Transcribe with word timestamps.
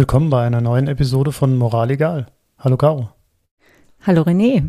Willkommen 0.00 0.30
bei 0.30 0.46
einer 0.46 0.62
neuen 0.62 0.88
Episode 0.88 1.30
von 1.30 1.58
Moral 1.58 1.90
Egal. 1.90 2.24
Hallo 2.58 2.78
Caro. 2.78 3.10
Hallo 4.00 4.22
René. 4.22 4.64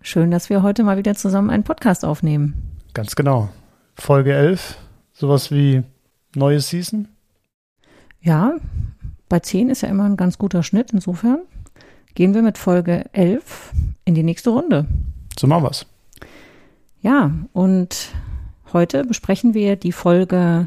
Schön, 0.00 0.32
dass 0.32 0.50
wir 0.50 0.64
heute 0.64 0.82
mal 0.82 0.96
wieder 0.96 1.14
zusammen 1.14 1.48
einen 1.48 1.62
Podcast 1.62 2.04
aufnehmen. 2.04 2.76
Ganz 2.92 3.14
genau. 3.14 3.50
Folge 3.94 4.34
11, 4.34 4.76
sowas 5.12 5.52
wie 5.52 5.84
neue 6.34 6.58
Season? 6.58 7.06
Ja, 8.20 8.56
bei 9.28 9.38
10 9.38 9.68
ist 9.68 9.82
ja 9.82 9.88
immer 9.88 10.06
ein 10.06 10.16
ganz 10.16 10.38
guter 10.38 10.64
Schnitt. 10.64 10.90
Insofern 10.92 11.38
gehen 12.16 12.34
wir 12.34 12.42
mit 12.42 12.58
Folge 12.58 13.04
11 13.12 13.72
in 14.04 14.16
die 14.16 14.24
nächste 14.24 14.50
Runde. 14.50 14.86
So 15.38 15.46
machen 15.46 15.62
wir's. 15.62 15.86
Ja, 17.00 17.30
und 17.52 18.08
heute 18.72 19.04
besprechen 19.04 19.54
wir 19.54 19.76
die 19.76 19.92
Folge 19.92 20.66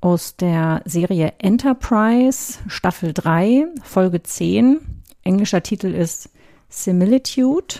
aus 0.00 0.36
der 0.36 0.82
Serie 0.84 1.34
Enterprise, 1.38 2.58
Staffel 2.68 3.12
3, 3.12 3.66
Folge 3.82 4.22
10. 4.22 4.78
Englischer 5.24 5.62
Titel 5.62 5.88
ist 5.88 6.30
Similitude. 6.68 7.76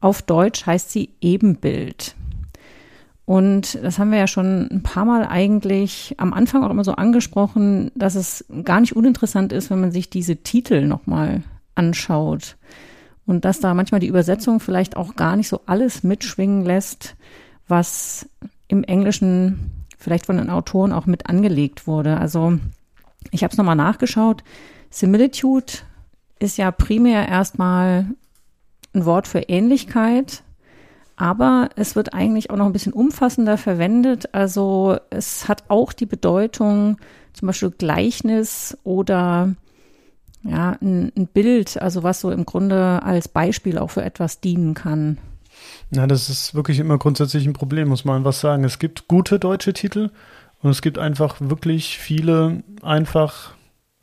Auf 0.00 0.22
Deutsch 0.22 0.66
heißt 0.66 0.90
sie 0.90 1.10
Ebenbild. 1.20 2.16
Und 3.26 3.78
das 3.80 3.98
haben 3.98 4.10
wir 4.10 4.18
ja 4.18 4.26
schon 4.26 4.68
ein 4.72 4.82
paar 4.82 5.04
Mal 5.04 5.24
eigentlich 5.24 6.16
am 6.18 6.32
Anfang 6.32 6.64
auch 6.64 6.70
immer 6.70 6.82
so 6.82 6.92
angesprochen, 6.92 7.92
dass 7.94 8.16
es 8.16 8.44
gar 8.64 8.80
nicht 8.80 8.96
uninteressant 8.96 9.52
ist, 9.52 9.70
wenn 9.70 9.80
man 9.80 9.92
sich 9.92 10.10
diese 10.10 10.38
Titel 10.38 10.84
nochmal 10.84 11.44
anschaut. 11.76 12.56
Und 13.26 13.44
dass 13.44 13.60
da 13.60 13.72
manchmal 13.74 14.00
die 14.00 14.08
Übersetzung 14.08 14.58
vielleicht 14.58 14.96
auch 14.96 15.14
gar 15.14 15.36
nicht 15.36 15.48
so 15.48 15.60
alles 15.66 16.02
mitschwingen 16.02 16.64
lässt, 16.64 17.14
was 17.68 18.28
im 18.66 18.82
Englischen 18.82 19.79
vielleicht 20.00 20.26
von 20.26 20.38
den 20.38 20.50
Autoren 20.50 20.92
auch 20.92 21.06
mit 21.06 21.26
angelegt 21.28 21.86
wurde. 21.86 22.16
Also 22.16 22.58
ich 23.30 23.44
habe 23.44 23.52
es 23.52 23.58
nochmal 23.58 23.76
nachgeschaut. 23.76 24.42
Similitude 24.90 25.72
ist 26.38 26.58
ja 26.58 26.70
primär 26.70 27.28
erstmal 27.28 28.06
ein 28.92 29.04
Wort 29.04 29.28
für 29.28 29.40
Ähnlichkeit, 29.40 30.42
aber 31.16 31.68
es 31.76 31.94
wird 31.94 32.14
eigentlich 32.14 32.50
auch 32.50 32.56
noch 32.56 32.66
ein 32.66 32.72
bisschen 32.72 32.94
umfassender 32.94 33.58
verwendet. 33.58 34.34
Also 34.34 34.96
es 35.10 35.46
hat 35.46 35.64
auch 35.68 35.92
die 35.92 36.06
Bedeutung, 36.06 36.96
zum 37.34 37.46
Beispiel 37.46 37.70
Gleichnis 37.70 38.76
oder 38.82 39.54
ja, 40.42 40.76
ein, 40.80 41.12
ein 41.16 41.26
Bild, 41.26 41.80
also 41.80 42.02
was 42.02 42.20
so 42.20 42.30
im 42.30 42.46
Grunde 42.46 43.02
als 43.02 43.28
Beispiel 43.28 43.78
auch 43.78 43.90
für 43.90 44.02
etwas 44.02 44.40
dienen 44.40 44.74
kann. 44.74 45.18
Ja, 45.90 46.06
das 46.06 46.30
ist 46.30 46.54
wirklich 46.54 46.78
immer 46.78 46.98
grundsätzlich 46.98 47.46
ein 47.46 47.52
Problem, 47.52 47.88
muss 47.88 48.04
man 48.04 48.24
was 48.24 48.40
sagen. 48.40 48.64
Es 48.64 48.78
gibt 48.78 49.08
gute 49.08 49.38
deutsche 49.38 49.72
Titel 49.72 50.10
und 50.62 50.70
es 50.70 50.82
gibt 50.82 50.98
einfach 50.98 51.36
wirklich 51.40 51.98
viele 51.98 52.62
einfach 52.82 53.54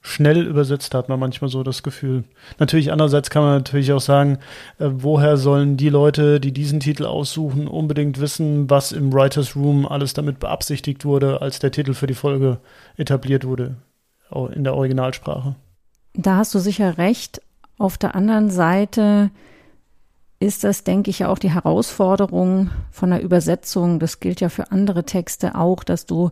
schnell 0.01 0.45
übersetzt, 0.47 0.93
hat 0.93 1.09
man 1.09 1.19
manchmal 1.19 1.49
so 1.49 1.63
das 1.63 1.83
Gefühl. 1.83 2.23
Natürlich, 2.59 2.91
andererseits 2.91 3.29
kann 3.29 3.43
man 3.43 3.57
natürlich 3.57 3.91
auch 3.91 4.01
sagen, 4.01 4.37
äh, 4.79 4.89
woher 4.89 5.37
sollen 5.37 5.75
die 5.75 5.89
Leute, 5.89 6.39
die 6.39 6.53
diesen 6.53 6.79
Titel 6.79 7.05
aussuchen, 7.05 7.67
unbedingt 7.67 8.19
wissen, 8.19 8.69
was 8.69 8.93
im 8.93 9.11
Writers 9.13 9.55
Room 9.55 9.85
alles 9.85 10.13
damit 10.13 10.39
beabsichtigt 10.39 11.03
wurde, 11.03 11.41
als 11.41 11.59
der 11.59 11.71
Titel 11.71 11.93
für 11.93 12.07
die 12.07 12.13
Folge 12.13 12.59
etabliert 12.95 13.43
wurde, 13.45 13.75
in 14.53 14.63
der 14.63 14.75
Originalsprache. 14.75 15.55
Da 16.13 16.37
hast 16.37 16.55
du 16.55 16.59
sicher 16.59 16.97
recht. 16.97 17.41
Auf 17.77 17.97
der 17.97 18.15
anderen 18.15 18.49
Seite 18.49 19.29
ist 20.39 20.63
das, 20.63 20.83
denke 20.83 21.09
ich, 21.09 21.19
ja 21.19 21.29
auch 21.29 21.39
die 21.39 21.53
Herausforderung 21.53 22.69
von 22.91 23.09
der 23.09 23.23
Übersetzung. 23.23 23.99
Das 23.99 24.19
gilt 24.19 24.39
ja 24.39 24.49
für 24.49 24.71
andere 24.71 25.03
Texte 25.03 25.55
auch, 25.55 25.83
dass 25.83 26.05
du 26.05 26.29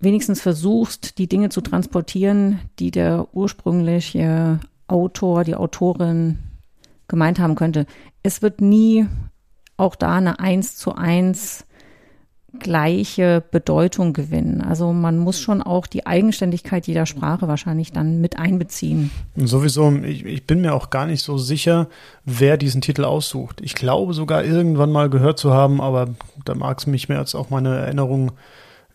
wenigstens 0.00 0.40
versuchst, 0.40 1.18
die 1.18 1.28
Dinge 1.28 1.48
zu 1.50 1.60
transportieren, 1.60 2.60
die 2.78 2.90
der 2.90 3.28
ursprüngliche 3.32 4.60
Autor, 4.86 5.44
die 5.44 5.56
Autorin 5.56 6.38
gemeint 7.08 7.38
haben 7.38 7.54
könnte. 7.54 7.86
Es 8.22 8.42
wird 8.42 8.60
nie 8.60 9.06
auch 9.76 9.94
da 9.94 10.16
eine 10.16 10.40
eins 10.40 10.76
zu 10.76 10.94
eins 10.94 11.66
gleiche 12.58 13.42
Bedeutung 13.50 14.12
gewinnen. 14.12 14.60
Also 14.60 14.92
man 14.92 15.18
muss 15.18 15.40
schon 15.40 15.62
auch 15.62 15.86
die 15.86 16.06
Eigenständigkeit 16.06 16.86
jeder 16.86 17.06
Sprache 17.06 17.48
wahrscheinlich 17.48 17.92
dann 17.92 18.20
mit 18.20 18.38
einbeziehen. 18.38 19.10
Sowieso, 19.36 19.90
ich, 20.04 20.24
ich 20.24 20.46
bin 20.46 20.60
mir 20.60 20.74
auch 20.74 20.90
gar 20.90 21.06
nicht 21.06 21.22
so 21.22 21.38
sicher, 21.38 21.88
wer 22.24 22.56
diesen 22.56 22.80
Titel 22.80 23.04
aussucht. 23.04 23.60
Ich 23.62 23.74
glaube 23.74 24.14
sogar 24.14 24.44
irgendwann 24.44 24.92
mal 24.92 25.10
gehört 25.10 25.38
zu 25.38 25.52
haben, 25.52 25.80
aber 25.80 26.08
da 26.44 26.54
mag 26.54 26.78
es 26.78 26.86
mich 26.86 27.08
mehr 27.08 27.18
als 27.18 27.34
auch 27.34 27.50
meine 27.50 27.76
Erinnerung 27.76 28.32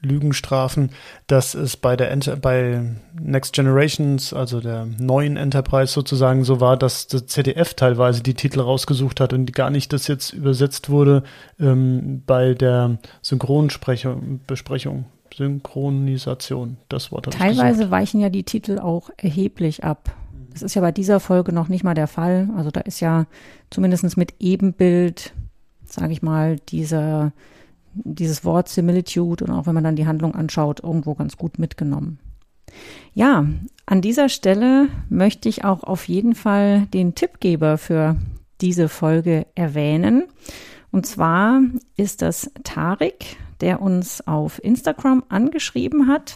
Lügenstrafen, 0.03 0.91
dass 1.28 1.56
es 1.56 1.78
bei 1.78 1.96
der 1.96 2.12
Enter 2.12 2.36
bei 2.36 2.81
Next 3.19 3.53
Generations, 3.53 4.34
also 4.34 4.59
der 4.59 4.86
neuen 4.86 5.38
Enterprise 5.38 5.94
sozusagen 5.94 6.44
so 6.44 6.59
war, 6.59 6.78
dass 6.78 7.08
das 7.08 7.25
ZDF 7.28 7.74
teilweise 7.74 8.22
die 8.22 8.34
Titel 8.34 8.59
rausgesucht 8.59 9.19
hat 9.19 9.34
und 9.34 9.53
gar 9.53 9.69
nicht 9.69 9.94
das 9.94 10.08
jetzt 10.08 10.34
übersetzt 10.34 10.90
wurde 10.90 11.24
ähm, 11.59 12.22
bei 12.25 12.53
der 12.53 12.97
Synchronsprechung. 13.22 15.06
Synchronisation, 15.36 16.78
das 16.90 17.12
Wort 17.12 17.31
Teilweise 17.34 17.90
weichen 17.90 18.20
ja 18.20 18.30
die 18.30 18.44
Titel 18.44 18.78
auch 18.78 19.09
erheblich 19.18 19.84
ab. 19.84 20.16
Das 20.52 20.62
ist 20.62 20.75
ja 20.75 20.81
bei 20.81 20.91
dieser 20.91 21.20
Folge 21.20 21.52
noch 21.53 21.70
nicht 21.70 21.84
mal 21.84 21.96
der 21.96 22.08
Fall. 22.08 22.50
Also 22.56 22.70
da 22.70 22.81
ist 22.81 23.00
ja 23.00 23.25
zumindest 23.72 24.16
mit 24.16 24.35
Ebenbild, 24.40 25.34
sage 25.85 26.14
ich 26.14 26.22
mal, 26.22 26.58
dieser 26.70 27.31
dieses 27.96 28.44
Wort 28.44 28.70
Similitude 28.70 29.46
und 29.46 29.52
auch 29.52 29.66
wenn 29.66 29.76
man 29.76 29.84
dann 29.84 29.96
die 29.96 30.08
Handlung 30.08 30.36
anschaut, 30.36 30.81
irgendwo 30.84 31.14
ganz 31.16 31.38
gut 31.38 31.59
mitgenommen. 31.59 32.20
Ja, 33.14 33.46
an 33.86 34.02
dieser 34.02 34.30
Stelle 34.30 34.88
möchte 35.09 35.50
ich 35.50 35.64
auch 35.64 35.84
auf 35.84 36.08
jeden 36.08 36.36
Fall 36.36 36.88
den 36.88 37.16
Tippgeber 37.16 37.78
für 37.78 38.18
diese 38.62 38.90
Folge 38.90 39.46
erwähnen. 39.56 40.24
Und 40.92 41.06
zwar 41.06 41.62
ist 41.96 42.22
das 42.22 42.52
Tarik, 42.64 43.38
der 43.62 43.82
uns 43.82 44.26
auf 44.28 44.64
Instagram 44.64 45.24
angeschrieben 45.30 46.08
hat. 46.08 46.36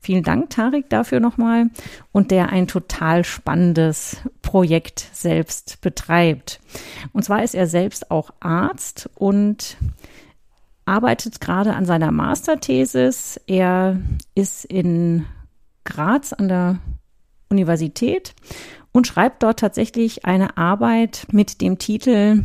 Vielen 0.00 0.22
Dank, 0.22 0.50
Tarik, 0.50 0.88
dafür 0.88 1.20
nochmal. 1.20 1.70
Und 2.12 2.30
der 2.30 2.50
ein 2.50 2.66
total 2.66 3.24
spannendes 3.24 4.16
Projekt 4.42 5.08
selbst 5.12 5.80
betreibt. 5.80 6.60
Und 7.12 7.24
zwar 7.24 7.42
ist 7.42 7.54
er 7.54 7.66
selbst 7.66 8.10
auch 8.10 8.30
Arzt 8.40 9.10
und 9.14 9.76
arbeitet 10.84 11.40
gerade 11.40 11.74
an 11.74 11.84
seiner 11.84 12.10
Masterthesis. 12.10 13.40
Er 13.46 14.00
ist 14.34 14.64
in 14.64 15.26
Graz 15.84 16.32
an 16.32 16.48
der 16.48 16.78
Universität 17.48 18.34
und 18.92 19.06
schreibt 19.06 19.42
dort 19.42 19.60
tatsächlich 19.60 20.24
eine 20.24 20.56
Arbeit 20.56 21.26
mit 21.32 21.60
dem 21.60 21.78
Titel 21.78 22.44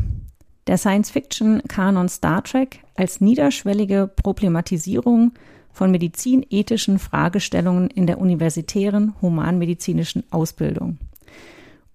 Der 0.68 0.78
Science-Fiction-Kanon 0.78 2.10
Star 2.10 2.44
Trek 2.44 2.84
als 2.96 3.22
niederschwellige 3.22 4.08
Problematisierung 4.08 5.34
von 5.72 5.92
medizinethischen 5.92 6.98
Fragestellungen 6.98 7.90
in 7.90 8.08
der 8.08 8.20
universitären 8.20 9.14
humanmedizinischen 9.22 10.24
Ausbildung. 10.32 10.98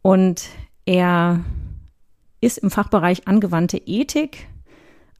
Und 0.02 0.44
er 0.84 1.40
ist 2.40 2.58
im 2.58 2.70
Fachbereich 2.70 3.26
angewandte 3.26 3.78
Ethik 3.78 4.48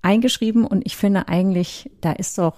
eingeschrieben 0.02 0.66
und 0.66 0.84
ich 0.84 0.96
finde 0.96 1.28
eigentlich, 1.28 1.90
da 2.00 2.12
ist 2.12 2.38
doch 2.38 2.56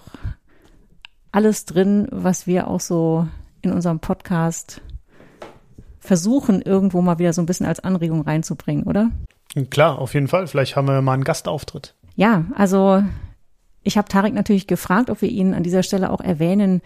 alles 1.30 1.64
drin, 1.64 2.08
was 2.10 2.46
wir 2.46 2.68
auch 2.68 2.80
so 2.80 3.28
in 3.62 3.72
unserem 3.72 4.00
Podcast 4.00 4.80
versuchen, 5.98 6.62
irgendwo 6.62 7.00
mal 7.00 7.18
wieder 7.18 7.32
so 7.32 7.42
ein 7.42 7.46
bisschen 7.46 7.66
als 7.66 7.80
Anregung 7.80 8.22
reinzubringen, 8.22 8.84
oder? 8.84 9.10
Klar, 9.70 9.98
auf 9.98 10.14
jeden 10.14 10.28
Fall. 10.28 10.46
Vielleicht 10.46 10.76
haben 10.76 10.88
wir 10.88 11.00
mal 11.00 11.14
einen 11.14 11.24
Gastauftritt. 11.24 11.94
Ja, 12.16 12.44
also 12.54 13.02
ich 13.82 13.96
habe 13.96 14.08
Tarek 14.08 14.34
natürlich 14.34 14.66
gefragt, 14.66 15.10
ob 15.10 15.22
wir 15.22 15.28
ihn 15.28 15.54
an 15.54 15.62
dieser 15.62 15.82
Stelle 15.82 16.10
auch 16.10 16.20
erwähnen 16.20 16.82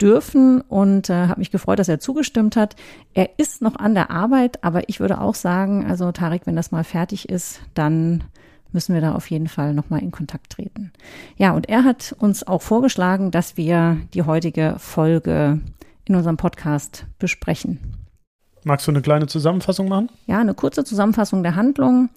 dürfen 0.00 0.60
und 0.62 1.10
äh, 1.10 1.26
habe 1.26 1.40
mich 1.40 1.50
gefreut, 1.50 1.78
dass 1.78 1.88
er 1.88 2.00
zugestimmt 2.00 2.56
hat. 2.56 2.76
Er 3.12 3.38
ist 3.38 3.60
noch 3.60 3.76
an 3.76 3.94
der 3.94 4.10
Arbeit, 4.10 4.64
aber 4.64 4.88
ich 4.88 5.00
würde 5.00 5.20
auch 5.20 5.34
sagen, 5.34 5.86
also 5.86 6.10
Tarek, 6.12 6.46
wenn 6.46 6.56
das 6.56 6.72
mal 6.72 6.84
fertig 6.84 7.28
ist, 7.28 7.60
dann 7.74 8.24
müssen 8.72 8.94
wir 8.94 9.00
da 9.00 9.14
auf 9.14 9.30
jeden 9.30 9.48
Fall 9.48 9.74
nochmal 9.74 10.02
in 10.02 10.10
Kontakt 10.10 10.50
treten. 10.50 10.92
Ja, 11.36 11.52
und 11.52 11.68
er 11.68 11.84
hat 11.84 12.14
uns 12.18 12.46
auch 12.46 12.62
vorgeschlagen, 12.62 13.30
dass 13.30 13.56
wir 13.56 13.98
die 14.14 14.22
heutige 14.22 14.76
Folge 14.78 15.60
in 16.04 16.14
unserem 16.14 16.36
Podcast 16.36 17.06
besprechen. 17.18 17.78
Magst 18.64 18.86
du 18.86 18.90
eine 18.90 19.02
kleine 19.02 19.26
Zusammenfassung 19.26 19.88
machen? 19.88 20.10
Ja, 20.26 20.40
eine 20.40 20.54
kurze 20.54 20.84
Zusammenfassung 20.84 21.42
der 21.42 21.56
Handlung. 21.56 22.10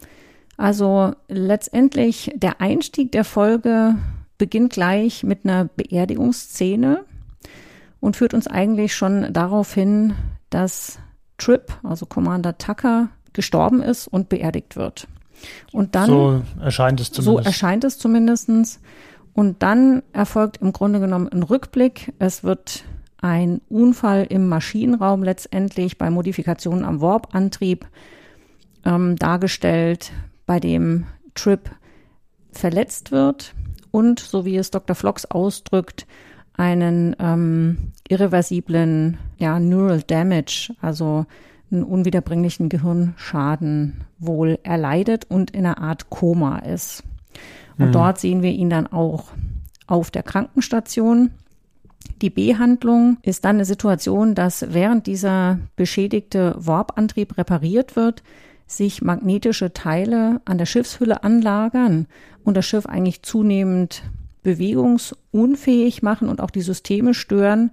Also 0.57 1.13
letztendlich 1.27 2.31
der 2.35 2.61
Einstieg 2.61 3.11
der 3.11 3.23
Folge 3.23 3.95
beginnt 4.37 4.73
gleich 4.73 5.23
mit 5.23 5.45
einer 5.45 5.65
Beerdigungsszene 5.65 7.05
und 7.99 8.17
führt 8.17 8.33
uns 8.33 8.47
eigentlich 8.47 8.93
schon 8.93 9.31
darauf 9.31 9.73
hin, 9.73 10.15
dass 10.49 10.99
Trip, 11.37 11.73
also 11.83 12.05
Commander 12.05 12.57
Tucker, 12.57 13.09
gestorben 13.31 13.81
ist 13.81 14.07
und 14.07 14.29
beerdigt 14.29 14.75
wird. 14.75 15.07
Und 15.71 15.95
dann. 15.95 16.09
So 16.09 16.41
erscheint 16.61 16.99
es 16.99 17.11
zumindest. 17.11 17.43
So 17.43 17.49
erscheint 17.49 17.83
es 17.83 17.97
zumindestens. 17.97 18.79
Und 19.33 19.63
dann 19.63 20.03
erfolgt 20.13 20.57
im 20.57 20.73
Grunde 20.73 20.99
genommen 20.99 21.27
ein 21.27 21.43
Rückblick. 21.43 22.13
Es 22.19 22.43
wird 22.43 22.83
ein 23.17 23.61
Unfall 23.69 24.27
im 24.29 24.47
Maschinenraum 24.47 25.23
letztendlich 25.23 25.97
bei 25.97 26.09
Modifikationen 26.09 26.85
am 26.85 27.01
Warp-Antrieb 27.01 27.87
ähm, 28.85 29.15
dargestellt, 29.15 30.11
bei 30.45 30.59
dem 30.59 31.05
Trip 31.33 31.71
verletzt 32.51 33.11
wird 33.11 33.55
und, 33.91 34.19
so 34.19 34.45
wie 34.45 34.57
es 34.57 34.71
Dr. 34.71 34.95
Flox 34.95 35.25
ausdrückt, 35.25 36.05
einen 36.55 37.15
ähm, 37.19 37.93
irreversiblen 38.07 39.17
ja, 39.37 39.59
Neural 39.59 40.01
Damage, 40.01 40.75
also 40.81 41.25
einen 41.73 41.83
unwiederbringlichen 41.83 42.69
Gehirnschaden 42.69 44.01
wohl 44.19 44.59
erleidet 44.63 45.25
und 45.29 45.51
in 45.51 45.65
einer 45.65 45.79
Art 45.79 46.09
Koma 46.09 46.59
ist. 46.59 47.03
Und 47.77 47.87
mhm. 47.87 47.91
dort 47.91 48.19
sehen 48.19 48.41
wir 48.41 48.51
ihn 48.51 48.69
dann 48.69 48.87
auch 48.87 49.25
auf 49.87 50.11
der 50.11 50.23
Krankenstation. 50.23 51.31
Die 52.21 52.29
B-Handlung 52.29 53.17
ist 53.21 53.43
dann 53.45 53.57
eine 53.57 53.65
Situation, 53.65 54.35
dass 54.35 54.73
während 54.73 55.07
dieser 55.07 55.59
beschädigte 55.75 56.55
Warp-Antrieb 56.57 57.37
repariert 57.37 57.95
wird, 57.95 58.23
sich 58.65 59.01
magnetische 59.01 59.73
Teile 59.73 60.41
an 60.45 60.57
der 60.57 60.65
Schiffshülle 60.65 61.23
anlagern 61.23 62.07
und 62.43 62.55
das 62.55 62.65
Schiff 62.65 62.85
eigentlich 62.85 63.23
zunehmend 63.23 64.03
bewegungsunfähig 64.41 66.01
machen 66.01 66.29
und 66.29 66.41
auch 66.41 66.49
die 66.49 66.61
Systeme 66.61 67.13
stören 67.13 67.71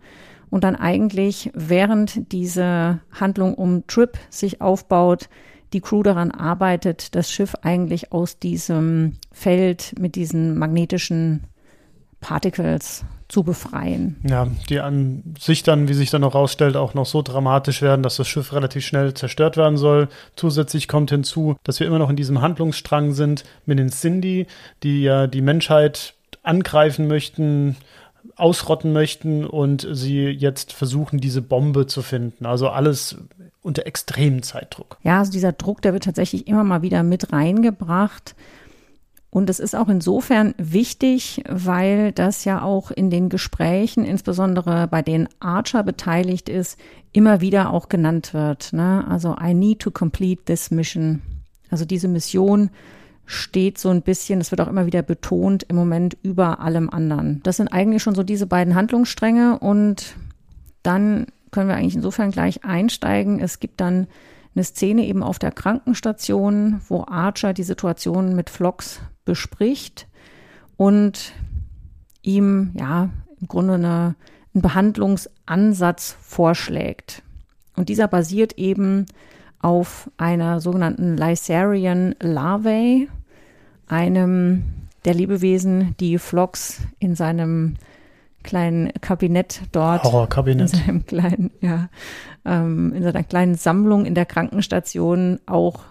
und 0.51 0.65
dann 0.65 0.77
eigentlich 0.77 1.51
während 1.55 2.33
diese 2.33 3.01
Handlung 3.13 3.55
um 3.55 3.87
Trip 3.87 4.19
sich 4.29 4.61
aufbaut, 4.61 5.29
die 5.73 5.81
Crew 5.81 6.03
daran 6.03 6.31
arbeitet, 6.33 7.15
das 7.15 7.31
Schiff 7.31 7.55
eigentlich 7.63 8.13
aus 8.13 8.39
diesem 8.39 9.15
Feld 9.31 9.95
mit 9.99 10.17
diesen 10.17 10.59
magnetischen 10.59 11.45
Particles 12.21 13.05
zu 13.29 13.45
befreien. 13.45 14.17
Ja, 14.29 14.49
die 14.69 14.81
an 14.81 15.35
sich 15.39 15.63
dann, 15.63 15.89
wie 15.89 15.95
sich 15.95 16.11
dann 16.11 16.23
noch 16.23 16.35
rausstellt, 16.35 16.77
auch 16.77 16.95
noch 16.95 17.07
so 17.07 17.23
dramatisch 17.23 17.81
werden, 17.81 18.03
dass 18.03 18.17
das 18.17 18.27
Schiff 18.27 18.53
relativ 18.53 18.85
schnell 18.85 19.15
zerstört 19.15 19.57
werden 19.57 19.77
soll. 19.77 20.09
Zusätzlich 20.35 20.89
kommt 20.89 21.11
hinzu, 21.11 21.57
dass 21.63 21.79
wir 21.79 21.87
immer 21.87 22.01
noch 22.01 22.11
in 22.11 22.17
diesem 22.17 22.41
Handlungsstrang 22.41 23.13
sind 23.13 23.45
mit 23.67 23.79
den 23.79 23.91
Cindy, 23.91 24.47
die 24.83 25.03
ja 25.03 25.29
die 25.29 25.43
Menschheit 25.43 26.15
angreifen 26.43 27.07
möchten, 27.07 27.77
ausrotten 28.41 28.93
möchten 28.93 29.45
und 29.45 29.87
sie 29.91 30.27
jetzt 30.27 30.73
versuchen, 30.73 31.21
diese 31.21 31.43
Bombe 31.43 31.87
zu 31.87 32.03
finden. 32.03 32.47
Also 32.47 32.69
alles 32.69 33.17
unter 33.63 33.87
extremem 33.87 34.43
Zeitdruck. 34.43 34.99
Ja, 35.03 35.19
also 35.19 35.33
dieser 35.33 35.53
Druck, 35.53 35.83
der 35.83 35.93
wird 35.93 36.05
tatsächlich 36.05 36.47
immer 36.47 36.65
mal 36.65 36.83
wieder 36.83 37.03
mit 37.03 37.33
reingebracht. 37.33 38.35
Und 39.31 39.49
es 39.49 39.61
ist 39.61 39.77
auch 39.77 39.89
insofern 39.89 40.55
wichtig, 40.59 41.45
weil 41.49 42.11
das 42.11 42.45
ja 42.45 42.63
auch 42.63 42.91
in 42.91 43.11
den 43.11 43.29
Gesprächen, 43.29 44.05
insbesondere 44.05 44.89
bei 44.89 45.03
denen 45.03 45.29
Archer 45.39 45.85
beteiligt 45.85 46.49
ist, 46.49 46.81
immer 47.13 47.41
wieder 47.41 47.73
auch 47.73 47.89
genannt 47.89 48.35
wird. 48.35 48.73
Ne? 48.73 49.05
Also 49.09 49.37
I 49.41 49.55
need 49.55 49.79
to 49.81 49.93
complete 49.93 50.45
this 50.47 50.73
mission. 50.73 51.23
Also 51.71 51.85
diese 51.85 52.09
Mission 52.09 52.71
steht 53.31 53.79
so 53.79 53.91
ein 53.91 54.03
bisschen, 54.03 54.41
es 54.41 54.51
wird 54.51 54.61
auch 54.61 54.67
immer 54.67 54.87
wieder 54.87 55.03
betont, 55.03 55.63
im 55.63 55.77
Moment 55.77 56.17
über 56.23 56.59
allem 56.59 56.91
anderen. 56.91 57.41
Das 57.45 57.59
sind 57.59 57.69
eigentlich 57.69 58.03
schon 58.03 58.17
so 58.17 58.25
diese 58.25 58.47
beiden 58.47 58.75
Handlungsstränge 58.75 59.61
und 59.61 60.17
dann 60.83 61.27
können 61.53 61.69
wir 61.69 61.77
eigentlich 61.77 61.95
insofern 61.95 62.33
gleich 62.33 62.65
einsteigen. 62.65 63.39
Es 63.39 63.61
gibt 63.61 63.81
dann 63.81 64.09
eine 64.57 64.65
Szene 64.65 65.07
eben 65.07 65.23
auf 65.23 65.39
der 65.39 65.53
Krankenstation, 65.53 66.81
wo 66.89 67.05
Archer 67.07 67.53
die 67.53 67.63
Situation 67.63 68.35
mit 68.35 68.51
Flox 68.51 69.01
bespricht 69.25 70.09
und 70.77 71.33
ihm 72.23 72.73
ja 72.75 73.11
im 73.41 73.47
Grunde 73.47 73.75
eine, 73.75 74.17
einen 74.55 74.63
Behandlungsansatz 74.63 76.17
vorschlägt. 76.21 77.23
Und 77.77 77.91
dieser 77.91 78.09
basiert 78.09 78.59
eben 78.59 79.07
auf 79.61 80.11
einer 80.17 80.61
sogenannten 80.61 81.17
Lysarian 81.17 82.17
Larvae, 82.21 83.07
einem 83.91 84.65
der 85.05 85.15
Lebewesen, 85.15 85.95
die 85.99 86.19
Flox 86.19 86.81
in 86.99 87.15
seinem 87.15 87.77
kleinen 88.43 88.93
Kabinett 89.01 89.63
dort, 89.73 90.05
Horrorkabinett. 90.05 90.73
in 90.73 90.79
seinem 90.79 91.07
kleinen, 91.07 91.51
ja, 91.61 91.89
ähm, 92.45 92.93
in 92.95 93.03
seiner 93.03 93.23
kleinen 93.23 93.55
Sammlung 93.55 94.07
in 94.07 94.15
der 94.15 94.27
Krankenstation 94.27 95.41
auch 95.47 95.85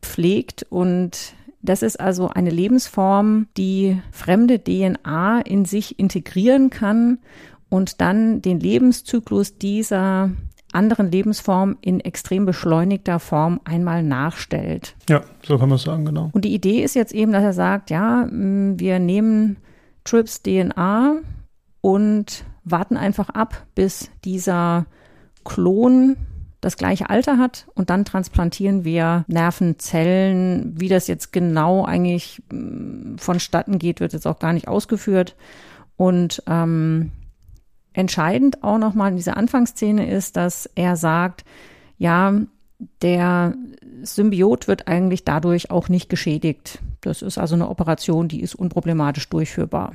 pflegt 0.00 0.66
und 0.68 1.34
das 1.64 1.82
ist 1.82 2.00
also 2.00 2.28
eine 2.28 2.50
Lebensform, 2.50 3.46
die 3.56 4.00
fremde 4.10 4.58
DNA 4.58 5.42
in 5.42 5.64
sich 5.64 6.00
integrieren 6.00 6.70
kann 6.70 7.18
und 7.68 8.00
dann 8.00 8.42
den 8.42 8.58
Lebenszyklus 8.58 9.58
dieser 9.58 10.30
anderen 10.72 11.10
Lebensform 11.10 11.76
in 11.80 12.00
extrem 12.00 12.46
beschleunigter 12.46 13.18
Form 13.18 13.60
einmal 13.64 14.02
nachstellt. 14.02 14.96
Ja, 15.08 15.22
so 15.42 15.58
kann 15.58 15.68
man 15.68 15.76
es 15.76 15.82
sagen, 15.82 16.04
genau. 16.04 16.30
Und 16.32 16.44
die 16.44 16.54
Idee 16.54 16.82
ist 16.82 16.94
jetzt 16.94 17.12
eben, 17.12 17.32
dass 17.32 17.42
er 17.42 17.52
sagt, 17.52 17.90
ja, 17.90 18.26
wir 18.30 18.98
nehmen 18.98 19.56
Trips 20.04 20.42
DNA 20.42 21.16
und 21.80 22.44
warten 22.64 22.96
einfach 22.96 23.28
ab, 23.28 23.66
bis 23.74 24.10
dieser 24.24 24.86
Klon 25.44 26.16
das 26.60 26.76
gleiche 26.76 27.10
Alter 27.10 27.38
hat 27.38 27.66
und 27.74 27.90
dann 27.90 28.04
transplantieren 28.04 28.84
wir 28.84 29.24
Nervenzellen. 29.26 30.72
Wie 30.76 30.88
das 30.88 31.08
jetzt 31.08 31.32
genau 31.32 31.84
eigentlich 31.84 32.40
mm, 32.52 33.16
vonstatten 33.16 33.80
geht, 33.80 33.98
wird 33.98 34.12
jetzt 34.12 34.28
auch 34.28 34.38
gar 34.38 34.52
nicht 34.52 34.68
ausgeführt. 34.68 35.34
Und 35.96 36.42
ähm, 36.46 37.10
entscheidend 37.92 38.62
auch 38.62 38.78
nochmal 38.78 39.10
in 39.10 39.16
dieser 39.16 39.36
Anfangsszene 39.36 40.10
ist, 40.10 40.36
dass 40.36 40.68
er 40.74 40.96
sagt, 40.96 41.44
ja, 41.98 42.34
der 43.00 43.54
Symbiot 44.02 44.68
wird 44.68 44.88
eigentlich 44.88 45.24
dadurch 45.24 45.70
auch 45.70 45.88
nicht 45.88 46.08
geschädigt. 46.08 46.80
Das 47.00 47.22
ist 47.22 47.38
also 47.38 47.54
eine 47.54 47.68
Operation, 47.68 48.28
die 48.28 48.40
ist 48.40 48.54
unproblematisch 48.54 49.28
durchführbar. 49.28 49.94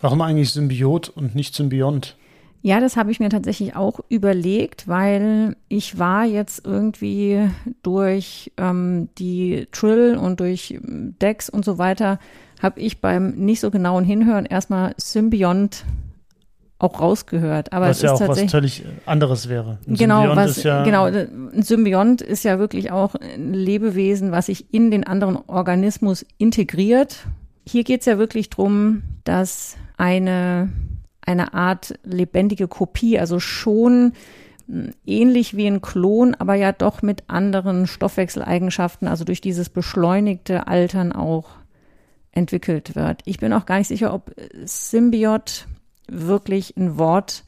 Warum 0.00 0.20
eigentlich 0.20 0.50
Symbiot 0.50 1.08
und 1.08 1.34
nicht 1.34 1.54
Symbiont? 1.54 2.16
Ja, 2.62 2.78
das 2.80 2.96
habe 2.96 3.10
ich 3.10 3.20
mir 3.20 3.30
tatsächlich 3.30 3.74
auch 3.74 4.00
überlegt, 4.10 4.86
weil 4.86 5.56
ich 5.68 5.98
war 5.98 6.26
jetzt 6.26 6.66
irgendwie 6.66 7.48
durch 7.82 8.52
ähm, 8.58 9.08
die 9.16 9.66
Trill 9.72 10.16
und 10.16 10.40
durch 10.40 10.72
ähm, 10.72 11.14
Decks 11.22 11.48
und 11.48 11.64
so 11.64 11.78
weiter, 11.78 12.18
habe 12.60 12.80
ich 12.80 13.00
beim 13.00 13.30
nicht 13.30 13.60
so 13.60 13.70
genauen 13.70 14.04
Hinhören 14.04 14.44
erstmal 14.44 14.94
Symbiont 14.98 15.84
auch 16.80 17.00
rausgehört. 17.00 17.72
Aber 17.72 17.88
was 17.88 18.02
ja 18.02 18.12
auch 18.12 18.26
was 18.26 18.42
völlig 18.50 18.84
anderes 19.06 19.48
wäre. 19.48 19.78
Ein 19.86 19.94
genau, 19.94 20.22
Symbiont 20.22 20.36
was, 20.36 20.62
ja 20.62 20.82
genau, 20.82 21.04
ein 21.04 21.62
Symbiont 21.62 22.22
ist 22.22 22.44
ja 22.44 22.58
wirklich 22.58 22.90
auch 22.90 23.14
ein 23.14 23.54
Lebewesen, 23.54 24.32
was 24.32 24.46
sich 24.46 24.72
in 24.72 24.90
den 24.90 25.06
anderen 25.06 25.36
Organismus 25.46 26.26
integriert. 26.38 27.26
Hier 27.68 27.84
geht 27.84 28.00
es 28.00 28.06
ja 28.06 28.18
wirklich 28.18 28.50
drum, 28.50 29.02
dass 29.24 29.76
eine 29.96 30.70
eine 31.22 31.54
Art 31.54 31.94
lebendige 32.02 32.66
Kopie, 32.66 33.18
also 33.18 33.40
schon 33.40 34.12
hm, 34.66 34.92
ähnlich 35.06 35.56
wie 35.56 35.66
ein 35.66 35.80
Klon, 35.80 36.34
aber 36.34 36.54
ja 36.54 36.72
doch 36.72 37.02
mit 37.02 37.24
anderen 37.28 37.86
Stoffwechseleigenschaften, 37.86 39.06
also 39.06 39.24
durch 39.24 39.40
dieses 39.40 39.68
beschleunigte 39.68 40.66
Altern 40.66 41.12
auch 41.12 41.50
entwickelt 42.32 42.96
wird. 42.96 43.22
Ich 43.24 43.38
bin 43.38 43.52
auch 43.52 43.66
gar 43.66 43.78
nicht 43.78 43.88
sicher, 43.88 44.14
ob 44.14 44.34
Symbiot 44.64 45.66
wirklich 46.10 46.76
ein 46.76 46.98
Wort 46.98 47.44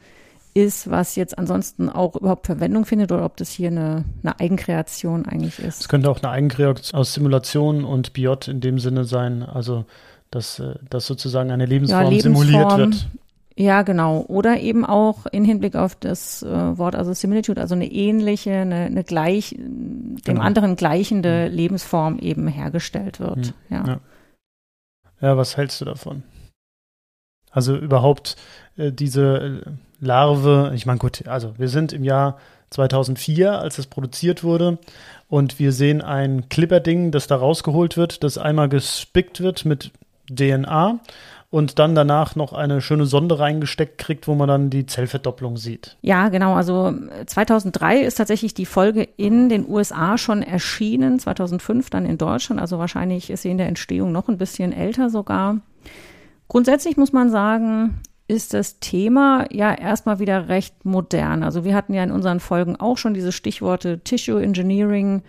ist, 0.55 0.91
was 0.91 1.17
jetzt 1.17 1.39
ansonsten 1.39 1.89
auch 1.89 2.15
überhaupt 2.17 2.47
Verwendung 2.47 2.85
findet 2.85 3.11
oder 3.11 3.25
ob 3.25 3.37
das 3.37 3.51
hier 3.51 3.69
eine, 3.69 4.05
eine 4.23 4.39
Eigenkreation 4.39 5.25
eigentlich 5.27 5.59
ist. 5.59 5.83
Es 5.83 5.89
könnte 5.89 6.11
auch 6.11 6.23
eine 6.23 6.31
Eigenkreation 6.31 6.99
aus 6.99 7.15
Simulation 7.15 7.85
und 7.85 8.13
Biot 8.13 8.49
in 8.49 8.61
dem 8.61 8.79
Sinne 8.79 9.05
sein, 9.05 9.43
also 9.43 9.87
dass, 10.31 10.59
äh, 10.59 10.75
dass 10.91 11.07
sozusagen 11.07 11.51
eine 11.51 11.67
Lebensform, 11.67 12.03
ja, 12.03 12.09
Lebensform 12.09 12.47
simuliert 12.47 12.77
wird. 12.79 13.09
Ja, 13.57 13.83
genau. 13.83 14.25
Oder 14.29 14.61
eben 14.61 14.85
auch 14.85 15.27
in 15.27 15.45
Hinblick 15.45 15.77
auf 15.77 15.95
das 15.95 16.43
äh, 16.43 16.79
Wort, 16.79 16.95
also 16.95 17.13
Similitude, 17.13 17.61
also 17.61 17.75
eine 17.75 17.91
ähnliche, 17.91 18.53
eine, 18.53 18.87
eine 18.87 19.05
gleich, 19.05 19.55
dem 19.59 20.17
genau. 20.25 20.41
anderen 20.41 20.77
gleichende 20.77 21.49
mhm. 21.51 21.57
Lebensform 21.57 22.19
eben 22.19 22.49
hergestellt 22.49 23.21
wird. 23.21 23.37
Mhm. 23.37 23.53
Ja. 23.69 23.85
ja. 23.87 24.01
ja. 25.21 25.37
was 25.37 25.57
hältst 25.57 25.81
du 25.81 25.85
davon? 25.85 26.23
Also 27.53 27.77
überhaupt 27.77 28.37
äh, 28.77 28.91
diese 28.91 29.63
äh, 29.65 29.71
Larve, 30.01 30.73
ich 30.75 30.87
meine, 30.87 30.99
gut, 30.99 31.29
also 31.29 31.55
wir 31.59 31.69
sind 31.69 31.93
im 31.93 32.03
Jahr 32.03 32.39
2004, 32.71 33.53
als 33.59 33.79
es 33.79 33.87
produziert 33.87 34.43
wurde. 34.43 34.79
Und 35.29 35.59
wir 35.59 35.73
sehen 35.73 36.03
ein 36.03 36.49
Clipper-Ding, 36.49 37.11
das 37.11 37.27
da 37.27 37.37
rausgeholt 37.37 37.97
wird, 37.97 38.25
das 38.25 38.37
einmal 38.37 38.69
gespickt 38.69 39.41
wird 39.41 39.65
mit 39.65 39.93
DNA 40.31 41.01
und 41.53 41.79
dann 41.79 41.95
danach 41.95 42.35
noch 42.35 42.55
eine 42.55 42.81
schöne 42.81 43.05
Sonde 43.05 43.39
reingesteckt 43.39 43.99
kriegt, 43.99 44.27
wo 44.27 44.35
man 44.35 44.49
dann 44.49 44.71
die 44.71 44.87
Zellverdopplung 44.87 45.59
sieht. 45.59 45.99
Ja, 46.01 46.31
genau. 46.31 46.55
Also 46.55 46.95
2003 47.27 48.01
ist 48.01 48.15
tatsächlich 48.15 48.55
die 48.55 48.65
Folge 48.65 49.07
in 49.17 49.51
den 49.51 49.69
USA 49.69 50.17
schon 50.17 50.43
erschienen, 50.43 51.19
2005 51.19 51.91
dann 51.91 52.07
in 52.07 52.17
Deutschland. 52.17 52.59
Also 52.61 52.79
wahrscheinlich 52.79 53.29
ist 53.29 53.43
sie 53.43 53.51
in 53.51 53.59
der 53.59 53.69
Entstehung 53.69 54.13
noch 54.13 54.29
ein 54.29 54.39
bisschen 54.39 54.73
älter 54.73 55.11
sogar. 55.11 55.59
Grundsätzlich 56.49 56.97
muss 56.97 57.13
man 57.13 57.31
sagen, 57.31 58.01
ist 58.29 58.55
das 58.55 58.79
Thema 58.79 59.47
ja 59.51 59.75
erstmal 59.75 60.19
wieder 60.19 60.49
recht 60.49 60.85
modern. 60.85 61.43
Also 61.43 61.65
wir 61.65 61.75
hatten 61.75 61.95
ja 61.95 62.03
in 62.03 62.11
unseren 62.11 62.41
Folgen 62.41 62.77
auch 62.77 62.97
schon 62.97 63.15
diese 63.15 63.33
Stichworte 63.33 64.01
Tissue 64.01 64.43
Engineering 64.43 65.23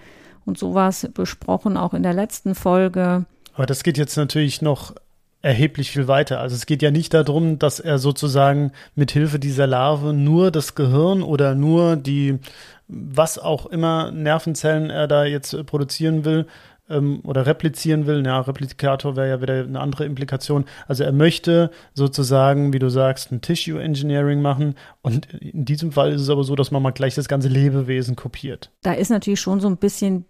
und 0.46 0.58
sowas 0.58 1.10
besprochen, 1.14 1.78
auch 1.78 1.94
in 1.94 2.04
der 2.04 2.14
letzten 2.14 2.56
Folge. 2.56 3.26
Aber 3.54 3.66
das 3.66 3.84
geht 3.84 3.98
jetzt 3.98 4.18
natürlich 4.18 4.62
noch 4.62 4.94
erheblich 5.42 5.92
viel 5.92 6.08
weiter. 6.08 6.40
Also 6.40 6.56
es 6.56 6.66
geht 6.66 6.82
ja 6.82 6.90
nicht 6.90 7.14
darum, 7.14 7.60
dass 7.60 7.80
er 7.82 8.00
sozusagen 8.00 8.72
mit 8.96 9.12
Hilfe 9.12 9.40
dieser 9.40 9.68
Larve 9.68 10.14
nur 10.14 10.52
das 10.52 10.74
Gehirn 10.74 11.22
oder 11.22 11.54
nur 11.54 11.98
die, 11.98 12.40
was 12.88 13.38
auch 13.38 13.66
immer 13.66 14.12
Nervenzellen 14.12 14.90
er 14.90 15.08
da 15.08 15.26
jetzt 15.26 15.66
produzieren 15.66 16.24
will, 16.24 16.48
ähm, 16.90 17.22
oder 17.24 17.46
replizieren 17.46 18.08
will. 18.08 18.26
Ja, 18.26 18.42
Replikator 18.42 19.16
wäre 19.16 19.30
ja 19.30 19.42
wieder 19.42 19.64
eine 19.64 19.80
andere 19.80 20.06
Implikation. 20.06 20.66
Also 20.88 21.04
er 21.04 21.12
möchte 21.12 21.72
sozusagen, 21.94 22.74
wie 22.74 22.80
du 22.80 22.90
sagst, 22.90 23.32
ein 23.32 23.42
Tissue 23.42 23.82
Engineering 23.82 24.42
machen. 24.42 24.76
Und 25.02 25.34
in 25.34 25.66
diesem 25.66 25.92
Fall 25.92 26.12
ist 26.12 26.22
es 26.22 26.30
aber 26.30 26.44
so, 26.44 26.56
dass 26.56 26.72
man 26.72 26.82
mal 26.82 26.92
gleich 26.92 27.16
das 27.16 27.28
ganze 27.28 27.48
Lebewesen 27.48 28.16
kopiert. 28.16 28.72
Da 28.82 28.94
ist 28.94 29.10
natürlich 29.10 29.42
schon 29.42 29.60
so 29.60 29.68
ein 29.68 29.78
bisschen 29.78 30.26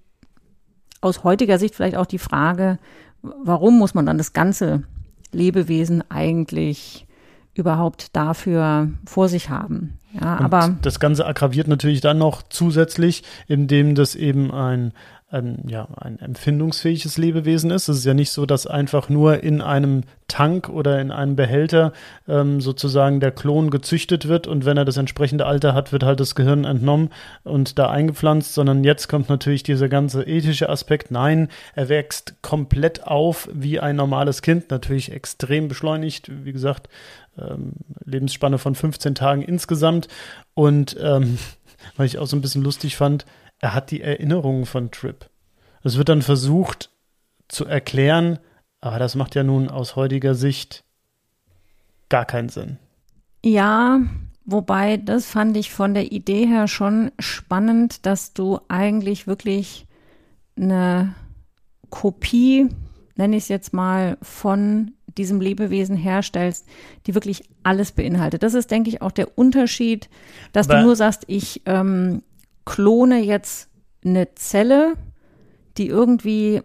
aus 1.02 1.24
heutiger 1.24 1.60
Sicht 1.60 1.76
vielleicht 1.76 1.98
auch 1.98 2.06
die 2.06 2.20
Frage, 2.20 2.80
warum 3.22 3.78
muss 3.78 3.94
man 3.94 4.06
dann 4.06 4.18
das 4.18 4.34
ganze 4.34 4.84
Lebewesen 5.32 6.04
eigentlich 6.10 7.08
überhaupt 7.54 8.16
dafür 8.16 8.90
vor 9.06 9.28
sich 9.30 9.50
haben. 9.50 10.00
Ja, 10.20 10.38
und 10.38 10.46
aber 10.46 10.75
das 10.82 11.00
Ganze 11.00 11.25
aggraviert 11.25 11.67
natürlich 11.67 12.01
dann 12.01 12.17
noch 12.17 12.43
zusätzlich, 12.43 13.24
indem 13.48 13.96
das 13.96 14.15
eben 14.15 14.51
ein 14.51 14.93
ein, 15.34 15.63
ja, 15.67 15.88
ein 16.00 16.20
empfindungsfähiges 16.20 17.17
Lebewesen 17.17 17.72
ist. 17.72 17.88
Es 17.88 17.98
ist 17.98 18.05
ja 18.05 18.13
nicht 18.13 18.29
so, 18.29 18.46
dass 18.46 18.67
einfach 18.67 19.10
nur 19.10 19.43
in 19.43 19.62
einem 19.62 20.03
Tank 20.27 20.70
oder 20.70 21.01
in 21.01 21.12
einem 21.12 21.36
Behälter 21.36 21.91
ähm, 22.27 22.62
sozusagen 22.62 23.20
der 23.20 23.32
Klon 23.32 23.72
gezüchtet 23.72 24.27
wird 24.27 24.48
und 24.48 24.63
wenn 24.65 24.77
er 24.77 24.86
das 24.86 24.98
entsprechende 24.98 25.46
Alter 25.46 25.74
hat, 25.74 25.91
wird 25.91 26.03
halt 26.03 26.20
das 26.20 26.36
Gehirn 26.36 26.65
entnommen 26.65 27.10
und 27.43 27.79
da 27.79 27.89
eingepflanzt, 27.89 28.53
sondern 28.53 28.84
jetzt 28.84 29.10
kommt 29.10 29.27
natürlich 29.27 29.63
dieser 29.63 29.89
ganze 29.89 30.24
ethische 30.24 30.70
Aspekt. 30.70 31.10
Nein, 31.10 31.50
er 31.75 31.89
wächst 31.89 32.36
komplett 32.41 33.05
auf 33.05 33.50
wie 33.51 33.79
ein 33.79 33.96
normales 33.96 34.43
Kind, 34.43 34.70
natürlich 34.70 35.12
extrem 35.12 35.67
beschleunigt, 35.67 36.32
wie 36.46 36.53
gesagt, 36.53 36.89
ähm, 37.38 37.74
Lebensspanne 38.05 38.58
von 38.58 38.75
15 38.75 39.15
Tagen 39.15 39.41
insgesamt 39.41 40.03
und 40.54 40.98
ähm, 41.00 41.38
weil 41.98 42.06
ich 42.06 42.18
auch 42.18 42.28
so 42.28 42.36
ein 42.36 42.42
bisschen 42.42 42.64
lustig 42.64 42.96
fand, 42.96 43.26
er 43.60 43.74
hat 43.74 43.92
die 43.92 44.02
Erinnerungen 44.02 44.66
von 44.66 44.92
Trip. 44.92 45.30
Es 45.84 45.98
wird 45.98 46.10
dann 46.10 46.22
versucht 46.22 46.90
zu 47.48 47.66
erklären, 47.66 48.40
aber 48.82 49.00
das 49.00 49.16
macht 49.16 49.36
ja 49.36 49.44
nun 49.44 49.70
aus 49.70 49.96
heutiger 49.96 50.36
Sicht 50.36 50.84
gar 52.10 52.26
keinen 52.26 52.50
Sinn. 52.50 52.78
Ja, 53.44 54.02
wobei 54.46 54.98
das 54.98 55.26
fand 55.26 55.58
ich 55.58 55.72
von 55.72 55.94
der 55.94 56.12
Idee 56.12 56.46
her 56.46 56.68
schon 56.68 57.12
spannend, 57.20 58.06
dass 58.06 58.34
du 58.34 58.60
eigentlich 58.68 59.28
wirklich 59.28 59.86
eine 60.58 61.16
Kopie, 61.90 62.70
nenne 63.16 63.36
ich 63.36 63.44
es 63.44 63.50
jetzt 63.50 63.74
mal, 63.74 64.18
von 64.22 64.94
diesem 65.17 65.41
Lebewesen 65.41 65.96
herstellst, 65.96 66.67
die 67.05 67.15
wirklich 67.15 67.50
alles 67.63 67.91
beinhaltet. 67.91 68.43
Das 68.43 68.53
ist, 68.53 68.72
denke 68.72 68.89
ich, 68.89 69.01
auch 69.01 69.12
der 69.12 69.38
Unterschied, 69.38 70.10
dass 70.51 70.70
Aber 70.70 70.79
du 70.79 70.86
nur 70.86 70.96
sagst, 70.96 71.24
ich 71.27 71.62
ähm, 71.65 72.24
klone 72.65 73.20
jetzt 73.20 73.70
eine 74.03 74.36
Zelle, 74.36 74.93
die 75.77 75.88
irgendwie 75.88 76.62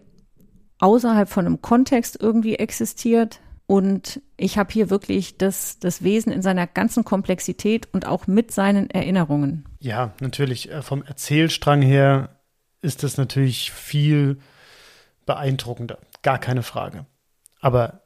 außerhalb 0.79 1.29
von 1.29 1.45
einem 1.45 1.61
Kontext 1.61 2.17
irgendwie 2.19 2.55
existiert. 2.55 3.41
Und 3.65 4.21
ich 4.35 4.57
habe 4.57 4.73
hier 4.73 4.89
wirklich 4.89 5.37
das, 5.37 5.77
das 5.79 6.03
Wesen 6.03 6.31
in 6.31 6.41
seiner 6.41 6.65
ganzen 6.65 7.03
Komplexität 7.03 7.87
und 7.93 8.07
auch 8.07 8.25
mit 8.25 8.51
seinen 8.51 8.89
Erinnerungen. 8.89 9.65
Ja, 9.79 10.13
natürlich. 10.21 10.71
Äh, 10.71 10.81
vom 10.81 11.03
Erzählstrang 11.03 11.81
her 11.81 12.29
ist 12.81 13.03
das 13.03 13.17
natürlich 13.17 13.71
viel 13.71 14.39
beeindruckender. 15.25 15.99
Gar 16.23 16.39
keine 16.39 16.63
Frage. 16.63 17.05
Aber 17.61 18.01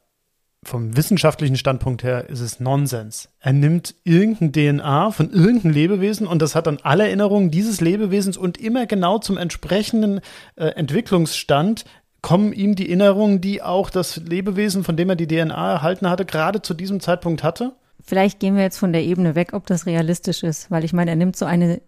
vom 0.64 0.96
wissenschaftlichen 0.96 1.56
Standpunkt 1.56 2.02
her 2.02 2.28
ist 2.28 2.40
es 2.40 2.60
Nonsens. 2.60 3.28
Er 3.40 3.52
nimmt 3.52 3.94
irgendein 4.04 4.52
DNA 4.52 5.10
von 5.10 5.30
irgendeinem 5.30 5.72
Lebewesen 5.72 6.26
und 6.26 6.40
das 6.42 6.54
hat 6.54 6.66
dann 6.66 6.78
alle 6.82 7.04
Erinnerungen 7.04 7.50
dieses 7.50 7.80
Lebewesens 7.80 8.36
und 8.36 8.58
immer 8.58 8.86
genau 8.86 9.18
zum 9.18 9.36
entsprechenden 9.36 10.20
äh, 10.56 10.66
Entwicklungsstand 10.66 11.84
kommen 12.22 12.54
ihm 12.54 12.74
die 12.74 12.88
Erinnerungen, 12.88 13.40
die 13.40 13.62
auch 13.62 13.90
das 13.90 14.16
Lebewesen, 14.16 14.82
von 14.82 14.96
dem 14.96 15.10
er 15.10 15.16
die 15.16 15.26
DNA 15.26 15.72
erhalten 15.72 16.08
hatte, 16.08 16.24
gerade 16.24 16.62
zu 16.62 16.72
diesem 16.72 17.00
Zeitpunkt 17.00 17.42
hatte? 17.42 17.74
Vielleicht 18.02 18.40
gehen 18.40 18.56
wir 18.56 18.62
jetzt 18.62 18.78
von 18.78 18.92
der 18.92 19.02
Ebene 19.02 19.34
weg, 19.34 19.52
ob 19.52 19.66
das 19.66 19.84
realistisch 19.84 20.42
ist, 20.42 20.70
weil 20.70 20.84
ich 20.84 20.92
meine, 20.92 21.10
er 21.10 21.16
nimmt 21.16 21.36
so 21.36 21.44
eine 21.44 21.82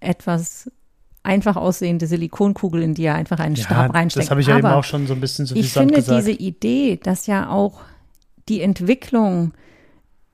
etwas 0.00 0.70
einfach 1.22 1.56
aussehende 1.56 2.06
Silikonkugel, 2.06 2.82
in 2.82 2.94
die 2.94 3.04
er 3.04 3.14
einfach 3.14 3.38
einen 3.38 3.56
Stab 3.56 3.94
reinsteckt. 3.94 4.26
Das 4.26 4.30
habe 4.30 4.40
ich 4.40 4.46
ja 4.46 4.56
Aber 4.56 4.68
eben 4.68 4.78
auch 4.78 4.84
schon 4.84 5.06
so 5.06 5.14
ein 5.14 5.20
bisschen 5.20 5.46
so 5.46 5.54
Ich 5.54 5.72
finde 5.72 5.94
gesagt. 5.94 6.18
diese 6.18 6.32
Idee, 6.32 6.98
dass 7.02 7.26
ja 7.26 7.50
auch 7.50 7.80
die 8.48 8.60
Entwicklung 8.60 9.52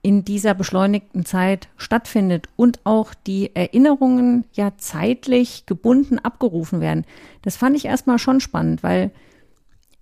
in 0.04 0.22
dieser 0.22 0.52
beschleunigten 0.52 1.24
Zeit 1.24 1.68
stattfindet 1.78 2.50
und 2.56 2.80
auch 2.84 3.14
die 3.14 3.56
Erinnerungen 3.56 4.44
ja 4.52 4.72
zeitlich 4.76 5.64
gebunden 5.64 6.18
abgerufen 6.18 6.82
werden. 6.82 7.06
Das 7.40 7.56
fand 7.56 7.74
ich 7.74 7.86
erstmal 7.86 8.18
schon 8.18 8.40
spannend, 8.40 8.82
weil 8.82 9.12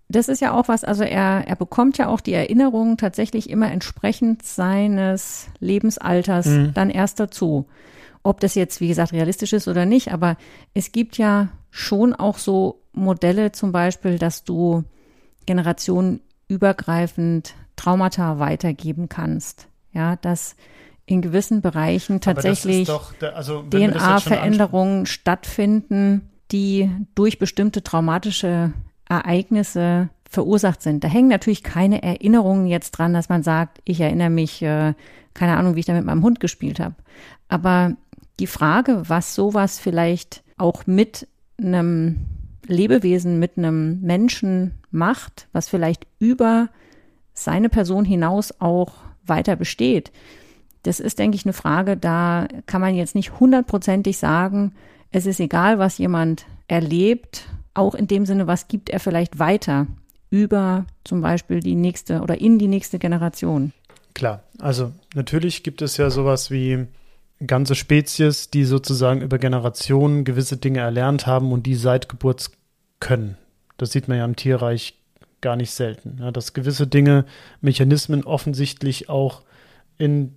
das 0.09 0.29
ist 0.29 0.41
ja 0.41 0.53
auch 0.53 0.67
was, 0.67 0.83
also 0.83 1.05
er, 1.05 1.45
er 1.47 1.55
bekommt 1.55 1.99
ja 1.99 2.09
auch 2.09 2.21
die 2.21 2.33
Erinnerungen 2.33 2.97
tatsächlich 2.97 3.49
immer 3.49 3.71
entsprechend 3.71 4.43
seines 4.43 5.47
Lebensalters 5.61 6.47
mhm. 6.47 6.75
dann 6.75 6.91
erst 6.91 7.21
dazu. 7.21 7.67
Ob 8.25 8.41
das 8.41 8.57
jetzt, 8.57 8.81
wie 8.81 8.89
gesagt, 8.89 9.13
realistisch 9.13 9.53
ist 9.53 9.69
oder 9.69 9.87
nicht, 9.87 10.13
aber 10.13 10.37
es 10.75 10.91
gibt 10.91 11.17
ja 11.17 11.51
schon 11.71 12.13
auch 12.13 12.39
so 12.39 12.83
Modelle 12.93 13.53
zum 13.53 13.71
Beispiel, 13.71 14.19
dass 14.19 14.43
du 14.43 14.83
generationenübergreifend 15.47 17.55
Traumata 17.83 18.39
weitergeben 18.39 19.09
kannst. 19.09 19.69
Ja, 19.93 20.17
dass 20.17 20.57
in 21.05 21.21
gewissen 21.21 21.61
Bereichen 21.61 22.21
tatsächlich 22.21 22.89
also, 23.35 23.63
DNA-Veränderungen 23.63 25.07
stattfinden, 25.07 26.31
die 26.53 26.91
durch 27.15 27.39
bestimmte 27.39 27.83
traumatische 27.83 28.73
Ereignisse 29.09 30.09
verursacht 30.31 30.81
sind. 30.81 31.05
Da 31.05 31.09
hängen 31.09 31.29
natürlich 31.29 31.63
keine 31.63 32.03
Erinnerungen 32.03 32.67
jetzt 32.67 32.93
dran, 32.93 33.13
dass 33.13 33.29
man 33.29 33.43
sagt, 33.43 33.81
ich 33.85 34.01
erinnere 34.01 34.31
mich, 34.31 34.63
äh, 34.63 34.95
keine 35.35 35.57
Ahnung, 35.57 35.75
wie 35.75 35.81
ich 35.81 35.87
da 35.87 35.93
mit 35.93 36.05
meinem 36.05 36.23
Hund 36.23 36.41
gespielt 36.41 36.81
habe. 36.81 36.95
Aber 37.49 37.97
die 38.41 38.47
Frage, 38.47 39.03
was 39.09 39.35
sowas 39.35 39.79
vielleicht 39.79 40.43
auch 40.57 40.87
mit 40.87 41.27
einem 41.61 42.27
Lebewesen, 42.67 43.39
mit 43.39 43.59
einem 43.59 44.01
Menschen 44.01 44.79
macht, 44.91 45.49
was 45.53 45.69
vielleicht 45.69 46.07
über 46.19 46.69
seine 47.45 47.69
Person 47.69 48.05
hinaus 48.05 48.53
auch 48.61 48.95
weiter 49.25 49.57
besteht. 49.57 50.13
Das 50.83 51.01
ist, 51.01 51.19
denke 51.19 51.37
ich, 51.37 51.45
eine 51.45 51.53
Frage, 51.53 51.97
da 51.97 52.49
kann 52.67 52.81
man 52.81 52.95
jetzt 52.95 53.15
nicht 53.15 53.39
hundertprozentig 53.39 54.19
sagen, 54.19 54.75
es 55.11 55.27
ist 55.27 55.41
egal, 55.41 55.79
was 55.79 55.99
jemand 55.99 56.47
erlebt, 56.69 57.49
auch 57.75 57.95
in 57.95 58.07
dem 58.07 58.27
Sinne, 58.27 58.47
was 58.47 58.69
gibt 58.69 58.91
er 58.91 58.99
vielleicht 58.99 59.39
weiter 59.39 59.87
über 60.31 60.87
zum 61.05 61.21
Beispiel 61.21 61.61
die 61.61 61.75
nächste 61.75 62.21
oder 62.21 62.41
in 62.41 62.59
die 62.59 62.69
nächste 62.69 62.99
Generation. 62.99 63.73
Klar, 64.15 64.43
also 64.59 64.93
natürlich 65.15 65.63
gibt 65.63 65.83
es 65.83 65.99
ja 65.99 66.11
sowas 66.11 66.51
wie 66.51 66.87
ganze 67.47 67.75
Spezies, 67.75 68.51
die 68.51 68.65
sozusagen 68.65 69.21
über 69.21 69.39
Generationen 69.39 70.25
gewisse 70.25 70.57
Dinge 70.57 70.81
erlernt 70.81 71.27
haben 71.27 71.53
und 71.53 71.67
die 71.67 71.75
seit 71.75 72.09
Geburt 72.09 72.51
können. 73.01 73.37
Das 73.77 73.93
sieht 73.93 74.09
man 74.09 74.19
ja 74.19 74.25
im 74.25 74.37
Tierreich 74.37 75.02
gar 75.43 75.57
nicht 75.57 75.73
selten. 75.73 76.17
Ja, 76.21 76.31
dass 76.31 76.55
gewisse 76.55 76.87
Dinge, 76.87 77.27
Mechanismen 77.61 78.25
offensichtlich 78.25 79.09
auch 79.09 79.43
in 79.99 80.35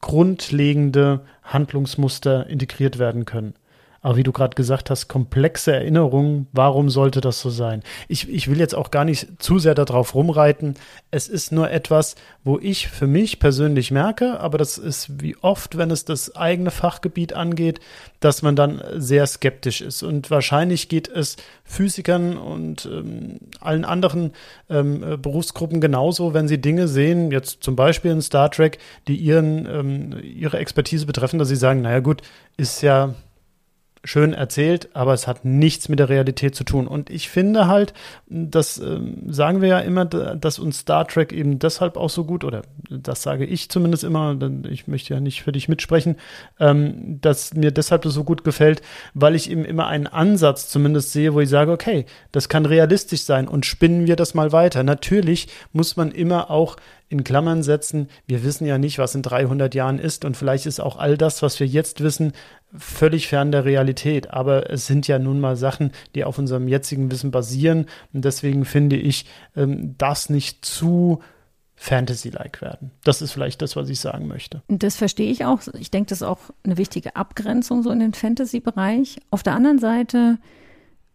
grundlegende 0.00 1.20
Handlungsmuster 1.42 2.46
integriert 2.46 2.98
werden 2.98 3.24
können. 3.24 3.54
Aber 4.02 4.16
wie 4.16 4.22
du 4.22 4.32
gerade 4.32 4.54
gesagt 4.54 4.88
hast, 4.88 5.08
komplexe 5.08 5.74
Erinnerungen, 5.74 6.46
warum 6.52 6.88
sollte 6.88 7.20
das 7.20 7.40
so 7.40 7.50
sein? 7.50 7.82
Ich, 8.08 8.30
ich 8.30 8.48
will 8.48 8.58
jetzt 8.58 8.74
auch 8.74 8.90
gar 8.90 9.04
nicht 9.04 9.42
zu 9.42 9.58
sehr 9.58 9.74
darauf 9.74 10.14
rumreiten. 10.14 10.74
Es 11.10 11.28
ist 11.28 11.52
nur 11.52 11.70
etwas, 11.70 12.14
wo 12.42 12.58
ich 12.58 12.88
für 12.88 13.06
mich 13.06 13.40
persönlich 13.40 13.90
merke, 13.90 14.40
aber 14.40 14.56
das 14.56 14.78
ist 14.78 15.20
wie 15.20 15.36
oft, 15.42 15.76
wenn 15.76 15.90
es 15.90 16.06
das 16.06 16.34
eigene 16.34 16.70
Fachgebiet 16.70 17.34
angeht, 17.34 17.80
dass 18.20 18.40
man 18.40 18.56
dann 18.56 18.82
sehr 18.96 19.26
skeptisch 19.26 19.82
ist. 19.82 20.02
Und 20.02 20.30
wahrscheinlich 20.30 20.88
geht 20.88 21.08
es 21.08 21.36
Physikern 21.64 22.38
und 22.38 22.86
ähm, 22.86 23.38
allen 23.60 23.84
anderen 23.84 24.32
ähm, 24.70 25.18
Berufsgruppen 25.20 25.82
genauso, 25.82 26.32
wenn 26.32 26.48
sie 26.48 26.58
Dinge 26.58 26.88
sehen, 26.88 27.30
jetzt 27.30 27.62
zum 27.62 27.76
Beispiel 27.76 28.12
in 28.12 28.22
Star 28.22 28.50
Trek, 28.50 28.78
die 29.08 29.16
ihren, 29.16 29.66
ähm, 29.66 30.16
ihre 30.22 30.58
Expertise 30.58 31.04
betreffen, 31.04 31.38
dass 31.38 31.48
sie 31.48 31.56
sagen, 31.56 31.82
naja 31.82 32.00
gut, 32.00 32.22
ist 32.56 32.80
ja 32.80 33.14
schön 34.02 34.32
erzählt, 34.32 34.88
aber 34.94 35.12
es 35.12 35.26
hat 35.26 35.44
nichts 35.44 35.88
mit 35.88 35.98
der 35.98 36.08
Realität 36.08 36.54
zu 36.54 36.64
tun. 36.64 36.86
Und 36.86 37.10
ich 37.10 37.28
finde 37.28 37.66
halt, 37.66 37.92
das 38.28 38.78
äh, 38.78 38.98
sagen 39.28 39.60
wir 39.60 39.68
ja 39.68 39.78
immer, 39.80 40.06
dass 40.06 40.58
uns 40.58 40.80
Star 40.80 41.06
Trek 41.06 41.32
eben 41.32 41.58
deshalb 41.58 41.96
auch 41.96 42.08
so 42.08 42.24
gut, 42.24 42.44
oder 42.44 42.62
das 42.88 43.22
sage 43.22 43.44
ich 43.44 43.68
zumindest 43.68 44.04
immer, 44.04 44.34
denn 44.34 44.66
ich 44.70 44.88
möchte 44.88 45.12
ja 45.12 45.20
nicht 45.20 45.42
für 45.42 45.52
dich 45.52 45.68
mitsprechen, 45.68 46.16
ähm, 46.58 47.20
dass 47.20 47.54
mir 47.54 47.72
deshalb 47.72 48.02
das 48.02 48.14
so 48.14 48.24
gut 48.24 48.42
gefällt, 48.42 48.80
weil 49.12 49.34
ich 49.34 49.50
eben 49.50 49.64
immer 49.66 49.86
einen 49.86 50.06
Ansatz 50.06 50.68
zumindest 50.70 51.12
sehe, 51.12 51.34
wo 51.34 51.40
ich 51.40 51.50
sage, 51.50 51.70
okay, 51.70 52.06
das 52.32 52.48
kann 52.48 52.64
realistisch 52.64 53.22
sein 53.22 53.48
und 53.48 53.66
spinnen 53.66 54.06
wir 54.06 54.16
das 54.16 54.32
mal 54.32 54.52
weiter. 54.52 54.82
Natürlich 54.82 55.48
muss 55.72 55.96
man 55.96 56.10
immer 56.10 56.50
auch 56.50 56.76
in 57.10 57.24
Klammern 57.24 57.64
setzen, 57.64 58.08
wir 58.28 58.44
wissen 58.44 58.66
ja 58.66 58.78
nicht, 58.78 58.98
was 58.98 59.16
in 59.16 59.22
300 59.22 59.74
Jahren 59.74 59.98
ist 59.98 60.24
und 60.24 60.36
vielleicht 60.36 60.66
ist 60.66 60.80
auch 60.80 60.96
all 60.96 61.18
das, 61.18 61.42
was 61.42 61.58
wir 61.58 61.66
jetzt 61.66 62.02
wissen, 62.04 62.32
völlig 62.76 63.28
fern 63.28 63.52
der 63.52 63.64
Realität. 63.64 64.30
Aber 64.30 64.70
es 64.70 64.86
sind 64.86 65.08
ja 65.08 65.18
nun 65.18 65.40
mal 65.40 65.56
Sachen, 65.56 65.92
die 66.14 66.24
auf 66.24 66.38
unserem 66.38 66.68
jetzigen 66.68 67.10
Wissen 67.10 67.30
basieren 67.30 67.86
und 68.12 68.24
deswegen 68.24 68.64
finde 68.64 68.96
ich, 68.96 69.26
ähm, 69.56 69.96
das 69.98 70.30
nicht 70.30 70.64
zu 70.64 71.20
Fantasy-like 71.76 72.60
werden. 72.60 72.90
Das 73.04 73.22
ist 73.22 73.32
vielleicht 73.32 73.62
das, 73.62 73.74
was 73.74 73.88
ich 73.88 74.00
sagen 74.00 74.26
möchte. 74.26 74.62
Das 74.68 74.96
verstehe 74.96 75.30
ich 75.30 75.46
auch. 75.46 75.60
Ich 75.78 75.90
denke, 75.90 76.10
das 76.10 76.20
ist 76.20 76.26
auch 76.26 76.40
eine 76.62 76.76
wichtige 76.76 77.16
Abgrenzung 77.16 77.82
so 77.82 77.90
in 77.90 78.00
den 78.00 78.12
Fantasy-Bereich. 78.12 79.18
Auf 79.30 79.42
der 79.42 79.54
anderen 79.54 79.78
Seite, 79.78 80.38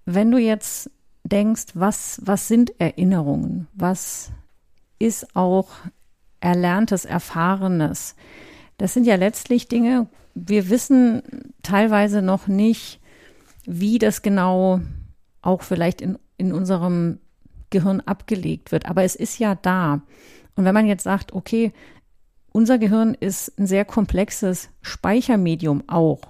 wenn 0.05 0.31
du 0.31 0.39
jetzt 0.39 0.89
denkst, 1.23 1.65
was, 1.75 2.19
was 2.23 2.47
sind 2.47 2.79
Erinnerungen? 2.79 3.67
Was 3.75 4.31
ist 4.97 5.35
auch 5.35 5.67
Erlerntes, 6.39 7.05
Erfahrenes. 7.05 8.15
Das 8.77 8.93
sind 8.93 9.05
ja 9.05 9.15
letztlich 9.15 9.67
Dinge, 9.67 10.07
wir 10.35 10.69
wissen 10.69 11.23
teilweise 11.63 12.21
noch 12.21 12.47
nicht, 12.47 12.99
wie 13.65 13.97
das 13.97 14.21
genau 14.21 14.81
auch 15.41 15.63
vielleicht 15.63 16.01
in, 16.01 16.19
in 16.37 16.53
unserem 16.53 17.19
Gehirn 17.69 18.01
abgelegt 18.01 18.71
wird. 18.71 18.85
Aber 18.85 19.03
es 19.03 19.15
ist 19.15 19.39
ja 19.39 19.55
da. 19.55 20.01
Und 20.55 20.65
wenn 20.65 20.73
man 20.73 20.87
jetzt 20.87 21.03
sagt, 21.03 21.33
okay, 21.33 21.71
unser 22.51 22.77
Gehirn 22.77 23.15
ist 23.15 23.57
ein 23.57 23.65
sehr 23.65 23.85
komplexes 23.85 24.69
Speichermedium 24.81 25.83
auch, 25.87 26.21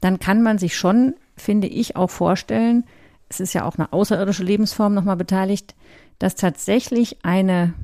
dann 0.00 0.18
kann 0.18 0.42
man 0.42 0.58
sich 0.58 0.76
schon, 0.76 1.14
finde 1.36 1.68
ich, 1.68 1.96
auch 1.96 2.10
vorstellen, 2.10 2.84
es 3.28 3.38
ist 3.38 3.52
ja 3.52 3.64
auch 3.64 3.76
eine 3.76 3.92
außerirdische 3.92 4.42
Lebensform 4.42 4.94
nochmal 4.94 5.16
beteiligt, 5.16 5.74
dass 6.18 6.34
tatsächlich 6.34 7.24
eine 7.24 7.74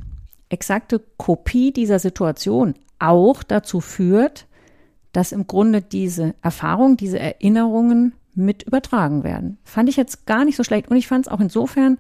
exakte 0.49 1.01
Kopie 1.17 1.73
dieser 1.73 1.99
Situation 1.99 2.75
auch 2.99 3.43
dazu 3.43 3.81
führt, 3.81 4.47
dass 5.17 5.33
im 5.33 5.47
Grunde 5.47 5.81
diese 5.81 6.35
Erfahrungen, 6.43 6.99
diese 6.99 7.19
Erinnerungen 7.19 8.13
mit 8.35 8.65
übertragen 8.65 9.25
werden. 9.25 9.57
Fand 9.65 9.89
ich 9.89 9.97
jetzt 9.97 10.27
gar 10.27 10.45
nicht 10.45 10.57
so 10.57 10.63
schlecht 10.63 10.89
und 10.89 10.97
ich 10.99 11.09
fand 11.09 11.27
es 11.27 11.33
auch 11.33 11.41
insofern 11.41 11.97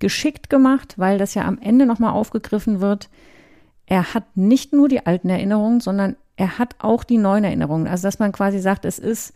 geschickt 0.00 0.50
gemacht, 0.50 0.94
weil 0.98 1.16
das 1.16 1.32
ja 1.32 1.46
am 1.46 1.58
Ende 1.58 1.86
nochmal 1.86 2.12
aufgegriffen 2.12 2.82
wird. 2.82 3.08
Er 3.86 4.12
hat 4.12 4.36
nicht 4.36 4.74
nur 4.74 4.90
die 4.90 5.06
alten 5.06 5.30
Erinnerungen, 5.30 5.80
sondern 5.80 6.16
er 6.36 6.58
hat 6.58 6.76
auch 6.78 7.04
die 7.04 7.16
neuen 7.16 7.44
Erinnerungen. 7.44 7.86
Also 7.86 8.06
dass 8.06 8.18
man 8.18 8.32
quasi 8.32 8.58
sagt, 8.58 8.84
es 8.84 8.98
ist, 8.98 9.32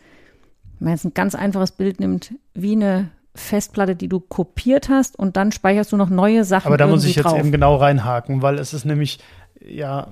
wenn 0.77 0.85
man 0.85 0.93
jetzt 0.93 1.05
ein 1.05 1.15
ganz 1.15 1.33
einfaches 1.33 1.71
Bild 1.71 1.99
nimmt, 1.99 2.35
wie 2.53 2.73
eine 2.73 3.09
Festplatte, 3.33 3.95
die 3.95 4.09
du 4.09 4.19
kopiert 4.19 4.89
hast 4.89 5.17
und 5.17 5.37
dann 5.37 5.51
speicherst 5.51 5.91
du 5.91 5.97
noch 5.97 6.09
neue 6.09 6.43
Sachen. 6.43 6.67
Aber 6.67 6.77
da 6.77 6.85
muss 6.85 7.03
ich 7.03 7.15
jetzt 7.15 7.25
drauf. 7.25 7.39
eben 7.39 7.51
genau 7.51 7.77
reinhaken, 7.77 8.43
weil 8.43 8.59
es 8.59 8.75
ist 8.75 8.85
nämlich 8.85 9.17
ja 9.59 10.09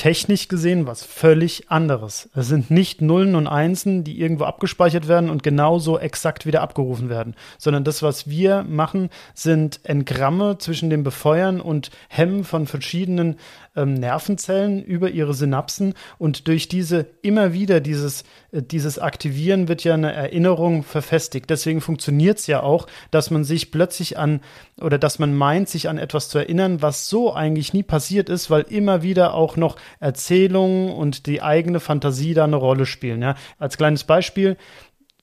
technisch 0.00 0.48
gesehen 0.48 0.86
was 0.86 1.04
völlig 1.04 1.70
anderes. 1.70 2.30
Es 2.34 2.48
sind 2.48 2.70
nicht 2.70 3.02
Nullen 3.02 3.34
und 3.34 3.46
Einsen, 3.46 4.02
die 4.02 4.18
irgendwo 4.18 4.44
abgespeichert 4.44 5.08
werden 5.08 5.28
und 5.28 5.42
genauso 5.42 5.98
exakt 5.98 6.46
wieder 6.46 6.62
abgerufen 6.62 7.10
werden, 7.10 7.34
sondern 7.58 7.84
das, 7.84 8.02
was 8.02 8.26
wir 8.26 8.62
machen, 8.62 9.10
sind 9.34 9.80
Engramme 9.84 10.56
zwischen 10.56 10.88
dem 10.88 11.02
Befeuern 11.02 11.60
und 11.60 11.90
Hemmen 12.08 12.44
von 12.44 12.66
verschiedenen 12.66 13.36
ähm, 13.76 13.94
Nervenzellen 13.94 14.82
über 14.82 15.10
ihre 15.10 15.34
Synapsen 15.34 15.94
und 16.18 16.48
durch 16.48 16.68
diese 16.68 17.06
immer 17.22 17.52
wieder 17.52 17.80
dieses, 17.80 18.24
äh, 18.52 18.62
dieses 18.62 18.98
Aktivieren 18.98 19.68
wird 19.68 19.84
ja 19.84 19.94
eine 19.94 20.12
Erinnerung 20.12 20.82
verfestigt. 20.82 21.50
Deswegen 21.50 21.80
funktioniert 21.80 22.38
es 22.38 22.46
ja 22.46 22.62
auch, 22.62 22.86
dass 23.10 23.30
man 23.30 23.44
sich 23.44 23.70
plötzlich 23.70 24.18
an 24.18 24.40
oder 24.80 24.98
dass 24.98 25.18
man 25.18 25.34
meint, 25.34 25.68
sich 25.68 25.88
an 25.88 25.98
etwas 25.98 26.28
zu 26.28 26.38
erinnern, 26.38 26.82
was 26.82 27.08
so 27.08 27.32
eigentlich 27.32 27.72
nie 27.72 27.82
passiert 27.82 28.28
ist, 28.28 28.50
weil 28.50 28.62
immer 28.62 29.02
wieder 29.02 29.34
auch 29.34 29.56
noch 29.56 29.76
Erzählungen 30.00 30.90
und 30.90 31.26
die 31.26 31.42
eigene 31.42 31.80
Fantasie 31.80 32.34
da 32.34 32.44
eine 32.44 32.56
Rolle 32.56 32.86
spielen. 32.86 33.22
Ja? 33.22 33.36
Als 33.58 33.76
kleines 33.76 34.04
Beispiel, 34.04 34.56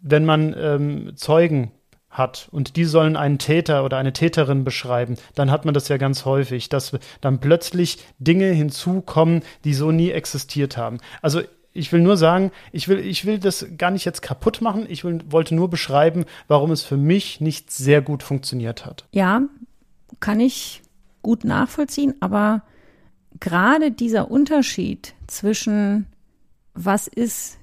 wenn 0.02 0.26
man 0.26 0.56
ähm, 0.58 1.12
Zeugen 1.16 1.72
hat 2.10 2.48
und 2.52 2.76
die 2.76 2.86
sollen 2.86 3.16
einen 3.16 3.38
Täter 3.38 3.84
oder 3.84 3.98
eine 3.98 4.14
Täterin 4.14 4.64
beschreiben, 4.64 5.18
dann 5.36 5.52
hat 5.52 5.66
man 5.66 5.74
das 5.74 5.88
ja 5.88 5.98
ganz 5.98 6.26
häufig, 6.26 6.70
dass 6.70 6.98
dann 7.22 7.40
plötzlich 7.40 8.00
Dinge 8.20 8.48
hinzukommen, 8.48 9.44
die 9.64 9.74
so 9.74 9.92
nie 9.92 10.12
existiert 10.12 10.78
haben. 10.78 11.00
Also 11.22 11.42
ich 11.74 11.92
will 11.92 12.02
nur 12.02 12.18
sagen, 12.18 12.52
ich 12.72 12.88
will, 12.88 13.00
ich 13.00 13.26
will 13.26 13.38
das 13.38 13.68
gar 13.78 13.92
nicht 13.92 14.06
jetzt 14.06 14.22
kaputt 14.22 14.62
machen. 14.62 14.88
Ich 14.90 15.04
will, 15.04 15.20
wollte 15.30 15.54
nur 15.54 15.70
beschreiben, 15.70 16.26
warum 16.48 16.72
es 16.72 16.82
für 16.82 16.98
mich 16.98 17.40
nicht 17.40 17.72
sehr 17.72 18.02
gut 18.02 18.24
funktioniert 18.24 18.86
hat. 18.86 19.06
Ja, 19.12 19.44
kann 20.20 20.40
ich 20.40 20.82
gut 21.22 21.44
nachvollziehen, 21.44 22.16
aber 22.20 22.64
gerade 23.40 23.92
dieser 23.92 24.32
Unterschied 24.32 25.14
zwischen 25.28 26.08
was 26.74 27.08
ist 27.08 27.60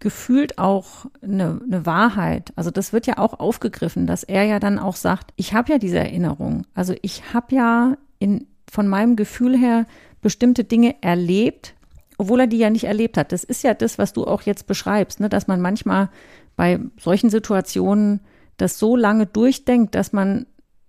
gefühlt 0.00 0.58
auch 0.58 1.06
eine, 1.22 1.60
eine 1.64 1.84
Wahrheit. 1.84 2.52
Also 2.56 2.70
das 2.70 2.92
wird 2.92 3.06
ja 3.06 3.18
auch 3.18 3.40
aufgegriffen, 3.40 4.06
dass 4.06 4.22
er 4.22 4.44
ja 4.44 4.60
dann 4.60 4.78
auch 4.78 4.96
sagt, 4.96 5.32
ich 5.36 5.54
habe 5.54 5.72
ja 5.72 5.78
diese 5.78 5.98
Erinnerung. 5.98 6.66
Also 6.74 6.94
ich 7.02 7.34
habe 7.34 7.54
ja 7.54 7.96
in, 8.18 8.46
von 8.70 8.86
meinem 8.86 9.16
Gefühl 9.16 9.56
her 9.56 9.86
bestimmte 10.20 10.64
Dinge 10.64 10.96
erlebt, 11.02 11.74
obwohl 12.16 12.40
er 12.40 12.46
die 12.46 12.58
ja 12.58 12.70
nicht 12.70 12.84
erlebt 12.84 13.16
hat. 13.16 13.32
Das 13.32 13.44
ist 13.44 13.62
ja 13.64 13.74
das, 13.74 13.98
was 13.98 14.12
du 14.12 14.24
auch 14.24 14.42
jetzt 14.42 14.66
beschreibst, 14.66 15.20
ne? 15.20 15.28
dass 15.28 15.48
man 15.48 15.60
manchmal 15.60 16.10
bei 16.56 16.80
solchen 17.00 17.30
Situationen 17.30 18.20
das 18.56 18.78
so 18.78 18.96
lange 18.96 19.26
durchdenkt, 19.26 19.94
dass 19.94 20.12
man 20.12 20.46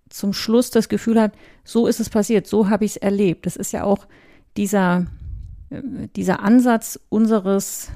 zum 0.10 0.34
Schluss 0.34 0.72
das 0.72 0.90
Gefühl 0.90 1.22
hat, 1.22 1.34
so 1.64 1.88
ist 1.88 2.00
es 2.00 2.10
passiert, 2.10 2.48
so 2.48 2.70
habe 2.70 2.86
ich 2.86 2.92
es 2.92 2.98
erlebt. 2.98 3.46
Das 3.46 3.56
ist 3.56 3.72
ja 3.72 3.84
auch 3.84 4.08
dieser, 4.58 5.06
äh, 5.70 5.82
dieser 6.16 6.42
Ansatz 6.42 7.00
unseres 7.10 7.92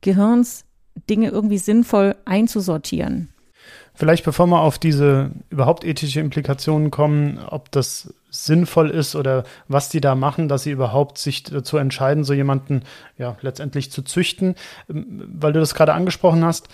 Gehirns, 0.00 0.64
Dinge 1.08 1.30
irgendwie 1.30 1.58
sinnvoll 1.58 2.16
einzusortieren. 2.24 3.28
Vielleicht 3.94 4.24
bevor 4.24 4.46
wir 4.46 4.60
auf 4.60 4.78
diese 4.78 5.32
überhaupt 5.50 5.84
ethische 5.84 6.20
Implikationen 6.20 6.90
kommen, 6.90 7.38
ob 7.38 7.72
das 7.72 8.14
sinnvoll 8.30 8.90
ist 8.90 9.16
oder 9.16 9.44
was 9.66 9.88
die 9.88 10.00
da 10.00 10.14
machen, 10.14 10.48
dass 10.48 10.62
sie 10.62 10.70
überhaupt 10.70 11.18
sich 11.18 11.42
dazu 11.42 11.78
entscheiden, 11.78 12.22
so 12.22 12.32
jemanden 12.32 12.82
ja 13.16 13.36
letztendlich 13.40 13.90
zu 13.90 14.02
züchten, 14.02 14.54
ähm, 14.88 15.28
weil 15.34 15.52
du 15.52 15.60
das 15.60 15.74
gerade 15.74 15.94
angesprochen 15.94 16.44
hast. 16.44 16.68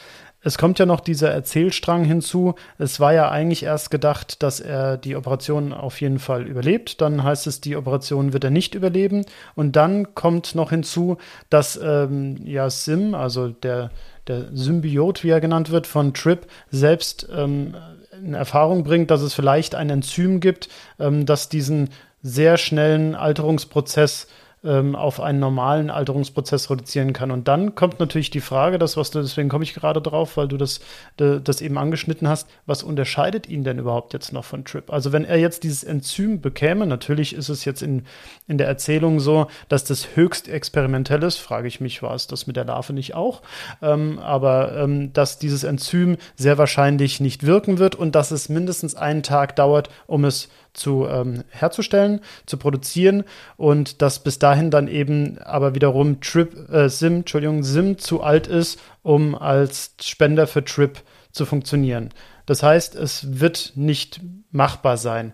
Es 0.45 0.59
kommt 0.59 0.79
ja 0.79 0.85
noch 0.85 1.01
dieser 1.01 1.31
Erzählstrang 1.31 2.05
hinzu. 2.05 2.55
Es 2.79 3.01
war 3.01 3.15
ja 3.15 3.31
eigentlich 3.31 3.63
erst 3.63 3.91
gedacht, 3.91 4.43
dass 4.43 4.61
er 4.61 4.99
die 4.99 5.17
Operation 5.17 5.73
auf 5.73 6.01
jeden 6.03 6.19
Fall 6.19 6.47
überlebt. 6.47 7.01
Dann 7.01 7.25
heißt 7.25 7.47
es, 7.47 7.63
die 7.63 7.77
Operation 7.77 8.35
wird 8.35 8.45
er 8.45 8.51
nicht 8.51 8.75
überleben. 8.75 9.25
Und 9.55 9.75
dann 9.75 10.15
kommt 10.15 10.55
noch 10.55 10.69
hinzu, 10.69 11.17
dass 11.49 11.81
ähm, 11.83 12.37
ja 12.45 12.69
Sim, 12.69 13.15
also 13.15 13.49
der, 13.49 13.91
der 14.27 14.49
Symbiot, 14.53 15.25
wie 15.25 15.31
er 15.31 15.41
genannt 15.41 15.71
wird, 15.71 15.87
von 15.87 16.13
Trip 16.13 16.47
selbst 16.71 17.27
ähm, 17.35 17.75
in 18.23 18.35
Erfahrung 18.35 18.85
bringt, 18.85 19.11
dass 19.11 19.23
es 19.23 19.33
vielleicht 19.33 19.75
ein 19.75 19.89
Enzym 19.89 20.41
gibt, 20.41 20.69
ähm, 21.01 21.25
das 21.25 21.49
diesen 21.49 21.89
sehr 22.23 22.59
schnellen 22.59 23.15
Alterungsprozess 23.15 24.27
ähm, 24.65 24.97
auf 24.97 25.21
einen 25.21 25.39
normalen 25.39 25.91
Alterungsprozess 25.91 26.71
reduzieren 26.71 27.13
kann. 27.13 27.31
Und 27.31 27.49
dann 27.49 27.75
kommt 27.75 28.01
natürlich 28.01 28.31
die 28.31 28.41
Frage, 28.41 28.79
das, 28.79 28.97
was 28.97 29.11
du, 29.11 29.21
deswegen 29.21 29.49
komme 29.49 29.65
ich 29.65 29.75
gerade 29.75 30.01
drauf, 30.01 30.37
weil 30.37 30.49
du 30.49 30.57
das, 30.57 30.81
das 31.17 31.61
eben 31.61 31.79
angeschnitten 31.79 32.29
hast, 32.29 32.49
was 32.67 32.83
unterscheidet 32.83 33.49
ihn 33.49 33.65
denn 33.65 33.79
überhaupt 33.79 34.13
jetzt 34.13 34.33
noch 34.33 34.45
von 34.45 34.65
Trip? 34.65 34.93
Also 34.93 35.13
wenn 35.13 35.25
er 35.25 35.39
jetzt 35.39 35.63
dieses 35.63 35.85
Enzym 35.85 36.41
bekäme, 36.41 36.87
natürlich 36.87 37.35
ist 37.35 37.49
es 37.49 37.65
jetzt 37.65 37.83
in, 37.83 38.05
in 38.49 38.59
der 38.59 38.67
Erzählung 38.67 39.21
so, 39.21 39.49
dass 39.69 39.85
das 39.85 40.17
höchst 40.17 40.49
experimentell 40.49 41.23
ist, 41.23 41.39
frage 41.39 41.69
ich 41.69 41.81
mich, 41.81 42.03
war 42.03 42.15
es 42.15 42.27
das 42.27 42.47
mit 42.47 42.57
der 42.57 42.65
Larve 42.65 42.93
nicht 42.93 43.15
auch? 43.15 43.43
Ähm, 43.83 44.19
aber 44.19 44.77
ähm, 44.77 45.13
dass 45.13 45.39
dieses 45.39 45.65
Enzym 45.65 46.17
sehr 46.37 46.59
wahrscheinlich 46.59 47.21
nicht 47.21 47.45
wirken 47.45 47.79
wird 47.79 47.95
und 47.95 48.15
dass 48.15 48.31
es 48.31 48.49
mindestens 48.49 48.95
einen 48.95 49.23
Tag 49.23 49.57
dauert, 49.57 49.91
um 50.07 50.25
es 50.25 50.49
zu 50.75 51.07
ähm, 51.07 51.45
herzustellen, 51.49 52.21
zu 52.47 52.57
produzieren 52.57 53.25
und 53.57 54.03
dass 54.03 54.23
bis 54.23 54.39
dahin 54.39 54.71
dann 54.71 54.89
eben 54.89 55.39
aber 55.39 55.75
wiederum 55.75 56.21
Trip, 56.21 56.69
äh, 56.71 56.89
Sim, 56.89 57.19
Entschuldigung, 57.19 57.63
Sim 57.63 57.99
zu 57.99 58.23
alt 58.23 58.47
ist, 58.47 58.79
um 59.03 59.35
als 59.35 59.95
Spender 60.03 60.47
für 60.47 60.65
Trip 60.65 61.01
zu 61.33 61.47
funktionieren. 61.47 62.11
Das 62.47 62.63
heißt, 62.63 62.95
es 62.95 63.41
wird 63.41 63.73
nicht 63.75 64.21
machbar 64.51 64.97
sein. 64.97 65.33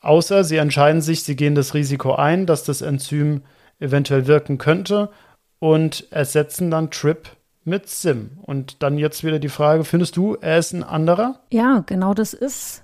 Außer 0.00 0.42
sie 0.42 0.56
entscheiden 0.56 1.00
sich, 1.00 1.22
sie 1.22 1.36
gehen 1.36 1.54
das 1.54 1.74
Risiko 1.74 2.14
ein, 2.14 2.46
dass 2.46 2.64
das 2.64 2.82
Enzym 2.82 3.42
eventuell 3.78 4.26
wirken 4.26 4.58
könnte 4.58 5.10
und 5.58 6.10
ersetzen 6.10 6.70
dann 6.70 6.90
Trip 6.90 7.28
mit 7.64 7.88
Sim. 7.88 8.30
Und 8.42 8.82
dann 8.82 8.98
jetzt 8.98 9.22
wieder 9.22 9.38
die 9.38 9.48
Frage, 9.48 9.84
findest 9.84 10.16
du, 10.16 10.36
er 10.40 10.58
ist 10.58 10.72
ein 10.72 10.82
anderer? 10.82 11.40
Ja, 11.52 11.84
genau 11.86 12.14
das 12.14 12.34
ist, 12.34 12.82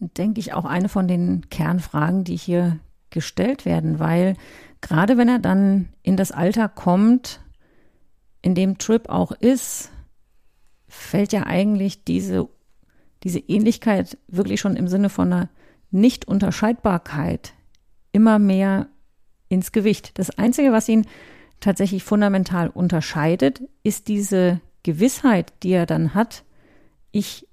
denke 0.00 0.40
ich, 0.40 0.52
auch 0.52 0.64
eine 0.64 0.88
von 0.88 1.08
den 1.08 1.48
Kernfragen, 1.50 2.24
die 2.24 2.36
hier 2.36 2.78
gestellt 3.10 3.64
werden, 3.64 3.98
weil 3.98 4.36
gerade 4.80 5.16
wenn 5.16 5.28
er 5.28 5.38
dann 5.38 5.88
in 6.02 6.16
das 6.16 6.32
Alter 6.32 6.68
kommt, 6.68 7.40
in 8.42 8.54
dem 8.54 8.78
Trip 8.78 9.08
auch 9.08 9.32
ist, 9.32 9.90
fällt 10.88 11.32
ja 11.32 11.44
eigentlich 11.44 12.04
diese, 12.04 12.48
diese 13.22 13.40
Ähnlichkeit 13.40 14.18
wirklich 14.28 14.60
schon 14.60 14.76
im 14.76 14.88
Sinne 14.88 15.10
von 15.10 15.32
einer 15.32 15.48
Nicht-Unterscheidbarkeit 15.90 17.54
immer 18.12 18.38
mehr 18.38 18.88
ins 19.48 19.72
Gewicht. 19.72 20.18
Das 20.18 20.30
Einzige, 20.30 20.72
was 20.72 20.88
ihn 20.88 21.06
tatsächlich 21.60 22.04
fundamental 22.04 22.68
unterscheidet, 22.68 23.62
ist 23.82 24.08
diese 24.08 24.60
Gewissheit, 24.82 25.52
die 25.62 25.70
er 25.70 25.86
dann 25.86 26.14
hat, 26.14 26.44
ich 27.10 27.47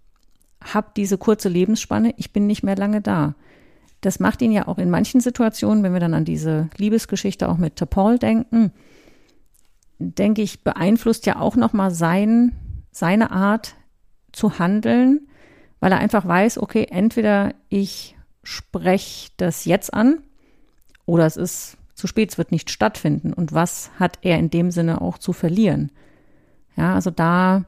habe 0.73 0.87
diese 0.95 1.17
kurze 1.17 1.49
Lebensspanne, 1.49 2.13
ich 2.17 2.33
bin 2.33 2.47
nicht 2.47 2.63
mehr 2.63 2.75
lange 2.75 3.01
da. 3.01 3.35
Das 4.01 4.19
macht 4.19 4.41
ihn 4.41 4.51
ja 4.51 4.67
auch 4.67 4.77
in 4.77 4.89
manchen 4.89 5.21
Situationen, 5.21 5.83
wenn 5.83 5.93
wir 5.93 5.99
dann 5.99 6.13
an 6.13 6.25
diese 6.25 6.69
Liebesgeschichte 6.77 7.49
auch 7.49 7.57
mit 7.57 7.75
Paul 7.89 8.19
denken, 8.19 8.71
denke 9.97 10.41
ich, 10.41 10.63
beeinflusst 10.63 11.25
ja 11.25 11.39
auch 11.39 11.55
nochmal 11.55 11.91
sein, 11.91 12.51
seine 12.91 13.31
Art 13.31 13.75
zu 14.31 14.59
handeln, 14.59 15.27
weil 15.79 15.91
er 15.91 15.99
einfach 15.99 16.27
weiß, 16.27 16.57
okay, 16.57 16.87
entweder 16.89 17.53
ich 17.69 18.15
spreche 18.43 19.31
das 19.37 19.65
jetzt 19.65 19.93
an 19.93 20.19
oder 21.05 21.25
es 21.25 21.37
ist 21.37 21.77
zu 21.93 22.07
spät, 22.07 22.31
es 22.31 22.37
wird 22.37 22.51
nicht 22.51 22.69
stattfinden. 22.69 23.33
Und 23.33 23.53
was 23.53 23.91
hat 23.99 24.19
er 24.21 24.37
in 24.37 24.49
dem 24.49 24.71
Sinne 24.71 25.01
auch 25.01 25.17
zu 25.17 25.33
verlieren? 25.33 25.91
Ja, 26.75 26.93
also 26.93 27.09
da, 27.09 27.65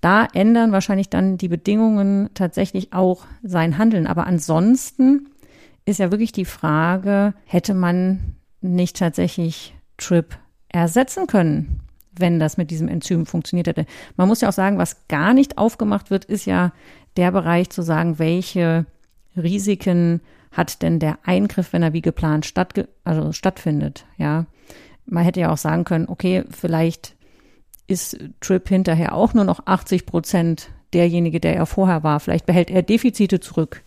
da 0.00 0.26
ändern 0.32 0.72
wahrscheinlich 0.72 1.10
dann 1.10 1.36
die 1.36 1.48
Bedingungen 1.48 2.30
tatsächlich 2.34 2.92
auch 2.92 3.26
sein 3.42 3.78
Handeln. 3.78 4.06
Aber 4.06 4.26
ansonsten 4.26 5.28
ist 5.84 5.98
ja 5.98 6.10
wirklich 6.10 6.32
die 6.32 6.44
Frage, 6.44 7.34
hätte 7.44 7.74
man 7.74 8.36
nicht 8.60 8.96
tatsächlich 8.96 9.74
Trip 9.96 10.38
ersetzen 10.68 11.26
können, 11.26 11.80
wenn 12.12 12.38
das 12.38 12.56
mit 12.56 12.70
diesem 12.70 12.88
Enzym 12.88 13.26
funktioniert 13.26 13.66
hätte. 13.66 13.86
Man 14.16 14.28
muss 14.28 14.40
ja 14.40 14.48
auch 14.48 14.54
sagen, 14.54 14.78
was 14.78 15.08
gar 15.08 15.34
nicht 15.34 15.58
aufgemacht 15.58 16.10
wird, 16.10 16.24
ist 16.24 16.46
ja 16.46 16.72
der 17.16 17.32
Bereich 17.32 17.70
zu 17.70 17.82
sagen, 17.82 18.18
welche 18.18 18.86
Risiken 19.36 20.20
hat 20.52 20.82
denn 20.82 20.98
der 20.98 21.18
Eingriff, 21.24 21.72
wenn 21.72 21.82
er 21.82 21.92
wie 21.92 22.02
geplant 22.02 22.46
stattge 22.46 22.88
also 23.04 23.32
stattfindet, 23.32 24.06
ja. 24.16 24.46
Man 25.06 25.24
hätte 25.24 25.40
ja 25.40 25.52
auch 25.52 25.58
sagen 25.58 25.84
können, 25.84 26.08
okay, 26.08 26.44
vielleicht 26.50 27.16
ist 27.90 28.18
Trip 28.40 28.66
hinterher 28.68 29.14
auch 29.14 29.34
nur 29.34 29.44
noch 29.44 29.66
80 29.66 30.06
Prozent 30.06 30.70
derjenige, 30.92 31.40
der 31.40 31.56
er 31.56 31.66
vorher 31.66 32.02
war. 32.02 32.20
Vielleicht 32.20 32.46
behält 32.46 32.70
er 32.70 32.82
Defizite 32.82 33.40
zurück. 33.40 33.82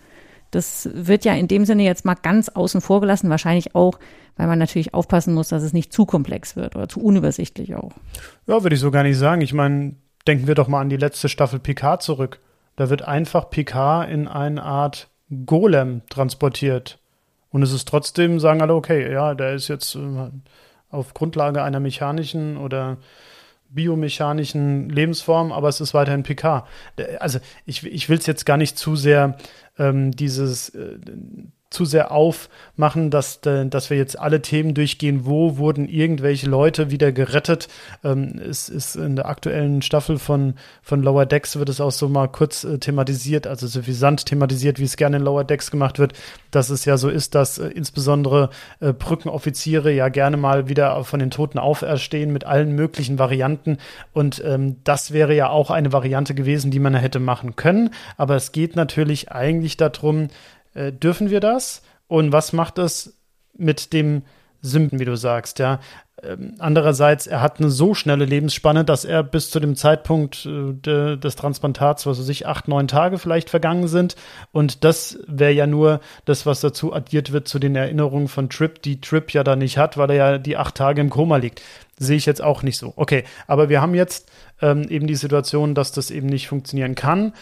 Das 0.52 0.90
wird 0.94 1.26
ja 1.26 1.34
in 1.34 1.48
dem 1.48 1.66
Sinne 1.66 1.84
jetzt 1.84 2.06
mal 2.06 2.16
ganz 2.16 2.50
außen 2.50 2.82
vor 2.82 3.02
gelassen, 3.02 3.30
wahrscheinlich 3.30 3.74
auch, 3.74 3.98
weil 4.38 4.48
man 4.48 4.60
natürlich 4.60 4.94
aufpassen 4.94 5.34
muss, 5.34 5.48
dass 5.48 5.64
es 5.64 5.74
nicht 5.74 5.92
zu 5.92 6.06
komplex 6.06 6.56
wird 6.56 6.76
oder 6.76 6.88
zu 6.88 7.02
unübersichtlich 7.02 7.76
auch. 7.76 7.92
Ja, 8.46 8.62
würde 8.62 8.76
ich 8.76 8.80
so 8.80 8.92
gar 8.92 9.04
nicht 9.04 9.18
sagen. 9.18 9.42
Ich 9.42 9.54
meine, 9.54 9.96
denken 10.28 10.48
wir 10.48 10.56
doch 10.56 10.68
mal 10.68 10.82
an 10.82 10.90
die 10.90 10.98
letzte 10.98 11.28
Staffel 11.28 11.60
Picard 11.60 12.04
zurück. 12.04 12.40
Da 12.76 12.90
wird 12.90 13.02
einfach 13.04 13.50
Picard 13.50 14.10
in 14.10 14.28
eine 14.28 14.64
Art 14.64 15.10
Golem 15.46 16.02
transportiert. 16.10 17.00
Und 17.50 17.64
es 17.64 17.72
ist 17.72 17.88
trotzdem, 17.88 18.40
sagen 18.40 18.62
alle, 18.62 18.76
okay, 18.76 19.12
ja, 19.12 19.36
der 19.36 19.54
ist 19.54 19.68
jetzt 19.68 19.96
äh, 19.96 20.30
auf 20.90 21.14
Grundlage 21.14 21.64
einer 21.64 21.80
mechanischen 21.80 22.58
oder 22.58 22.98
biomechanischen 23.74 24.90
Lebensform, 24.90 25.52
aber 25.52 25.70
es 25.70 25.82
ist 25.82 25.94
weiterhin 25.94 26.24
Picard. 26.24 26.68
Also 27.20 27.40
ich, 27.66 27.86
ich 27.86 28.10
will 28.10 28.18
es 28.18 28.26
jetzt 28.26 28.46
gar 28.46 28.58
nicht 28.58 28.78
zu 28.78 28.96
sehr 28.96 29.38
ähm, 29.78 30.12
dieses 30.12 30.70
äh, 30.70 30.98
zu 31.74 31.86
sehr 31.86 32.12
aufmachen, 32.12 33.10
dass, 33.10 33.38
äh, 33.46 33.66
dass 33.66 33.90
wir 33.90 33.98
jetzt 33.98 34.18
alle 34.18 34.42
Themen 34.42 34.74
durchgehen, 34.74 35.26
wo 35.26 35.58
wurden 35.58 35.90
irgendwelche 35.90 36.48
Leute 36.48 36.92
wieder 36.92 37.12
gerettet. 37.12 37.68
Ähm, 38.04 38.40
es 38.40 38.70
ist 38.70 38.96
in 38.96 39.16
der 39.16 39.28
aktuellen 39.28 39.82
Staffel 39.82 40.20
von, 40.20 40.54
von 40.82 41.02
Lower 41.02 41.26
Decks 41.26 41.58
wird 41.58 41.70
es 41.70 41.82
auch 41.82 41.92
so 41.92 42.08
mal 42.08 42.28
kurz 42.28 42.64
äh, 42.64 42.78
thematisiert, 42.78 43.48
also 43.48 43.68
suffisant 43.68 44.26
thematisiert, 44.26 44.80
wie 44.80 44.84
es 44.84 44.98
gerne 44.98 45.18
in 45.18 45.24
Lower 45.24 45.44
Decks 45.44 45.72
gemacht 45.72 46.00
wird, 46.00 46.14
dass 46.52 46.70
es 46.70 46.86
ja 46.86 46.98
so 46.98 47.10
ist, 47.10 47.36
dass 47.36 47.58
äh, 47.58 47.68
insbesondere 47.68 48.50
äh, 48.80 48.94
Brückenoffiziere 48.94 49.92
ja 49.92 50.10
gerne 50.10 50.38
mal 50.38 50.70
wieder 50.70 51.04
von 51.04 51.20
den 51.20 51.32
Toten 51.32 51.58
auferstehen 51.58 52.32
mit 52.32 52.46
allen 52.46 52.76
möglichen 52.76 53.18
Varianten. 53.18 53.78
Und 54.14 54.44
ähm, 54.46 54.78
das 54.84 55.12
wäre 55.12 55.36
ja 55.36 55.50
auch 55.50 55.72
eine 55.72 55.92
Variante 55.92 56.36
gewesen, 56.36 56.70
die 56.70 56.80
man 56.80 56.94
hätte 56.94 57.20
machen 57.20 57.56
können. 57.56 57.90
Aber 58.18 58.36
es 58.36 58.52
geht 58.52 58.76
natürlich 58.76 59.32
eigentlich 59.32 59.78
darum, 59.78 60.28
äh, 60.74 60.92
dürfen 60.92 61.30
wir 61.30 61.40
das? 61.40 61.82
Und 62.08 62.32
was 62.32 62.54
macht 62.54 62.78
es 62.78 63.18
mit 63.58 63.94
dem 63.94 64.24
Sünden, 64.62 65.00
wie 65.00 65.06
du 65.06 65.16
sagst, 65.16 65.60
ja? 65.60 65.80
Ähm, 66.24 66.56
andererseits, 66.60 67.28
er 67.28 67.42
hat 67.42 67.60
eine 67.60 67.70
so 67.70 67.94
schnelle 67.94 68.26
Lebensspanne, 68.26 68.86
dass 68.86 69.04
er 69.04 69.24
bis 69.24 69.50
zu 69.50 69.60
dem 69.60 69.76
Zeitpunkt 69.76 70.46
äh, 70.46 70.74
de, 70.74 71.18
des 71.18 71.36
Transplantats, 71.36 72.06
was 72.06 72.20
weiß 72.20 72.30
ich, 72.30 72.48
acht, 72.48 72.68
neun 72.68 72.88
Tage 72.88 73.18
vielleicht 73.18 73.50
vergangen 73.50 73.88
sind. 73.88 74.16
Und 74.52 74.84
das 74.84 75.20
wäre 75.28 75.52
ja 75.52 75.68
nur 75.68 76.00
das, 76.26 76.46
was 76.46 76.62
dazu 76.62 76.94
addiert 76.94 77.34
wird 77.34 77.48
zu 77.48 77.60
den 77.60 77.76
Erinnerungen 77.76 78.28
von 78.28 78.50
Trip, 78.50 78.82
die 78.82 79.02
Trip 79.02 79.32
ja 79.34 79.44
da 79.44 79.56
nicht 79.56 79.78
hat, 79.78 79.98
weil 79.98 80.12
er 80.12 80.16
ja 80.16 80.38
die 80.38 80.56
acht 80.56 80.76
Tage 80.76 81.02
im 81.02 81.10
Koma 81.10 81.38
liegt. 81.38 81.62
Sehe 82.00 82.18
ich 82.18 82.26
jetzt 82.26 82.42
auch 82.42 82.64
nicht 82.64 82.78
so. 82.78 82.94
Okay, 82.96 83.24
aber 83.48 83.70
wir 83.70 83.82
haben 83.82 83.94
jetzt 83.94 84.32
ähm, 84.62 84.88
eben 84.90 85.08
die 85.08 85.16
Situation, 85.16 85.76
dass 85.76 85.92
das 85.92 86.10
eben 86.10 86.28
nicht 86.28 86.48
funktionieren 86.48 86.96
kann 86.96 87.34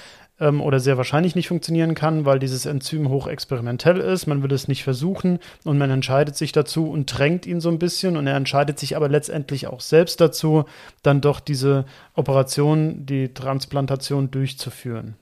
ähm, 0.41 0.59
oder 0.59 0.81
sehr 0.81 0.97
wahrscheinlich 0.97 1.35
nicht 1.35 1.47
funktionieren 1.47 1.95
kann, 1.95 2.25
weil 2.25 2.39
dieses 2.39 2.65
Enzym 2.65 3.07
hochexperimentell 3.07 3.99
ist. 3.99 4.27
Man 4.27 4.43
will 4.43 4.51
es 4.51 4.67
nicht 4.67 4.83
versuchen 4.83 5.39
und 5.63 5.77
man 5.77 5.89
entscheidet 5.89 6.35
sich 6.35 6.51
dazu 6.51 6.89
und 6.89 7.05
drängt 7.05 7.45
ihn 7.45 7.61
so 7.61 7.69
ein 7.69 7.79
bisschen 7.79 8.17
und 8.17 8.27
er 8.27 8.35
entscheidet 8.35 8.79
sich 8.79 8.97
aber 8.97 9.07
letztendlich 9.07 9.67
auch 9.67 9.79
selbst 9.79 10.19
dazu, 10.19 10.65
dann 11.03 11.21
doch 11.21 11.39
diese 11.39 11.85
Operation, 12.15 13.05
die 13.05 13.33
Transplantation 13.33 14.31
durchzuführen. 14.31 15.15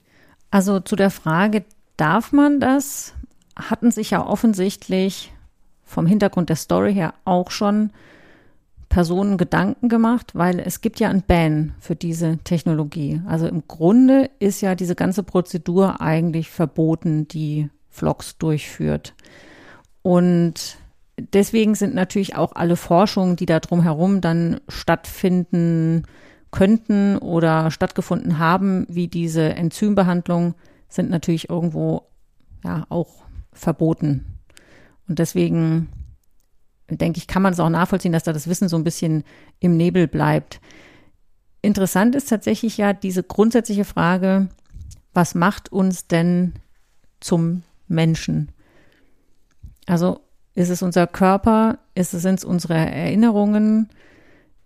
Also 0.49 0.79
zu 0.79 0.95
der 0.95 1.11
Frage, 1.11 1.63
darf 1.97 2.31
man 2.31 2.59
das, 2.59 3.13
hatten 3.55 3.91
sich 3.91 4.11
ja 4.11 4.25
offensichtlich 4.25 5.31
vom 5.85 6.07
Hintergrund 6.07 6.49
der 6.49 6.55
Story 6.55 6.93
her 6.93 7.13
auch 7.25 7.51
schon 7.51 7.91
Personen 8.89 9.37
Gedanken 9.37 9.87
gemacht, 9.87 10.31
weil 10.33 10.59
es 10.59 10.81
gibt 10.81 10.99
ja 10.99 11.09
ein 11.09 11.21
Ban 11.21 11.73
für 11.79 11.95
diese 11.95 12.39
Technologie. 12.43 13.21
Also 13.27 13.47
im 13.47 13.63
Grunde 13.67 14.29
ist 14.39 14.61
ja 14.61 14.75
diese 14.75 14.95
ganze 14.95 15.23
Prozedur 15.23 16.01
eigentlich 16.01 16.49
verboten, 16.49 17.27
die 17.27 17.69
Vlogs 17.87 18.37
durchführt. 18.37 19.13
Und 20.01 20.77
deswegen 21.33 21.75
sind 21.75 21.93
natürlich 21.93 22.35
auch 22.35 22.53
alle 22.55 22.75
Forschungen, 22.75 23.35
die 23.35 23.45
da 23.45 23.59
drumherum 23.59 24.21
dann 24.21 24.59
stattfinden 24.67 26.03
könnten 26.51 27.17
oder 27.17 27.69
stattgefunden 27.69 28.39
haben, 28.39 28.87
wie 28.89 29.07
diese 29.07 29.53
Enzymbehandlung, 29.53 30.55
sind 30.87 31.11
natürlich 31.11 31.49
irgendwo 31.49 32.07
ja 32.63 32.85
auch 32.89 33.23
verboten. 33.53 34.25
Und 35.07 35.19
deswegen 35.19 35.89
denke 36.97 37.17
ich, 37.17 37.27
kann 37.27 37.41
man 37.41 37.53
es 37.53 37.59
auch 37.59 37.69
nachvollziehen, 37.69 38.11
dass 38.11 38.23
da 38.23 38.33
das 38.33 38.47
Wissen 38.47 38.69
so 38.69 38.77
ein 38.77 38.83
bisschen 38.83 39.23
im 39.59 39.77
Nebel 39.77 40.07
bleibt. 40.07 40.59
Interessant 41.61 42.15
ist 42.15 42.29
tatsächlich 42.29 42.77
ja 42.77 42.93
diese 42.93 43.23
grundsätzliche 43.23 43.85
Frage, 43.85 44.49
was 45.13 45.35
macht 45.35 45.71
uns 45.71 46.07
denn 46.07 46.53
zum 47.19 47.63
Menschen? 47.87 48.51
Also 49.85 50.21
ist 50.53 50.69
es 50.69 50.81
unser 50.81 51.07
Körper? 51.07 51.79
Ist 51.95 52.13
es, 52.13 52.21
sind 52.21 52.39
es 52.39 52.45
unsere 52.45 52.75
Erinnerungen? 52.75 53.89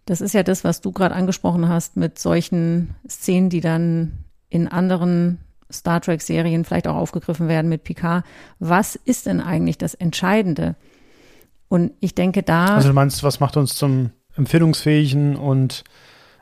Das 0.06 0.22
ist 0.22 0.34
ja 0.34 0.44
das, 0.44 0.64
was 0.64 0.82
du 0.82 0.92
gerade 0.92 1.16
angesprochen 1.16 1.70
hast 1.70 1.98
mit 1.98 2.20
solchen 2.20 2.96
Szenen, 3.08 3.50
die 3.50 3.62
dann 3.62 4.26
in 4.50 4.68
anderen 4.68 5.40
Star 5.72 6.02
Trek-Serien 6.02 6.66
vielleicht 6.66 6.88
auch 6.88 6.96
aufgegriffen 6.96 7.48
werden 7.48 7.70
mit 7.70 7.84
Picard. 7.84 8.26
Was 8.60 8.96
ist 8.96 9.26
denn 9.26 9.42
eigentlich 9.42 9.78
das 9.78 9.94
Entscheidende? 9.94 10.76
Und 11.74 11.94
ich 12.02 12.14
denke 12.14 12.44
da. 12.44 12.76
Also 12.76 12.90
du 12.90 12.94
meinst, 12.94 13.24
was 13.24 13.40
macht 13.40 13.58
uns 13.58 13.74
zum 13.74 14.12
empfindungsfähigen 14.36 15.36
und 15.36 15.84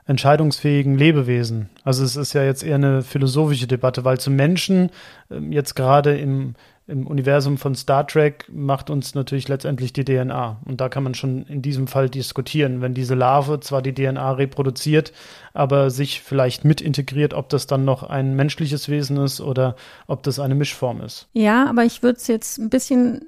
entscheidungsfähigen 0.06 0.98
Lebewesen? 0.98 1.70
Also 1.86 2.04
es 2.04 2.18
ist 2.18 2.34
ja 2.34 2.44
jetzt 2.44 2.64
eher 2.64 2.76
eine 2.76 3.02
philosophische 3.02 3.66
Debatte, 3.66 4.04
weil 4.04 4.20
zum 4.20 4.36
Menschen 4.36 4.90
ähm, 5.30 5.54
jetzt 5.54 5.76
gerade 5.78 6.18
im, 6.18 6.56
im 6.86 7.08
Universum 7.08 7.58
von 7.58 7.76
Star 7.76 8.06
Trek 8.06 8.44
macht 8.52 8.90
uns 8.90 9.16
natürlich 9.16 9.48
letztendlich 9.48 9.94
die 9.94 10.04
DNA. 10.04 10.58
Und 10.66 10.82
da 10.82 10.90
kann 10.90 11.04
man 11.04 11.14
schon 11.14 11.46
in 11.46 11.62
diesem 11.62 11.88
Fall 11.88 12.10
diskutieren, 12.10 12.82
wenn 12.82 12.94
diese 12.94 13.16
Larve 13.16 13.62
zwar 13.62 13.82
die 13.82 13.94
DNA 13.94 14.34
reproduziert, 14.34 15.14
aber 15.54 15.92
sich 15.92 16.22
vielleicht 16.22 16.66
mit 16.66 16.82
integriert, 16.82 17.34
ob 17.34 17.48
das 17.48 17.68
dann 17.68 17.86
noch 17.86 18.04
ein 18.04 18.36
menschliches 18.36 18.90
Wesen 18.90 19.16
ist 19.16 19.40
oder 19.40 19.78
ob 20.08 20.24
das 20.24 20.40
eine 20.40 20.56
Mischform 20.56 21.00
ist. 21.00 21.30
Ja, 21.32 21.70
aber 21.70 21.86
ich 21.86 22.04
würde 22.04 22.18
es 22.18 22.28
jetzt 22.28 22.58
ein 22.58 22.70
bisschen 22.70 23.22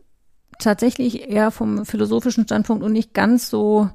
tatsächlich 0.60 1.30
eher 1.30 1.52
vom 1.52 1.86
philosophischen 1.86 2.46
Standpunkt 2.46 2.84
und 2.84 2.92
nicht 2.92 3.14
ganz 3.14 3.50
so 3.50 3.90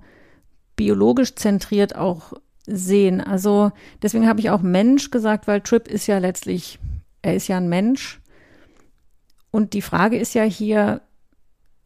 biologisch 0.77 1.35
zentriert 1.35 1.97
auch 1.97 2.33
sehen. 2.66 3.21
Also 3.21 3.73
deswegen 4.03 4.29
habe 4.29 4.40
ich 4.40 4.51
auch 4.51 4.62
Mensch 4.62 5.11
gesagt, 5.11 5.47
weil 5.47 5.61
Trip 5.61 5.88
ist 5.88 6.07
ja 6.07 6.18
letztlich, 6.18 6.79
er 7.23 7.35
ist 7.35 7.49
ja 7.49 7.57
ein 7.57 7.68
Mensch. 7.68 8.21
Und 9.51 9.73
die 9.73 9.83
Frage 9.83 10.18
ist 10.18 10.35
ja 10.35 10.44
hier, 10.44 11.01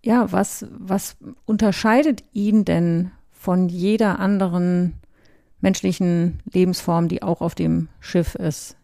ja, 0.04 0.32
was, 0.32 0.66
was 0.70 1.16
unterscheidet 1.44 2.24
ihn 2.32 2.64
denn 2.64 3.12
von 3.30 3.68
jeder 3.68 4.18
anderen 4.18 4.94
menschlichen 5.61 6.40
Lebensform, 6.52 7.08
die 7.08 7.22
auch 7.22 7.40
auf 7.40 7.54
dem 7.54 7.88
Schiff 8.00 8.35
ist? 8.35 8.76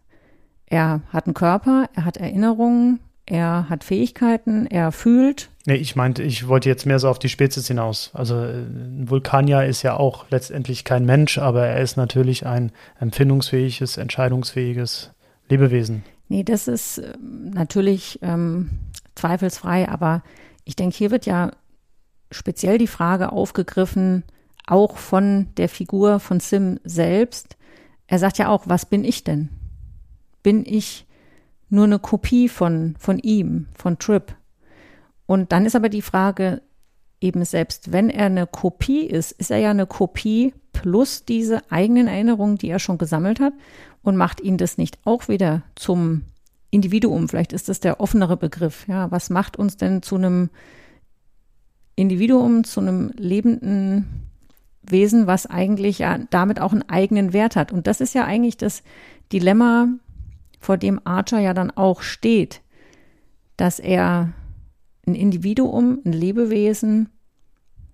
Er 0.66 1.02
hat 1.08 1.26
einen 1.26 1.34
Körper, 1.34 1.88
er 1.94 2.04
hat 2.04 2.18
Erinnerungen, 2.18 3.00
er 3.28 3.68
hat 3.68 3.84
Fähigkeiten, 3.84 4.66
er 4.66 4.90
fühlt. 4.90 5.50
Nee, 5.66 5.74
ich 5.74 5.96
meinte, 5.96 6.22
ich 6.22 6.48
wollte 6.48 6.68
jetzt 6.68 6.86
mehr 6.86 6.98
so 6.98 7.08
auf 7.08 7.18
die 7.18 7.28
Spezies 7.28 7.68
hinaus. 7.68 8.10
Also 8.14 8.36
ein 8.36 9.04
Vulkanier 9.08 9.66
ist 9.66 9.82
ja 9.82 9.94
auch 9.94 10.24
letztendlich 10.30 10.84
kein 10.84 11.04
Mensch, 11.04 11.36
aber 11.36 11.66
er 11.66 11.82
ist 11.82 11.96
natürlich 11.96 12.46
ein 12.46 12.72
empfindungsfähiges, 12.98 13.98
entscheidungsfähiges 13.98 15.12
Lebewesen. 15.48 16.04
Nee, 16.28 16.42
das 16.42 16.68
ist 16.68 16.98
ähm, 16.98 17.50
natürlich 17.50 18.18
ähm, 18.22 18.70
zweifelsfrei, 19.14 19.88
aber 19.88 20.22
ich 20.64 20.74
denke, 20.74 20.96
hier 20.96 21.10
wird 21.10 21.26
ja 21.26 21.50
speziell 22.30 22.78
die 22.78 22.86
Frage 22.86 23.32
aufgegriffen, 23.32 24.24
auch 24.66 24.96
von 24.96 25.48
der 25.56 25.68
Figur 25.68 26.18
von 26.20 26.40
Sim 26.40 26.78
selbst. 26.84 27.56
Er 28.06 28.18
sagt 28.18 28.38
ja 28.38 28.48
auch, 28.48 28.64
was 28.66 28.86
bin 28.86 29.04
ich 29.04 29.24
denn? 29.24 29.50
Bin 30.42 30.64
ich 30.64 31.06
nur 31.70 31.84
eine 31.84 31.98
Kopie 31.98 32.48
von, 32.48 32.94
von 32.98 33.18
ihm, 33.18 33.66
von 33.76 33.98
Trip. 33.98 34.34
Und 35.26 35.52
dann 35.52 35.66
ist 35.66 35.76
aber 35.76 35.88
die 35.88 36.02
Frage, 36.02 36.62
eben 37.20 37.44
selbst 37.44 37.92
wenn 37.92 38.10
er 38.10 38.26
eine 38.26 38.46
Kopie 38.46 39.02
ist, 39.02 39.32
ist 39.32 39.50
er 39.50 39.58
ja 39.58 39.70
eine 39.70 39.86
Kopie 39.86 40.54
plus 40.72 41.24
diese 41.24 41.60
eigenen 41.70 42.06
Erinnerungen, 42.06 42.56
die 42.56 42.70
er 42.70 42.78
schon 42.78 42.98
gesammelt 42.98 43.40
hat 43.40 43.52
und 44.02 44.16
macht 44.16 44.40
ihn 44.40 44.56
das 44.56 44.78
nicht 44.78 44.98
auch 45.04 45.28
wieder 45.28 45.62
zum 45.74 46.22
Individuum? 46.70 47.28
Vielleicht 47.28 47.52
ist 47.52 47.68
das 47.68 47.80
der 47.80 48.00
offenere 48.00 48.36
Begriff. 48.36 48.86
Ja, 48.88 49.10
was 49.10 49.30
macht 49.30 49.58
uns 49.58 49.76
denn 49.76 50.02
zu 50.02 50.16
einem 50.16 50.50
Individuum, 51.96 52.64
zu 52.64 52.80
einem 52.80 53.10
lebenden 53.16 54.06
Wesen, 54.82 55.26
was 55.26 55.46
eigentlich 55.46 55.98
ja 55.98 56.18
damit 56.30 56.60
auch 56.60 56.72
einen 56.72 56.88
eigenen 56.88 57.32
Wert 57.32 57.56
hat? 57.56 57.72
Und 57.72 57.86
das 57.86 58.00
ist 58.00 58.14
ja 58.14 58.24
eigentlich 58.24 58.56
das 58.56 58.82
Dilemma 59.32 59.88
vor 60.58 60.76
dem 60.76 61.00
Archer 61.04 61.38
ja 61.38 61.54
dann 61.54 61.70
auch 61.70 62.02
steht, 62.02 62.62
dass 63.56 63.78
er 63.78 64.32
ein 65.06 65.14
Individuum, 65.14 66.00
ein 66.04 66.12
Lebewesen 66.12 67.08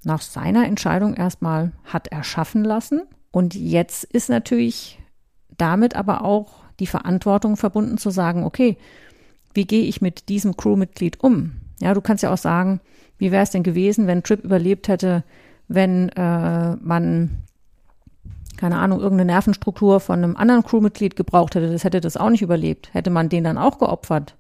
nach 0.03 0.21
seiner 0.21 0.67
Entscheidung 0.67 1.15
erstmal 1.15 1.73
hat 1.85 2.09
erschaffen 2.09 2.65
lassen. 2.65 3.03
Und 3.31 3.55
jetzt 3.55 4.05
ist 4.05 4.29
natürlich 4.29 4.99
damit 5.57 5.97
aber 5.97 6.25
auch 6.25 6.65
die 6.81 6.87
Verantwortung 6.87 7.57
verbunden 7.57 7.99
zu 7.99 8.11
sagen, 8.11 8.45
okay, 8.45 8.77
wie 9.55 9.67
gehe 9.67 9.85
ich 9.85 10.03
mit 10.03 10.29
diesem 10.29 10.57
Crewmitglied 10.57 11.23
um? 11.23 11.53
Ja, 11.81 11.95
du 11.95 12.01
kannst 12.01 12.23
ja 12.23 12.33
auch 12.33 12.39
sagen, 12.39 12.81
wie 13.19 13.31
wäre 13.31 13.45
es 13.45 13.51
denn 13.51 13.63
gewesen, 13.63 14.07
wenn 14.07 14.23
Trip 14.23 14.43
überlebt 14.43 14.89
hätte, 14.89 15.23
wenn 15.69 16.09
äh, 16.11 16.77
man 16.77 17.44
keine 18.57 18.79
Ahnung, 18.79 19.01
irgendeine 19.01 19.33
Nervenstruktur 19.33 20.01
von 20.01 20.23
einem 20.23 20.37
anderen 20.37 20.63
Crewmitglied 20.63 21.17
gebraucht 21.17 21.55
hätte, 21.55 21.71
das 21.71 21.85
hätte 21.85 22.01
das 22.01 22.17
auch 22.17 22.31
nicht 22.31 22.43
überlebt. 22.43 22.93
Hätte 22.93 23.11
man 23.11 23.29
den 23.29 23.45
dann 23.45 23.59
auch 23.59 23.79
geopfert? 23.79 24.37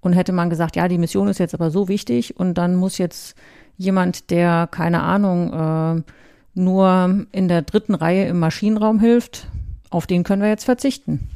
Und 0.00 0.12
hätte 0.12 0.32
man 0.32 0.50
gesagt, 0.50 0.76
ja, 0.76 0.86
die 0.86 0.98
Mission 0.98 1.28
ist 1.28 1.38
jetzt 1.38 1.54
aber 1.54 1.70
so 1.70 1.88
wichtig 1.88 2.38
und 2.38 2.54
dann 2.54 2.76
muss 2.76 2.98
jetzt 2.98 3.36
jemand, 3.78 4.30
der, 4.30 4.68
keine 4.70 5.02
Ahnung, 5.02 5.52
äh, 5.52 6.02
nur 6.54 7.26
in 7.32 7.48
der 7.48 7.62
dritten 7.62 7.94
Reihe 7.94 8.26
im 8.26 8.38
Maschinenraum 8.38 9.00
hilft, 9.00 9.48
auf 9.90 10.06
den 10.06 10.22
können 10.22 10.42
wir 10.42 10.48
jetzt 10.48 10.64
verzichten. 10.64 11.28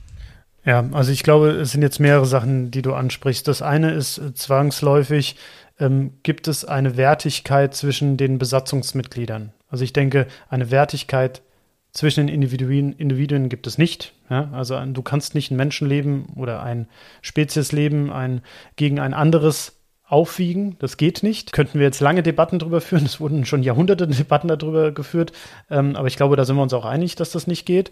Ja, 0.64 0.84
also 0.92 1.12
ich 1.12 1.22
glaube, 1.22 1.50
es 1.52 1.72
sind 1.72 1.82
jetzt 1.82 1.98
mehrere 1.98 2.26
Sachen, 2.26 2.70
die 2.70 2.82
du 2.82 2.92
ansprichst. 2.92 3.48
Das 3.48 3.62
eine 3.62 3.92
ist 3.92 4.18
äh, 4.18 4.34
zwangsläufig, 4.34 5.36
ähm, 5.80 6.12
gibt 6.22 6.46
es 6.46 6.64
eine 6.64 6.96
Wertigkeit 6.96 7.74
zwischen 7.74 8.16
den 8.16 8.38
Besatzungsmitgliedern. 8.38 9.52
Also 9.68 9.84
ich 9.84 9.92
denke, 9.92 10.26
eine 10.48 10.70
Wertigkeit 10.70 11.42
zwischen 11.92 12.26
den 12.26 12.34
Individuen, 12.34 12.92
Individuen 12.92 13.48
gibt 13.48 13.66
es 13.66 13.78
nicht. 13.78 14.14
Ja? 14.30 14.50
Also 14.52 14.78
du 14.84 15.02
kannst 15.02 15.34
nicht 15.34 15.50
ein 15.50 15.56
Menschenleben 15.56 16.26
oder 16.36 16.62
ein 16.62 16.88
Speziesleben 17.22 18.10
ein, 18.10 18.42
gegen 18.76 19.00
ein 19.00 19.14
anderes 19.14 19.76
aufwiegen. 20.06 20.76
Das 20.78 20.96
geht 20.96 21.22
nicht. 21.22 21.52
Könnten 21.52 21.78
wir 21.78 21.86
jetzt 21.86 22.00
lange 22.00 22.22
Debatten 22.22 22.58
darüber 22.58 22.80
führen. 22.80 23.04
Es 23.04 23.20
wurden 23.20 23.44
schon 23.44 23.62
Jahrhunderte 23.62 24.06
Debatten 24.08 24.48
darüber 24.48 24.92
geführt. 24.92 25.32
Ähm, 25.70 25.96
aber 25.96 26.08
ich 26.08 26.16
glaube, 26.16 26.36
da 26.36 26.44
sind 26.44 26.56
wir 26.56 26.62
uns 26.62 26.74
auch 26.74 26.84
einig, 26.84 27.14
dass 27.16 27.30
das 27.30 27.46
nicht 27.46 27.66
geht. 27.66 27.90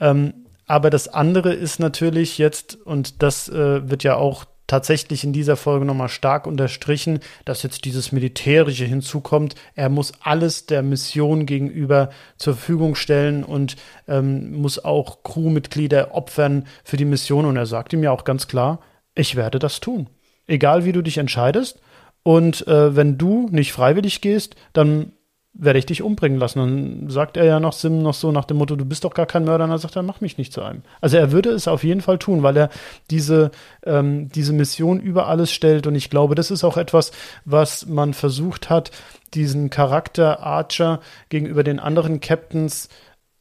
Ähm, 0.00 0.46
aber 0.66 0.90
das 0.90 1.08
andere 1.08 1.52
ist 1.52 1.80
natürlich 1.80 2.38
jetzt, 2.38 2.76
und 2.76 3.22
das 3.22 3.48
äh, 3.48 3.88
wird 3.90 4.04
ja 4.04 4.16
auch 4.16 4.44
tatsächlich 4.72 5.22
in 5.22 5.34
dieser 5.34 5.56
Folge 5.56 5.84
nochmal 5.84 6.08
stark 6.08 6.46
unterstrichen, 6.46 7.20
dass 7.44 7.62
jetzt 7.62 7.84
dieses 7.84 8.10
Militärische 8.10 8.86
hinzukommt. 8.86 9.54
Er 9.74 9.90
muss 9.90 10.14
alles 10.22 10.64
der 10.64 10.82
Mission 10.82 11.44
gegenüber 11.44 12.08
zur 12.38 12.54
Verfügung 12.54 12.94
stellen 12.94 13.44
und 13.44 13.76
ähm, 14.08 14.58
muss 14.62 14.82
auch 14.82 15.24
Crewmitglieder 15.24 16.14
opfern 16.14 16.64
für 16.84 16.96
die 16.96 17.04
Mission. 17.04 17.44
Und 17.44 17.58
er 17.58 17.66
sagt 17.66 17.92
ihm 17.92 18.02
ja 18.02 18.12
auch 18.12 18.24
ganz 18.24 18.48
klar, 18.48 18.80
ich 19.14 19.36
werde 19.36 19.58
das 19.58 19.80
tun. 19.80 20.08
Egal 20.46 20.86
wie 20.86 20.92
du 20.92 21.02
dich 21.02 21.18
entscheidest. 21.18 21.78
Und 22.22 22.66
äh, 22.66 22.96
wenn 22.96 23.18
du 23.18 23.50
nicht 23.50 23.72
freiwillig 23.72 24.22
gehst, 24.22 24.56
dann 24.72 25.12
werde 25.54 25.78
ich 25.78 25.86
dich 25.86 26.02
umbringen 26.02 26.38
lassen. 26.38 26.58
Dann 26.58 27.10
sagt 27.10 27.36
er 27.36 27.44
ja 27.44 27.60
noch 27.60 27.72
Sim 27.72 28.02
noch 28.02 28.14
so 28.14 28.32
nach 28.32 28.46
dem 28.46 28.56
Motto, 28.56 28.74
du 28.74 28.84
bist 28.84 29.04
doch 29.04 29.12
gar 29.12 29.26
kein 29.26 29.44
Mörder. 29.44 29.64
Und 29.64 29.70
er 29.70 29.78
sagt 29.78 29.96
er, 29.96 30.02
mach 30.02 30.20
mich 30.20 30.38
nicht 30.38 30.52
zu 30.52 30.62
einem. 30.62 30.82
Also 31.00 31.18
er 31.18 31.30
würde 31.30 31.50
es 31.50 31.68
auf 31.68 31.84
jeden 31.84 32.00
Fall 32.00 32.18
tun, 32.18 32.42
weil 32.42 32.56
er 32.56 32.70
diese, 33.10 33.50
ähm, 33.84 34.28
diese 34.30 34.52
Mission 34.52 34.98
über 34.98 35.28
alles 35.28 35.52
stellt. 35.52 35.86
Und 35.86 35.94
ich 35.94 36.08
glaube, 36.08 36.34
das 36.34 36.50
ist 36.50 36.64
auch 36.64 36.76
etwas, 36.76 37.12
was 37.44 37.86
man 37.86 38.14
versucht 38.14 38.70
hat, 38.70 38.90
diesen 39.34 39.70
Charakter 39.70 40.40
Archer 40.40 41.00
gegenüber 41.28 41.64
den 41.64 41.78
anderen 41.78 42.20
Captains 42.20 42.88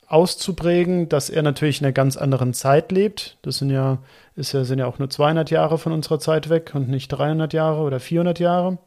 auszuprägen, 0.07 1.07
dass 1.07 1.29
er 1.29 1.41
natürlich 1.41 1.79
in 1.79 1.85
einer 1.85 1.93
ganz 1.93 2.17
anderen 2.17 2.53
Zeit 2.53 2.91
lebt. 2.91 3.37
Das 3.43 3.59
sind 3.59 3.69
ja, 3.69 3.99
ist 4.35 4.51
ja, 4.51 4.65
sind 4.65 4.79
ja 4.79 4.85
auch 4.85 4.99
nur 4.99 5.09
200 5.09 5.49
Jahre 5.49 5.77
von 5.77 5.93
unserer 5.93 6.19
Zeit 6.19 6.49
weg 6.49 6.71
und 6.73 6.89
nicht 6.89 7.07
300 7.07 7.53
Jahre 7.53 7.81
oder 7.81 8.01
400 8.01 8.37
Jahre 8.39 8.77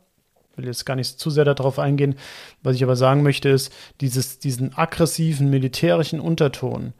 will 0.56 0.66
jetzt 0.66 0.86
gar 0.86 0.96
nicht 0.96 1.18
zu 1.18 1.30
sehr 1.30 1.44
darauf 1.44 1.78
eingehen. 1.78 2.16
Was 2.62 2.76
ich 2.76 2.82
aber 2.82 2.96
sagen 2.96 3.22
möchte, 3.22 3.48
ist, 3.48 3.72
dieses, 4.00 4.38
diesen 4.38 4.76
aggressiven 4.76 5.50
militärischen 5.50 6.20
Unterton, 6.20 6.92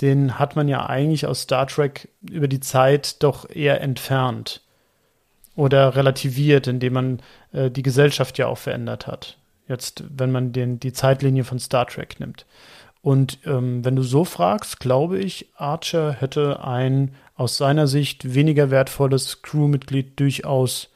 den 0.00 0.38
hat 0.38 0.56
man 0.56 0.68
ja 0.68 0.86
eigentlich 0.86 1.26
aus 1.26 1.42
Star 1.42 1.66
Trek 1.66 2.08
über 2.28 2.48
die 2.48 2.60
Zeit 2.60 3.22
doch 3.22 3.48
eher 3.48 3.80
entfernt 3.80 4.62
oder 5.54 5.96
relativiert, 5.96 6.66
indem 6.66 6.92
man 6.92 7.22
äh, 7.52 7.70
die 7.70 7.82
Gesellschaft 7.82 8.38
ja 8.38 8.46
auch 8.46 8.58
verändert 8.58 9.06
hat. 9.06 9.38
Jetzt, 9.68 10.04
wenn 10.08 10.32
man 10.32 10.52
den, 10.52 10.80
die 10.80 10.92
Zeitlinie 10.92 11.44
von 11.44 11.58
Star 11.58 11.86
Trek 11.86 12.18
nimmt. 12.20 12.46
Und 13.00 13.40
ähm, 13.46 13.84
wenn 13.84 13.96
du 13.96 14.02
so 14.02 14.24
fragst, 14.24 14.80
glaube 14.80 15.18
ich, 15.18 15.48
Archer 15.56 16.12
hätte 16.12 16.64
ein 16.64 17.14
aus 17.34 17.56
seiner 17.56 17.88
Sicht 17.88 18.34
weniger 18.34 18.70
wertvolles 18.70 19.42
Crewmitglied 19.42 20.18
durchaus 20.20 20.91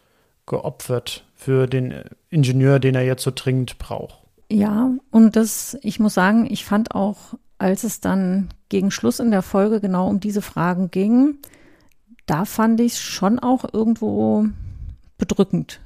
geopfert 0.47 1.25
für 1.35 1.67
den 1.67 2.03
Ingenieur, 2.31 2.79
den 2.79 2.95
er 2.95 3.05
jetzt 3.05 3.23
so 3.23 3.33
dringend 3.35 3.79
braucht. 3.79 4.19
Ja, 4.51 4.93
und 5.11 5.37
das, 5.37 5.77
ich 5.83 5.99
muss 5.99 6.15
sagen, 6.15 6.47
ich 6.51 6.65
fand 6.65 6.95
auch, 6.95 7.35
als 7.59 7.85
es 7.85 8.01
dann 8.01 8.49
gegen 8.69 8.91
Schluss 8.91 9.19
in 9.19 9.31
der 9.31 9.43
Folge 9.43 9.81
genau 9.81 10.09
um 10.09 10.21
diese 10.21 10.43
Fragen 10.43 10.91
ging, 10.91 11.39
da 12.27 12.45
fand 12.45 12.81
ich 12.81 12.93
es 12.93 13.01
schon 13.01 13.39
auch 13.39 13.65
irgendwo 13.73 14.47
bedrückend. 15.19 15.81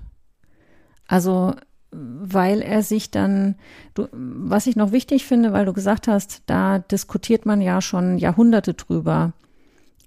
Also, 1.06 1.54
weil 1.90 2.62
er 2.62 2.82
sich 2.82 3.10
dann, 3.10 3.56
du, 3.94 4.08
was 4.12 4.66
ich 4.66 4.76
noch 4.76 4.92
wichtig 4.92 5.26
finde, 5.26 5.52
weil 5.52 5.64
du 5.64 5.72
gesagt 5.72 6.06
hast, 6.06 6.42
da 6.46 6.78
diskutiert 6.78 7.46
man 7.46 7.60
ja 7.60 7.80
schon 7.80 8.18
Jahrhunderte 8.18 8.74
drüber, 8.74 9.32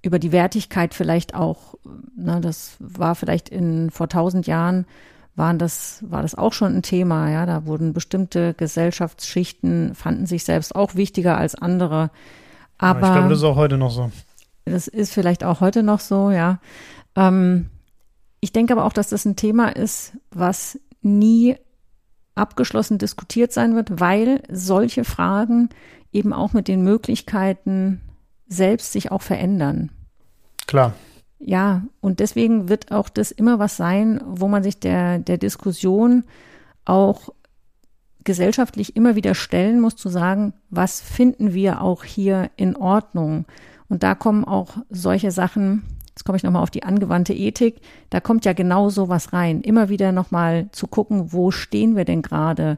über 0.04 0.20
die 0.20 0.32
Wertigkeit 0.32 0.94
vielleicht 0.94 1.34
auch, 1.34 1.76
na, 2.16 2.40
das 2.40 2.76
war 2.80 3.16
vielleicht 3.16 3.50
in 3.50 3.90
vor 3.90 4.10
tausend 4.10 4.46
Jahren 4.46 4.86
waren 5.36 5.58
das, 5.58 6.04
war 6.08 6.22
das 6.22 6.36
auch 6.36 6.54
schon 6.54 6.76
ein 6.76 6.82
Thema. 6.84 7.32
Ja, 7.32 7.46
da 7.46 7.66
wurden 7.66 7.94
bestimmte 7.94 8.54
Gesellschaftsschichten, 8.54 9.96
fanden 9.96 10.28
sich 10.28 10.44
selbst 10.44 10.76
auch 10.76 10.94
wichtiger 10.96 11.38
als 11.38 11.56
andere. 11.56 12.12
Aber 12.78 13.08
ich 13.08 13.14
glaube, 13.14 13.30
das 13.30 13.40
ist 13.40 13.44
auch 13.44 13.56
heute 13.56 13.78
noch 13.78 13.90
so. 13.90 14.12
Das 14.66 14.88
ist 14.88 15.14
vielleicht 15.14 15.44
auch 15.44 15.60
heute 15.60 15.84
noch 15.84 16.00
so, 16.00 16.30
ja. 16.30 16.60
Ähm, 17.16 17.70
ich 18.42 18.52
denke 18.52 18.74
aber 18.74 18.86
auch, 18.86 18.94
dass 18.94 19.10
das 19.10 19.26
ein 19.26 19.36
Thema 19.36 19.70
ist, 19.70 20.14
was 20.30 20.80
nie 21.02 21.56
abgeschlossen 22.36 22.98
diskutiert 22.98 23.54
sein 23.54 23.76
wird, 23.76 24.00
weil 24.00 24.44
solche 24.52 25.04
Fragen 25.04 25.70
eben 26.12 26.34
auch 26.34 26.54
mit 26.54 26.68
den 26.68 26.84
Möglichkeiten 26.84 28.02
selbst 28.48 28.92
sich 28.92 29.12
auch 29.12 29.22
verändern. 29.22 29.90
Klar. 30.68 30.94
Ja, 31.40 31.84
und 32.00 32.20
deswegen 32.20 32.70
wird 32.70 32.92
auch 32.92 33.10
das 33.10 33.32
immer 33.32 33.60
was 33.60 33.76
sein, 33.76 34.22
wo 34.26 34.48
man 34.48 34.64
sich 34.64 34.80
der, 34.80 35.20
der 35.20 35.38
Diskussion 35.38 36.24
auch 36.86 37.30
gesellschaftlich 38.24 38.96
immer 38.96 39.16
wieder 39.16 39.36
stellen 39.36 39.82
muss, 39.82 39.96
zu 39.98 40.10
sagen, 40.10 40.54
was 40.70 41.02
finden 41.02 41.54
wir 41.54 41.82
auch 41.82 42.04
hier 42.06 42.50
in 42.56 42.76
Ordnung? 42.78 43.46
Und 43.90 44.04
da 44.04 44.16
kommen 44.16 44.46
auch 44.46 44.78
solche 44.90 45.32
Sachen, 45.32 45.84
jetzt 46.08 46.24
komme 46.24 46.38
ich 46.38 46.44
nochmal 46.44 46.64
auf 46.64 46.72
die 46.72 46.84
angewandte 46.84 47.34
Ethik, 47.34 47.82
da 48.10 48.22
kommt 48.22 48.46
ja 48.46 48.54
genau 48.54 48.90
sowas 48.90 49.34
rein. 49.34 49.62
Immer 49.62 49.90
wieder 49.90 50.14
nochmal 50.14 50.70
zu 50.72 50.88
gucken, 50.88 51.34
wo 51.34 51.52
stehen 51.52 51.96
wir 51.98 52.06
denn 52.06 52.22
gerade 52.22 52.78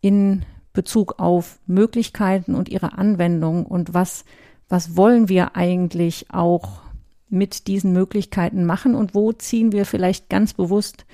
in 0.00 0.44
Bezug 0.72 1.18
auf 1.18 1.58
Möglichkeiten 1.66 2.54
und 2.54 2.68
ihre 2.68 2.96
Anwendung 2.96 3.66
und 3.66 3.94
was, 3.94 4.24
was 4.68 4.96
wollen 4.96 5.28
wir 5.28 5.56
eigentlich 5.56 6.26
auch 6.30 6.85
mit 7.28 7.66
diesen 7.66 7.92
Möglichkeiten 7.92 8.64
machen 8.64 8.94
und 8.94 9.14
wo 9.14 9.32
ziehen 9.32 9.72
wir 9.72 9.84
vielleicht 9.84 10.28
ganz 10.28 10.54
bewusst 10.54 11.06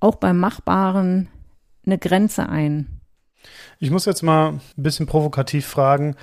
auch 0.00 0.16
beim 0.16 0.38
Machbaren 0.38 1.28
eine 1.86 1.98
Grenze 1.98 2.48
ein. 2.48 3.00
Ich 3.78 3.90
muss 3.90 4.04
jetzt 4.04 4.22
mal 4.22 4.52
ein 4.52 4.60
bisschen 4.76 5.06
provokativ 5.06 5.66
fragen. 5.66 6.16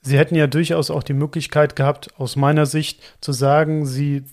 Sie 0.00 0.18
hätten 0.18 0.34
ja 0.34 0.46
durchaus 0.46 0.90
auch 0.90 1.02
die 1.02 1.14
Möglichkeit 1.14 1.76
gehabt, 1.76 2.18
aus 2.18 2.36
meiner 2.36 2.66
Sicht 2.66 3.02
zu 3.20 3.32
sagen, 3.32 3.86
Sie 3.86 4.24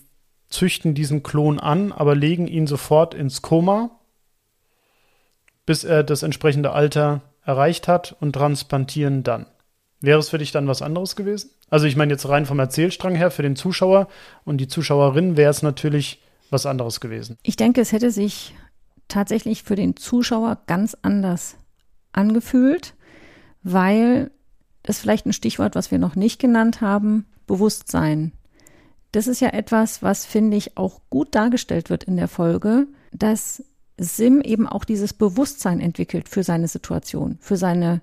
züchten 0.48 0.94
diesen 0.94 1.22
Klon 1.22 1.58
an, 1.58 1.92
aber 1.92 2.14
legen 2.14 2.46
ihn 2.46 2.66
sofort 2.66 3.14
ins 3.14 3.42
Koma, 3.42 3.90
bis 5.64 5.82
er 5.82 6.04
das 6.04 6.22
entsprechende 6.22 6.70
Alter 6.70 7.22
erreicht 7.44 7.88
hat 7.88 8.16
und 8.20 8.32
transplantieren 8.32 9.22
dann. 9.22 9.46
Wäre 10.00 10.18
es 10.18 10.28
für 10.28 10.38
dich 10.38 10.52
dann 10.52 10.68
was 10.68 10.82
anderes 10.82 11.16
gewesen? 11.16 11.50
Also 11.68 11.86
ich 11.86 11.96
meine 11.96 12.12
jetzt 12.12 12.28
rein 12.28 12.46
vom 12.46 12.58
Erzählstrang 12.58 13.14
her 13.14 13.30
für 13.30 13.42
den 13.42 13.56
Zuschauer 13.56 14.08
und 14.44 14.58
die 14.58 14.68
Zuschauerin 14.68 15.36
wäre 15.36 15.50
es 15.50 15.62
natürlich 15.62 16.22
was 16.50 16.66
anderes 16.66 17.00
gewesen. 17.00 17.38
Ich 17.42 17.56
denke, 17.56 17.80
es 17.80 17.92
hätte 17.92 18.10
sich 18.10 18.54
tatsächlich 19.08 19.62
für 19.62 19.76
den 19.76 19.96
Zuschauer 19.96 20.58
ganz 20.66 20.96
anders 21.02 21.56
angefühlt, 22.12 22.94
weil 23.62 24.30
das 24.82 24.98
vielleicht 24.98 25.26
ein 25.26 25.32
Stichwort, 25.32 25.74
was 25.74 25.90
wir 25.90 25.98
noch 25.98 26.14
nicht 26.14 26.38
genannt 26.38 26.80
haben, 26.80 27.26
Bewusstsein. 27.46 28.32
Das 29.12 29.26
ist 29.26 29.40
ja 29.40 29.48
etwas, 29.48 30.02
was 30.02 30.26
finde 30.26 30.56
ich 30.56 30.76
auch 30.76 31.00
gut 31.10 31.34
dargestellt 31.34 31.90
wird 31.90 32.04
in 32.04 32.16
der 32.16 32.28
Folge, 32.28 32.86
dass 33.12 33.64
Sim 33.98 34.40
eben 34.40 34.68
auch 34.68 34.84
dieses 34.84 35.12
Bewusstsein 35.12 35.80
entwickelt 35.80 36.28
für 36.28 36.42
seine 36.42 36.68
Situation, 36.68 37.38
für 37.40 37.56
seine 37.56 38.02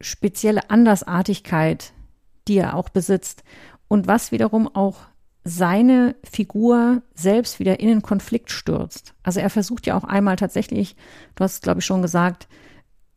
spezielle 0.00 0.68
Andersartigkeit, 0.70 1.92
die 2.50 2.58
er 2.58 2.74
auch 2.74 2.88
besitzt 2.88 3.44
und 3.86 4.08
was 4.08 4.32
wiederum 4.32 4.66
auch 4.66 4.96
seine 5.44 6.16
Figur 6.24 7.02
selbst 7.14 7.60
wieder 7.60 7.78
in 7.78 7.86
den 7.86 8.02
Konflikt 8.02 8.50
stürzt. 8.50 9.14
Also 9.22 9.38
er 9.38 9.50
versucht 9.50 9.86
ja 9.86 9.96
auch 9.96 10.02
einmal 10.02 10.34
tatsächlich, 10.34 10.96
du 11.36 11.44
hast 11.44 11.62
glaube 11.62 11.78
ich 11.78 11.86
schon 11.86 12.02
gesagt, 12.02 12.48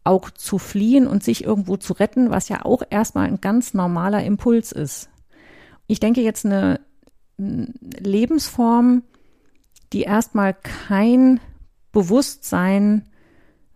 auch 0.04 0.30
zu 0.30 0.60
fliehen 0.60 1.08
und 1.08 1.24
sich 1.24 1.44
irgendwo 1.44 1.78
zu 1.78 1.94
retten, 1.94 2.30
was 2.30 2.48
ja 2.48 2.64
auch 2.64 2.84
erstmal 2.92 3.26
ein 3.28 3.42
ganz 3.42 3.74
normaler 3.74 4.24
Impuls 4.24 4.72
ist. 4.72 5.10
Ich 5.88 6.00
denke 6.00 6.22
jetzt 6.22 6.46
eine 6.46 6.80
Lebensform, 7.38 9.02
die 9.94 10.02
erstmal 10.02 10.54
kein 10.54 11.40
Bewusstsein 11.92 13.10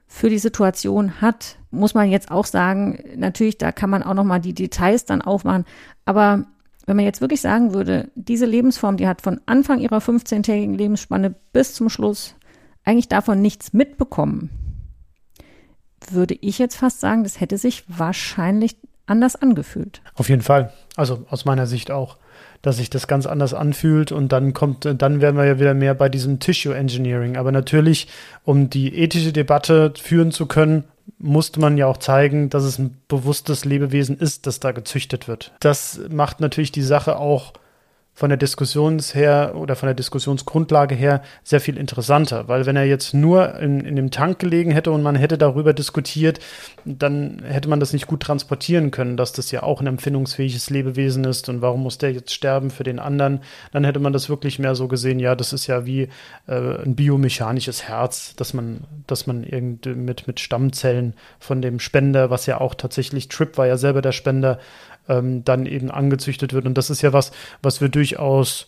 für 0.08 0.30
die 0.30 0.40
Situation 0.40 1.22
hat, 1.22 1.58
muss 1.70 1.94
man 1.94 2.10
jetzt 2.10 2.32
auch 2.32 2.46
sagen, 2.46 3.04
natürlich, 3.16 3.58
da 3.58 3.72
kann 3.72 3.90
man 3.90 4.04
auch 4.04 4.14
nochmal 4.14 4.40
die 4.40 4.54
Details 4.54 5.06
dann 5.06 5.22
aufmachen. 5.22 5.66
Aber 6.06 6.46
wenn 6.86 6.96
man 6.96 7.06
jetzt 7.06 7.22
wirklich 7.22 7.42
sagen 7.42 7.74
würde, 7.74 8.10
diese 8.16 8.46
Lebensform, 8.46 8.98
die 8.98 9.08
hat 9.08 9.22
von 9.22 9.42
Anfang 9.46 9.80
ihrer 9.80 9.98
15-tägigen 9.98 10.74
Lebensspanne 10.74 11.36
bis 11.52 11.74
zum 11.74 11.90
Schluss 11.90 12.36
eigentlich 12.86 13.10
davon 13.10 13.42
nichts 13.42 13.74
mitbekommen, 13.74 14.50
würde 16.10 16.38
ich 16.40 16.58
jetzt 16.58 16.78
fast 16.78 17.02
sagen, 17.02 17.24
das 17.24 17.42
hätte 17.42 17.58
sich 17.58 17.84
wahrscheinlich 17.88 18.78
anders 19.06 19.36
angefühlt. 19.36 20.02
Auf 20.16 20.30
jeden 20.30 20.42
Fall. 20.42 20.72
Also 20.96 21.26
aus 21.30 21.44
meiner 21.44 21.68
Sicht 21.68 21.92
auch 21.92 22.18
dass 22.62 22.78
sich 22.78 22.90
das 22.90 23.08
ganz 23.08 23.26
anders 23.26 23.54
anfühlt 23.54 24.12
und 24.12 24.32
dann 24.32 24.54
kommt, 24.54 24.86
dann 24.86 25.22
wären 25.22 25.38
wir 25.38 25.46
ja 25.46 25.60
wieder 25.60 25.74
mehr 25.74 25.94
bei 25.94 26.10
diesem 26.10 26.40
Tissue 26.40 26.76
Engineering. 26.76 27.38
Aber 27.38 27.52
natürlich, 27.52 28.08
um 28.44 28.70
die 28.70 28.96
ethische 28.96 29.34
Debatte 29.34 29.94
führen 30.02 30.32
zu 30.32 30.46
können, 30.46 30.84
musste 31.20 31.60
man 31.60 31.78
ja 31.78 31.88
auch 31.88 31.98
zeigen, 31.98 32.50
dass 32.50 32.64
es 32.64 32.80
ein 32.80 32.98
bewusstes 33.08 33.66
Lebewesen 33.66 34.18
ist, 34.18 34.46
das 34.46 34.60
da 34.60 34.72
gezüchtet 34.72 35.28
wird. 35.28 35.54
Das 35.60 36.00
macht 36.10 36.40
natürlich 36.40 36.72
die 36.72 36.82
Sache 36.82 37.18
auch 37.18 37.54
von 38.18 38.30
der 38.30 38.38
Diskussionsher 38.38 39.54
oder 39.54 39.76
von 39.76 39.86
der 39.86 39.94
Diskussionsgrundlage 39.94 40.96
her 40.96 41.22
sehr 41.44 41.62
viel 41.62 41.78
interessanter, 41.78 42.48
weil 42.48 42.66
wenn 42.66 42.76
er 42.76 42.86
jetzt 42.86 43.14
nur 43.14 43.60
in, 43.60 43.82
in 43.82 43.96
dem 43.96 44.10
Tank 44.10 44.40
gelegen 44.40 44.72
hätte 44.72 44.90
und 44.90 45.04
man 45.04 45.16
hätte 45.16 45.38
darüber 45.38 45.72
diskutiert, 45.72 46.40
dann 46.84 47.44
hätte 47.48 47.70
man 47.70 47.80
das 47.80 47.94
nicht 47.94 48.08
gut 48.08 48.22
transportieren 48.22 48.90
können, 48.90 49.18
dass 49.18 49.34
das 49.34 49.52
ja 49.52 49.62
auch 49.62 49.82
ein 49.82 49.86
empfindungsfähiges 49.88 50.72
Lebewesen 50.72 51.26
ist 51.26 51.48
und 51.48 51.62
warum 51.62 51.84
muss 51.84 52.00
der 52.00 52.12
jetzt 52.12 52.34
sterben 52.34 52.72
für 52.72 52.84
den 52.84 52.98
anderen? 52.98 53.42
Dann 53.72 53.84
hätte 53.84 54.00
man 54.00 54.14
das 54.14 54.30
wirklich 54.30 54.58
mehr 54.58 54.74
so 54.74 54.88
gesehen, 54.88 55.20
ja, 55.20 55.36
das 55.36 55.54
ist 55.54 55.68
ja 55.68 55.86
wie 55.86 56.10
äh, 56.48 56.56
ein 56.56 56.96
biomechanisches 56.96 57.84
Herz, 57.84 58.36
dass 58.36 58.52
man, 58.56 58.80
dass 59.06 59.28
man 59.28 59.44
irgendwie 59.44 59.94
mit, 59.94 60.26
mit 60.26 60.40
Stammzellen 60.40 61.14
von 61.38 61.62
dem 61.62 61.80
Spender, 61.80 62.32
was 62.32 62.48
ja 62.48 62.60
auch 62.62 62.74
tatsächlich 62.74 63.28
Trip 63.28 63.60
war 63.60 63.68
ja 63.68 63.78
selber 63.78 64.02
der 64.02 64.12
Spender, 64.12 64.58
ähm, 65.08 65.44
dann 65.44 65.66
eben 65.66 65.92
angezüchtet 65.92 66.54
wird. 66.54 66.66
Und 66.66 66.78
das 66.78 66.90
ist 66.90 67.02
ja 67.02 67.14
was, 67.14 67.32
was 67.62 67.82
wir 67.82 67.90
durchaus 67.90 68.68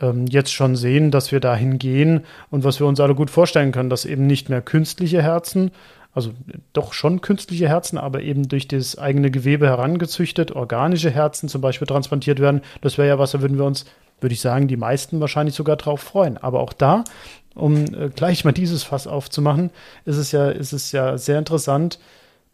ähm, 0.00 0.26
jetzt 0.26 0.52
schon 0.52 0.76
sehen, 0.76 1.10
dass 1.10 1.32
wir 1.32 1.40
dahin 1.40 1.78
gehen 1.78 2.24
und 2.50 2.64
was 2.64 2.80
wir 2.80 2.86
uns 2.86 3.00
alle 3.00 3.14
gut 3.14 3.30
vorstellen 3.30 3.72
können, 3.72 3.90
dass 3.90 4.04
eben 4.04 4.26
nicht 4.26 4.48
mehr 4.48 4.60
künstliche 4.60 5.22
Herzen, 5.22 5.70
also 6.14 6.32
doch 6.72 6.92
schon 6.92 7.22
künstliche 7.22 7.68
Herzen, 7.68 7.96
aber 7.96 8.20
eben 8.20 8.48
durch 8.48 8.68
das 8.68 8.98
eigene 8.98 9.30
Gewebe 9.30 9.66
herangezüchtet, 9.66 10.52
organische 10.52 11.10
Herzen 11.10 11.48
zum 11.48 11.62
Beispiel 11.62 11.86
transplantiert 11.86 12.38
werden. 12.38 12.60
Das 12.82 12.98
wäre 12.98 13.08
ja 13.08 13.18
was, 13.18 13.30
da 13.32 13.40
würden 13.40 13.56
wir 13.56 13.64
uns, 13.64 13.86
würde 14.20 14.34
ich 14.34 14.40
sagen, 14.40 14.68
die 14.68 14.76
meisten 14.76 15.20
wahrscheinlich 15.20 15.54
sogar 15.54 15.76
drauf 15.76 16.00
freuen. 16.00 16.36
Aber 16.36 16.60
auch 16.60 16.74
da, 16.74 17.04
um 17.54 17.84
äh, 17.94 18.10
gleich 18.14 18.44
mal 18.44 18.52
dieses 18.52 18.82
Fass 18.82 19.06
aufzumachen, 19.06 19.70
ist 20.04 20.16
es 20.16 20.32
ja, 20.32 20.50
ist 20.50 20.72
es 20.72 20.92
ja 20.92 21.16
sehr 21.16 21.38
interessant, 21.38 21.98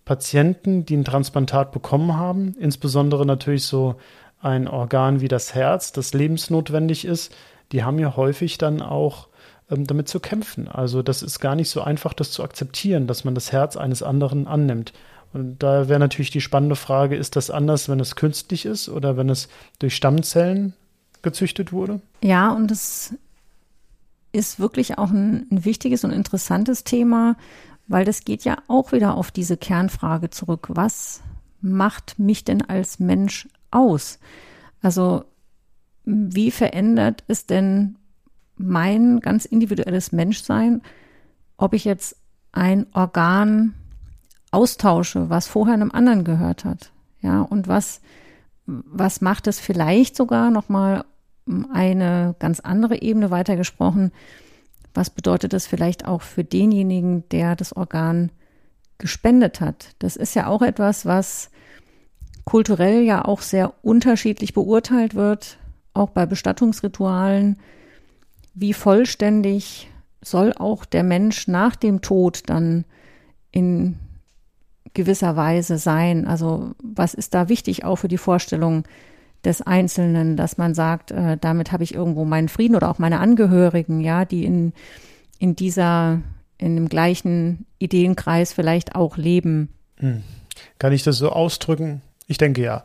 Patienten, 0.08 0.86
die 0.86 0.96
ein 0.96 1.04
Transplantat 1.04 1.70
bekommen 1.70 2.16
haben, 2.16 2.56
insbesondere 2.58 3.26
natürlich 3.26 3.64
so 3.64 3.96
ein 4.40 4.66
Organ 4.66 5.20
wie 5.20 5.28
das 5.28 5.54
Herz, 5.54 5.92
das 5.92 6.14
lebensnotwendig 6.14 7.04
ist, 7.04 7.30
die 7.72 7.84
haben 7.84 7.98
ja 7.98 8.16
häufig 8.16 8.56
dann 8.56 8.80
auch 8.80 9.28
ähm, 9.70 9.86
damit 9.86 10.08
zu 10.08 10.18
kämpfen. 10.18 10.66
Also 10.66 11.02
das 11.02 11.22
ist 11.22 11.40
gar 11.40 11.54
nicht 11.54 11.68
so 11.68 11.82
einfach, 11.82 12.14
das 12.14 12.30
zu 12.30 12.42
akzeptieren, 12.42 13.06
dass 13.06 13.24
man 13.24 13.34
das 13.34 13.52
Herz 13.52 13.76
eines 13.76 14.02
anderen 14.02 14.46
annimmt. 14.46 14.94
Und 15.34 15.62
da 15.62 15.90
wäre 15.90 16.00
natürlich 16.00 16.30
die 16.30 16.40
spannende 16.40 16.76
Frage, 16.76 17.14
ist 17.14 17.36
das 17.36 17.50
anders, 17.50 17.90
wenn 17.90 18.00
es 18.00 18.16
künstlich 18.16 18.64
ist 18.64 18.88
oder 18.88 19.18
wenn 19.18 19.28
es 19.28 19.50
durch 19.78 19.94
Stammzellen 19.94 20.72
gezüchtet 21.20 21.70
wurde? 21.70 22.00
Ja, 22.22 22.50
und 22.52 22.70
es 22.70 23.12
ist 24.32 24.58
wirklich 24.58 24.96
auch 24.96 25.10
ein, 25.10 25.46
ein 25.50 25.66
wichtiges 25.66 26.02
und 26.02 26.12
interessantes 26.12 26.82
Thema, 26.84 27.36
weil 27.88 28.04
das 28.04 28.24
geht 28.24 28.44
ja 28.44 28.58
auch 28.68 28.92
wieder 28.92 29.16
auf 29.16 29.30
diese 29.30 29.56
Kernfrage 29.56 30.30
zurück. 30.30 30.68
Was 30.70 31.22
macht 31.60 32.18
mich 32.18 32.44
denn 32.44 32.62
als 32.62 33.00
Mensch 33.00 33.48
aus? 33.70 34.18
Also 34.80 35.24
wie 36.04 36.50
verändert 36.50 37.24
es 37.26 37.46
denn 37.46 37.96
mein 38.56 39.20
ganz 39.20 39.44
individuelles 39.44 40.12
Menschsein, 40.12 40.82
ob 41.56 41.74
ich 41.74 41.84
jetzt 41.84 42.16
ein 42.52 42.86
Organ 42.92 43.74
austausche, 44.50 45.28
was 45.30 45.48
vorher 45.48 45.74
einem 45.74 45.90
anderen 45.90 46.24
gehört 46.24 46.64
hat? 46.64 46.92
Ja, 47.20 47.42
und 47.42 47.68
was, 47.68 48.00
was 48.66 49.20
macht 49.20 49.46
es 49.46 49.60
vielleicht 49.60 50.16
sogar 50.16 50.50
nochmal 50.50 51.04
eine 51.72 52.36
ganz 52.38 52.60
andere 52.60 53.00
Ebene 53.02 53.30
weitergesprochen? 53.30 54.12
Was 54.98 55.10
bedeutet 55.10 55.52
das 55.52 55.68
vielleicht 55.68 56.06
auch 56.06 56.22
für 56.22 56.42
denjenigen, 56.42 57.22
der 57.28 57.54
das 57.54 57.72
Organ 57.72 58.32
gespendet 58.98 59.60
hat? 59.60 59.94
Das 60.00 60.16
ist 60.16 60.34
ja 60.34 60.48
auch 60.48 60.60
etwas, 60.60 61.06
was 61.06 61.50
kulturell 62.44 63.02
ja 63.02 63.24
auch 63.24 63.40
sehr 63.42 63.74
unterschiedlich 63.82 64.54
beurteilt 64.54 65.14
wird, 65.14 65.58
auch 65.94 66.10
bei 66.10 66.26
Bestattungsritualen. 66.26 67.60
Wie 68.54 68.72
vollständig 68.72 69.88
soll 70.20 70.52
auch 70.52 70.84
der 70.84 71.04
Mensch 71.04 71.46
nach 71.46 71.76
dem 71.76 72.02
Tod 72.02 72.50
dann 72.50 72.84
in 73.52 74.00
gewisser 74.94 75.36
Weise 75.36 75.78
sein? 75.78 76.26
Also 76.26 76.72
was 76.82 77.14
ist 77.14 77.34
da 77.34 77.48
wichtig 77.48 77.84
auch 77.84 77.96
für 78.00 78.08
die 78.08 78.18
Vorstellung 78.18 78.82
des 79.44 79.62
Einzelnen, 79.62 80.36
dass 80.36 80.58
man 80.58 80.74
sagt, 80.74 81.10
äh, 81.10 81.36
damit 81.40 81.72
habe 81.72 81.84
ich 81.84 81.94
irgendwo 81.94 82.24
meinen 82.24 82.48
Frieden 82.48 82.76
oder 82.76 82.90
auch 82.90 82.98
meine 82.98 83.20
Angehörigen, 83.20 84.00
ja, 84.00 84.24
die 84.24 84.44
in, 84.44 84.72
in 85.38 85.54
dieser, 85.54 86.20
in 86.58 86.74
dem 86.74 86.88
gleichen 86.88 87.66
Ideenkreis 87.78 88.52
vielleicht 88.52 88.94
auch 88.94 89.16
leben. 89.16 89.68
Hm. 89.98 90.22
Kann 90.78 90.92
ich 90.92 91.04
das 91.04 91.18
so 91.18 91.30
ausdrücken? 91.30 92.02
Ich 92.26 92.38
denke 92.38 92.62
ja. 92.62 92.84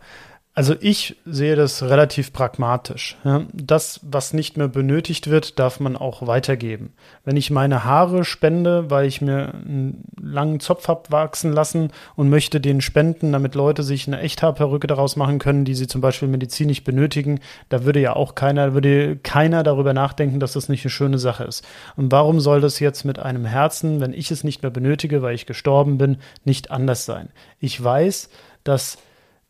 Also 0.56 0.76
ich 0.80 1.16
sehe 1.26 1.56
das 1.56 1.82
relativ 1.82 2.32
pragmatisch. 2.32 3.18
Das, 3.54 4.00
was 4.04 4.34
nicht 4.34 4.56
mehr 4.56 4.68
benötigt 4.68 5.28
wird, 5.28 5.58
darf 5.58 5.80
man 5.80 5.98
auch 5.98 6.28
weitergeben. 6.28 6.94
Wenn 7.26 7.38
ich 7.38 7.50
meine 7.50 7.86
Haare 7.86 8.24
spende, 8.24 8.92
weil 8.92 9.08
ich 9.08 9.20
mir 9.20 9.52
einen 9.56 10.04
langen 10.22 10.60
Zopf 10.60 10.88
habe 10.88 11.12
wachsen 11.12 11.52
lassen 11.54 11.90
und 12.16 12.30
möchte 12.30 12.62
den 12.62 12.82
spenden, 12.82 13.32
damit 13.32 13.56
Leute 13.56 13.82
sich 13.82 14.06
eine 14.06 14.20
Echthaarperücke 14.20 14.86
daraus 14.86 15.16
machen 15.16 15.40
können, 15.40 15.66
die 15.66 15.74
sie 15.74 15.88
zum 15.88 16.02
Beispiel 16.02 16.28
medizinisch 16.28 16.84
benötigen, 16.84 17.40
da 17.70 17.84
würde 17.84 18.00
ja 18.00 18.16
auch 18.16 18.36
keiner, 18.36 18.76
würde 18.76 19.18
keiner 19.18 19.64
darüber 19.64 19.94
nachdenken, 19.94 20.40
dass 20.40 20.54
das 20.54 20.70
nicht 20.70 20.86
eine 20.86 20.92
schöne 20.92 21.18
Sache 21.18 21.46
ist. 21.46 21.66
Und 21.96 22.12
warum 22.12 22.40
soll 22.40 22.62
das 22.62 22.80
jetzt 22.80 23.06
mit 23.06 23.18
einem 23.18 23.46
Herzen, 23.46 24.02
wenn 24.02 24.14
ich 24.14 24.30
es 24.30 24.44
nicht 24.44 24.62
mehr 24.62 24.72
benötige, 24.72 25.24
weil 25.24 25.34
ich 25.34 25.48
gestorben 25.48 25.98
bin, 25.98 26.18
nicht 26.46 26.70
anders 26.70 27.06
sein? 27.06 27.30
Ich 27.60 27.84
weiß, 27.84 28.30
dass 28.64 29.00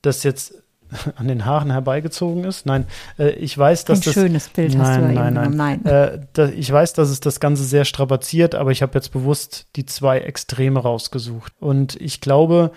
das 0.01 0.23
jetzt 0.23 0.63
an 1.15 1.27
den 1.27 1.45
Haaren 1.45 1.71
herbeigezogen 1.71 2.43
ist. 2.43 2.65
Nein, 2.65 2.85
äh, 3.17 3.31
ich 3.31 3.57
weiß, 3.57 3.85
dass 3.85 3.99
Ein 3.99 4.03
das. 4.03 4.13
schönes 4.13 4.49
Bild 4.49 4.75
nein, 4.75 4.81
hast 4.81 4.97
du 4.97 5.01
da 5.01 5.07
nein, 5.07 5.33
nein. 5.33 5.51
Nein. 5.55 5.85
Äh, 5.85 6.19
da, 6.33 6.47
ich 6.49 6.71
weiß, 6.71 6.93
dass 6.93 7.09
es 7.09 7.19
das 7.19 7.39
Ganze 7.39 7.63
sehr 7.63 7.85
strapaziert, 7.85 8.55
aber 8.55 8.71
ich 8.71 8.81
habe 8.81 8.93
jetzt 8.95 9.11
bewusst 9.11 9.67
die 9.75 9.85
zwei 9.85 10.19
Extreme 10.19 10.79
rausgesucht. 10.79 11.53
Und 11.59 11.99
ich 12.01 12.21
glaube, 12.21 12.71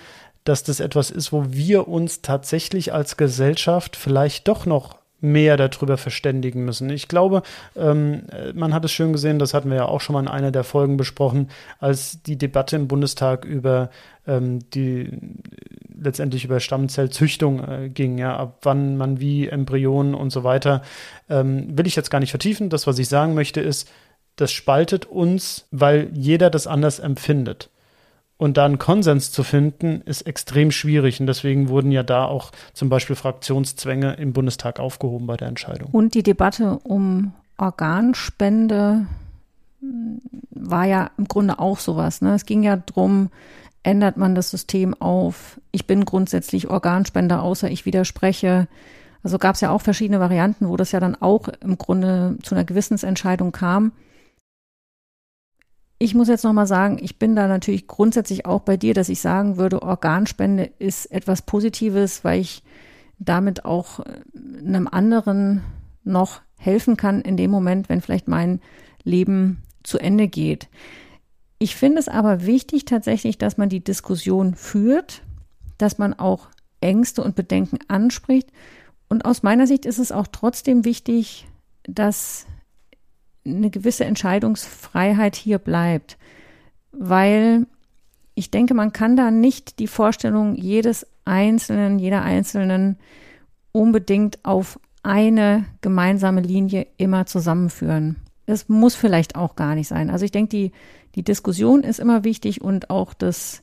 dass 0.44 0.62
das 0.62 0.80
etwas 0.80 1.10
ist, 1.10 1.32
wo 1.32 1.46
wir 1.48 1.88
uns 1.88 2.22
tatsächlich 2.22 2.92
als 2.92 3.16
Gesellschaft 3.16 3.96
vielleicht 3.96 4.48
doch 4.48 4.66
noch 4.66 4.96
mehr 5.20 5.56
darüber 5.56 5.96
verständigen 5.96 6.64
müssen. 6.64 6.90
Ich 6.90 7.08
glaube, 7.08 7.42
ähm, 7.74 8.24
man 8.54 8.74
hat 8.74 8.84
es 8.84 8.92
schön 8.92 9.12
gesehen, 9.12 9.38
das 9.38 9.54
hatten 9.54 9.70
wir 9.70 9.76
ja 9.76 9.86
auch 9.86 10.00
schon 10.00 10.14
mal 10.14 10.20
in 10.20 10.28
einer 10.28 10.50
der 10.50 10.64
Folgen 10.64 10.96
besprochen, 10.96 11.48
als 11.78 12.22
die 12.22 12.36
Debatte 12.36 12.76
im 12.76 12.88
Bundestag 12.88 13.44
über 13.44 13.90
ähm, 14.26 14.58
die 14.70 15.10
letztendlich 15.98 16.44
über 16.44 16.60
Stammzellzüchtung 16.60 17.64
äh, 17.64 17.88
ging, 17.88 18.18
ja, 18.18 18.36
ab 18.36 18.58
wann 18.62 18.96
man 18.96 19.20
wie 19.20 19.48
Embryonen 19.48 20.14
und 20.14 20.30
so 20.30 20.44
weiter, 20.44 20.82
ähm, 21.30 21.76
will 21.76 21.86
ich 21.86 21.96
jetzt 21.96 22.10
gar 22.10 22.20
nicht 22.20 22.30
vertiefen. 22.30 22.68
Das, 22.68 22.86
was 22.86 22.98
ich 22.98 23.08
sagen 23.08 23.34
möchte, 23.34 23.60
ist, 23.60 23.88
das 24.36 24.52
spaltet 24.52 25.06
uns, 25.06 25.66
weil 25.70 26.10
jeder 26.12 26.50
das 26.50 26.66
anders 26.66 26.98
empfindet. 26.98 27.70
Und 28.38 28.58
da 28.58 28.66
einen 28.66 28.78
Konsens 28.78 29.32
zu 29.32 29.42
finden, 29.42 30.02
ist 30.02 30.22
extrem 30.22 30.70
schwierig. 30.70 31.20
Und 31.20 31.26
deswegen 31.26 31.68
wurden 31.68 31.90
ja 31.90 32.02
da 32.02 32.26
auch 32.26 32.52
zum 32.74 32.90
Beispiel 32.90 33.16
Fraktionszwänge 33.16 34.14
im 34.14 34.32
Bundestag 34.32 34.78
aufgehoben 34.78 35.26
bei 35.26 35.36
der 35.36 35.48
Entscheidung. 35.48 35.88
Und 35.92 36.14
die 36.14 36.22
Debatte 36.22 36.78
um 36.82 37.32
Organspende 37.56 39.06
war 40.50 40.84
ja 40.84 41.10
im 41.16 41.28
Grunde 41.28 41.58
auch 41.58 41.78
sowas. 41.78 42.20
Ne? 42.20 42.34
Es 42.34 42.44
ging 42.44 42.62
ja 42.62 42.76
darum, 42.76 43.30
ändert 43.82 44.16
man 44.16 44.34
das 44.34 44.50
System 44.50 44.94
auf. 45.00 45.60
Ich 45.70 45.86
bin 45.86 46.04
grundsätzlich 46.04 46.68
Organspender, 46.68 47.42
außer 47.42 47.70
ich 47.70 47.86
widerspreche. 47.86 48.68
Also 49.22 49.38
gab 49.38 49.54
es 49.54 49.60
ja 49.60 49.70
auch 49.70 49.80
verschiedene 49.80 50.20
Varianten, 50.20 50.68
wo 50.68 50.76
das 50.76 50.92
ja 50.92 51.00
dann 51.00 51.14
auch 51.14 51.48
im 51.60 51.78
Grunde 51.78 52.36
zu 52.42 52.54
einer 52.54 52.64
Gewissensentscheidung 52.64 53.52
kam. 53.52 53.92
Ich 55.98 56.14
muss 56.14 56.28
jetzt 56.28 56.44
nochmal 56.44 56.66
sagen, 56.66 56.98
ich 57.00 57.18
bin 57.18 57.34
da 57.34 57.48
natürlich 57.48 57.86
grundsätzlich 57.86 58.44
auch 58.44 58.60
bei 58.60 58.76
dir, 58.76 58.92
dass 58.92 59.08
ich 59.08 59.20
sagen 59.20 59.56
würde, 59.56 59.82
Organspende 59.82 60.70
ist 60.78 61.06
etwas 61.06 61.42
Positives, 61.42 62.22
weil 62.22 62.40
ich 62.40 62.62
damit 63.18 63.64
auch 63.64 64.00
einem 64.34 64.88
anderen 64.88 65.62
noch 66.04 66.42
helfen 66.58 66.96
kann 66.96 67.22
in 67.22 67.36
dem 67.36 67.50
Moment, 67.50 67.88
wenn 67.88 68.02
vielleicht 68.02 68.28
mein 68.28 68.60
Leben 69.04 69.62
zu 69.82 69.98
Ende 69.98 70.28
geht. 70.28 70.68
Ich 71.58 71.76
finde 71.76 72.00
es 72.00 72.08
aber 72.08 72.44
wichtig 72.44 72.84
tatsächlich, 72.84 73.38
dass 73.38 73.56
man 73.56 73.70
die 73.70 73.82
Diskussion 73.82 74.54
führt, 74.54 75.22
dass 75.78 75.96
man 75.96 76.12
auch 76.12 76.48
Ängste 76.80 77.22
und 77.22 77.34
Bedenken 77.34 77.78
anspricht. 77.88 78.50
Und 79.08 79.24
aus 79.24 79.42
meiner 79.42 79.66
Sicht 79.66 79.86
ist 79.86 79.98
es 79.98 80.12
auch 80.12 80.26
trotzdem 80.26 80.84
wichtig, 80.84 81.46
dass 81.84 82.46
eine 83.46 83.70
gewisse 83.70 84.04
Entscheidungsfreiheit 84.04 85.36
hier 85.36 85.58
bleibt, 85.58 86.18
weil 86.92 87.66
ich 88.34 88.50
denke, 88.50 88.74
man 88.74 88.92
kann 88.92 89.16
da 89.16 89.30
nicht 89.30 89.78
die 89.78 89.86
Vorstellung 89.86 90.54
jedes 90.54 91.06
Einzelnen, 91.24 91.98
jeder 91.98 92.22
Einzelnen 92.22 92.98
unbedingt 93.72 94.44
auf 94.44 94.78
eine 95.02 95.64
gemeinsame 95.80 96.40
Linie 96.40 96.86
immer 96.96 97.26
zusammenführen. 97.26 98.16
Es 98.44 98.68
muss 98.68 98.94
vielleicht 98.94 99.36
auch 99.36 99.56
gar 99.56 99.74
nicht 99.74 99.88
sein. 99.88 100.10
Also 100.10 100.24
ich 100.24 100.32
denke, 100.32 100.50
die, 100.50 100.72
die 101.14 101.22
Diskussion 101.22 101.82
ist 101.82 101.98
immer 101.98 102.24
wichtig 102.24 102.60
und 102.60 102.90
auch 102.90 103.14
das, 103.14 103.62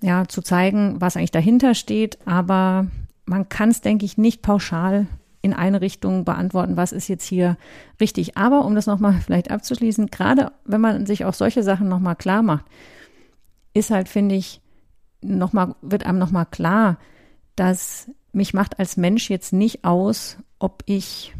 ja, 0.00 0.26
zu 0.26 0.42
zeigen, 0.42 1.00
was 1.00 1.16
eigentlich 1.16 1.30
dahinter 1.30 1.74
steht. 1.74 2.18
Aber 2.26 2.86
man 3.24 3.48
kann 3.48 3.70
es, 3.70 3.80
denke 3.80 4.04
ich, 4.04 4.16
nicht 4.16 4.42
pauschal 4.42 5.06
in 5.42 5.54
eine 5.54 5.80
Richtung 5.80 6.24
beantworten, 6.24 6.76
was 6.76 6.92
ist 6.92 7.08
jetzt 7.08 7.24
hier 7.24 7.56
richtig. 8.00 8.36
Aber 8.36 8.64
um 8.64 8.74
das 8.74 8.86
nochmal 8.86 9.14
vielleicht 9.24 9.50
abzuschließen, 9.50 10.08
gerade 10.08 10.52
wenn 10.64 10.80
man 10.80 11.06
sich 11.06 11.24
auch 11.24 11.34
solche 11.34 11.62
Sachen 11.62 11.88
nochmal 11.88 12.16
klar 12.16 12.42
macht, 12.42 12.64
ist 13.72 13.90
halt, 13.90 14.08
finde 14.08 14.34
ich, 14.34 14.60
nochmal, 15.22 15.74
wird 15.82 16.06
einem 16.06 16.18
nochmal 16.18 16.46
klar, 16.46 16.98
dass 17.56 18.10
mich 18.32 18.54
macht 18.54 18.78
als 18.78 18.96
Mensch 18.96 19.30
jetzt 19.30 19.52
nicht 19.52 19.84
aus, 19.84 20.38
ob 20.58 20.82
ich 20.86 21.34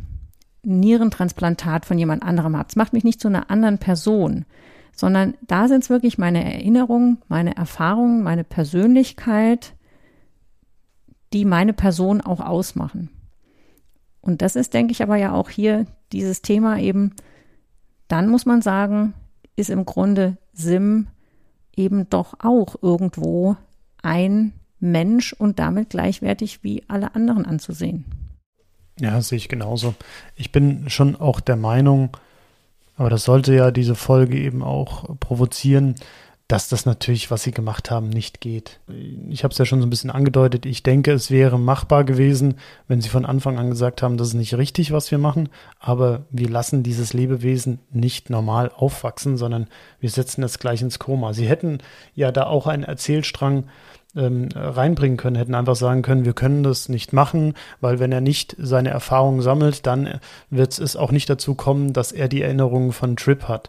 Nierentransplantat 0.62 1.86
von 1.86 1.98
jemand 1.98 2.22
anderem 2.22 2.56
habe. 2.56 2.68
Es 2.68 2.76
macht 2.76 2.92
mich 2.92 3.04
nicht 3.04 3.20
zu 3.20 3.28
einer 3.28 3.50
anderen 3.50 3.78
Person, 3.78 4.44
sondern 4.94 5.34
da 5.46 5.68
sind 5.68 5.82
es 5.82 5.90
wirklich 5.90 6.18
meine 6.18 6.44
Erinnerungen, 6.44 7.18
meine 7.28 7.56
Erfahrungen, 7.56 8.22
meine 8.22 8.44
Persönlichkeit, 8.44 9.74
die 11.32 11.44
meine 11.44 11.72
Person 11.72 12.20
auch 12.20 12.40
ausmachen. 12.40 13.08
Und 14.20 14.42
das 14.42 14.56
ist, 14.56 14.74
denke 14.74 14.92
ich, 14.92 15.02
aber 15.02 15.16
ja 15.16 15.32
auch 15.32 15.48
hier 15.48 15.86
dieses 16.12 16.42
Thema 16.42 16.78
eben, 16.78 17.14
dann 18.08 18.28
muss 18.28 18.46
man 18.46 18.62
sagen, 18.62 19.14
ist 19.56 19.70
im 19.70 19.84
Grunde 19.84 20.36
Sim 20.52 21.06
eben 21.76 22.08
doch 22.10 22.34
auch 22.40 22.76
irgendwo 22.82 23.56
ein 24.02 24.52
Mensch 24.80 25.32
und 25.32 25.58
damit 25.58 25.90
gleichwertig 25.90 26.62
wie 26.62 26.82
alle 26.88 27.14
anderen 27.14 27.46
anzusehen. 27.46 28.04
Ja, 28.98 29.20
sehe 29.20 29.38
ich 29.38 29.48
genauso. 29.48 29.94
Ich 30.36 30.52
bin 30.52 30.90
schon 30.90 31.16
auch 31.16 31.40
der 31.40 31.56
Meinung, 31.56 32.16
aber 32.96 33.08
das 33.08 33.24
sollte 33.24 33.54
ja 33.54 33.70
diese 33.70 33.94
Folge 33.94 34.38
eben 34.38 34.62
auch 34.62 35.18
provozieren, 35.20 35.94
dass 36.50 36.68
das 36.68 36.84
natürlich, 36.84 37.30
was 37.30 37.44
sie 37.44 37.52
gemacht 37.52 37.92
haben, 37.92 38.08
nicht 38.08 38.40
geht. 38.40 38.80
Ich 39.28 39.44
habe 39.44 39.52
es 39.52 39.58
ja 39.58 39.64
schon 39.64 39.80
so 39.80 39.86
ein 39.86 39.90
bisschen 39.90 40.10
angedeutet. 40.10 40.66
Ich 40.66 40.82
denke, 40.82 41.12
es 41.12 41.30
wäre 41.30 41.60
machbar 41.60 42.02
gewesen, 42.02 42.56
wenn 42.88 43.00
sie 43.00 43.08
von 43.08 43.24
Anfang 43.24 43.56
an 43.56 43.70
gesagt 43.70 44.02
haben, 44.02 44.16
das 44.16 44.28
ist 44.28 44.34
nicht 44.34 44.54
richtig, 44.54 44.90
was 44.90 45.12
wir 45.12 45.18
machen, 45.18 45.48
aber 45.78 46.22
wir 46.30 46.48
lassen 46.48 46.82
dieses 46.82 47.12
Lebewesen 47.12 47.78
nicht 47.92 48.30
normal 48.30 48.72
aufwachsen, 48.74 49.36
sondern 49.36 49.68
wir 50.00 50.10
setzen 50.10 50.42
es 50.42 50.58
gleich 50.58 50.82
ins 50.82 50.98
Koma. 50.98 51.34
Sie 51.34 51.48
hätten 51.48 51.78
ja 52.16 52.32
da 52.32 52.46
auch 52.46 52.66
einen 52.66 52.82
Erzählstrang 52.82 53.64
ähm, 54.16 54.48
reinbringen 54.52 55.18
können, 55.18 55.36
hätten 55.36 55.54
einfach 55.54 55.76
sagen 55.76 56.02
können, 56.02 56.24
wir 56.24 56.32
können 56.32 56.64
das 56.64 56.88
nicht 56.88 57.12
machen, 57.12 57.54
weil 57.80 58.00
wenn 58.00 58.10
er 58.10 58.20
nicht 58.20 58.56
seine 58.58 58.90
Erfahrungen 58.90 59.40
sammelt, 59.40 59.86
dann 59.86 60.18
wird 60.50 60.76
es 60.80 60.96
auch 60.96 61.12
nicht 61.12 61.30
dazu 61.30 61.54
kommen, 61.54 61.92
dass 61.92 62.10
er 62.10 62.26
die 62.26 62.42
Erinnerungen 62.42 62.90
von 62.90 63.14
Trip 63.14 63.44
hat. 63.44 63.68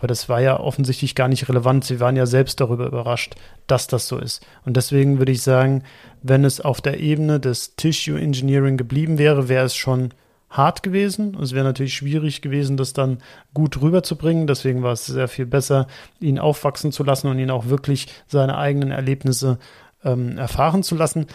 Aber 0.00 0.06
das 0.06 0.30
war 0.30 0.40
ja 0.40 0.58
offensichtlich 0.58 1.14
gar 1.14 1.28
nicht 1.28 1.46
relevant. 1.50 1.84
Sie 1.84 2.00
waren 2.00 2.16
ja 2.16 2.24
selbst 2.24 2.58
darüber 2.58 2.86
überrascht, 2.86 3.34
dass 3.66 3.86
das 3.86 4.08
so 4.08 4.16
ist. 4.16 4.44
Und 4.64 4.78
deswegen 4.78 5.18
würde 5.18 5.30
ich 5.30 5.42
sagen, 5.42 5.82
wenn 6.22 6.46
es 6.46 6.62
auf 6.62 6.80
der 6.80 7.00
Ebene 7.00 7.38
des 7.38 7.76
Tissue 7.76 8.18
Engineering 8.18 8.78
geblieben 8.78 9.18
wäre, 9.18 9.50
wäre 9.50 9.66
es 9.66 9.76
schon 9.76 10.14
hart 10.48 10.82
gewesen. 10.82 11.36
Es 11.38 11.52
wäre 11.52 11.66
natürlich 11.66 11.92
schwierig 11.92 12.40
gewesen, 12.40 12.78
das 12.78 12.94
dann 12.94 13.18
gut 13.52 13.82
rüberzubringen. 13.82 14.46
Deswegen 14.46 14.82
war 14.82 14.92
es 14.92 15.04
sehr 15.04 15.28
viel 15.28 15.44
besser, 15.44 15.86
ihn 16.18 16.38
aufwachsen 16.38 16.92
zu 16.92 17.04
lassen 17.04 17.28
und 17.28 17.38
ihn 17.38 17.50
auch 17.50 17.66
wirklich 17.66 18.08
seine 18.26 18.56
eigenen 18.56 18.92
Erlebnisse 18.92 19.58
ähm, 20.02 20.38
erfahren 20.38 20.82
zu 20.82 20.94
lassen. 20.94 21.26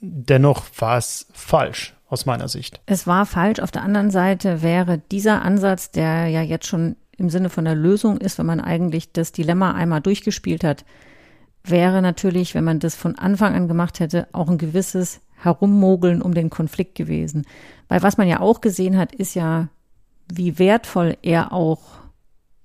Dennoch 0.00 0.64
war 0.78 0.96
es 0.96 1.26
falsch 1.34 1.94
aus 2.08 2.24
meiner 2.24 2.48
Sicht. 2.48 2.80
Es 2.86 3.06
war 3.06 3.26
falsch. 3.26 3.60
Auf 3.60 3.70
der 3.70 3.82
anderen 3.82 4.10
Seite 4.10 4.62
wäre 4.62 4.98
dieser 5.12 5.42
Ansatz, 5.42 5.90
der 5.90 6.28
ja 6.28 6.40
jetzt 6.40 6.66
schon 6.66 6.96
im 7.20 7.30
Sinne 7.30 7.50
von 7.50 7.66
der 7.66 7.74
Lösung 7.74 8.16
ist, 8.16 8.38
wenn 8.38 8.46
man 8.46 8.60
eigentlich 8.60 9.12
das 9.12 9.30
Dilemma 9.30 9.72
einmal 9.72 10.00
durchgespielt 10.00 10.64
hat, 10.64 10.84
wäre 11.62 12.00
natürlich, 12.00 12.54
wenn 12.54 12.64
man 12.64 12.80
das 12.80 12.94
von 12.94 13.16
Anfang 13.16 13.54
an 13.54 13.68
gemacht 13.68 14.00
hätte, 14.00 14.26
auch 14.32 14.48
ein 14.48 14.58
gewisses 14.58 15.20
Herummogeln 15.36 16.22
um 16.22 16.34
den 16.34 16.50
Konflikt 16.50 16.94
gewesen. 16.94 17.44
Weil 17.88 18.02
was 18.02 18.16
man 18.16 18.26
ja 18.26 18.40
auch 18.40 18.62
gesehen 18.62 18.96
hat, 18.96 19.14
ist 19.14 19.34
ja, 19.34 19.68
wie 20.32 20.58
wertvoll 20.58 21.16
er 21.22 21.52
auch 21.52 21.82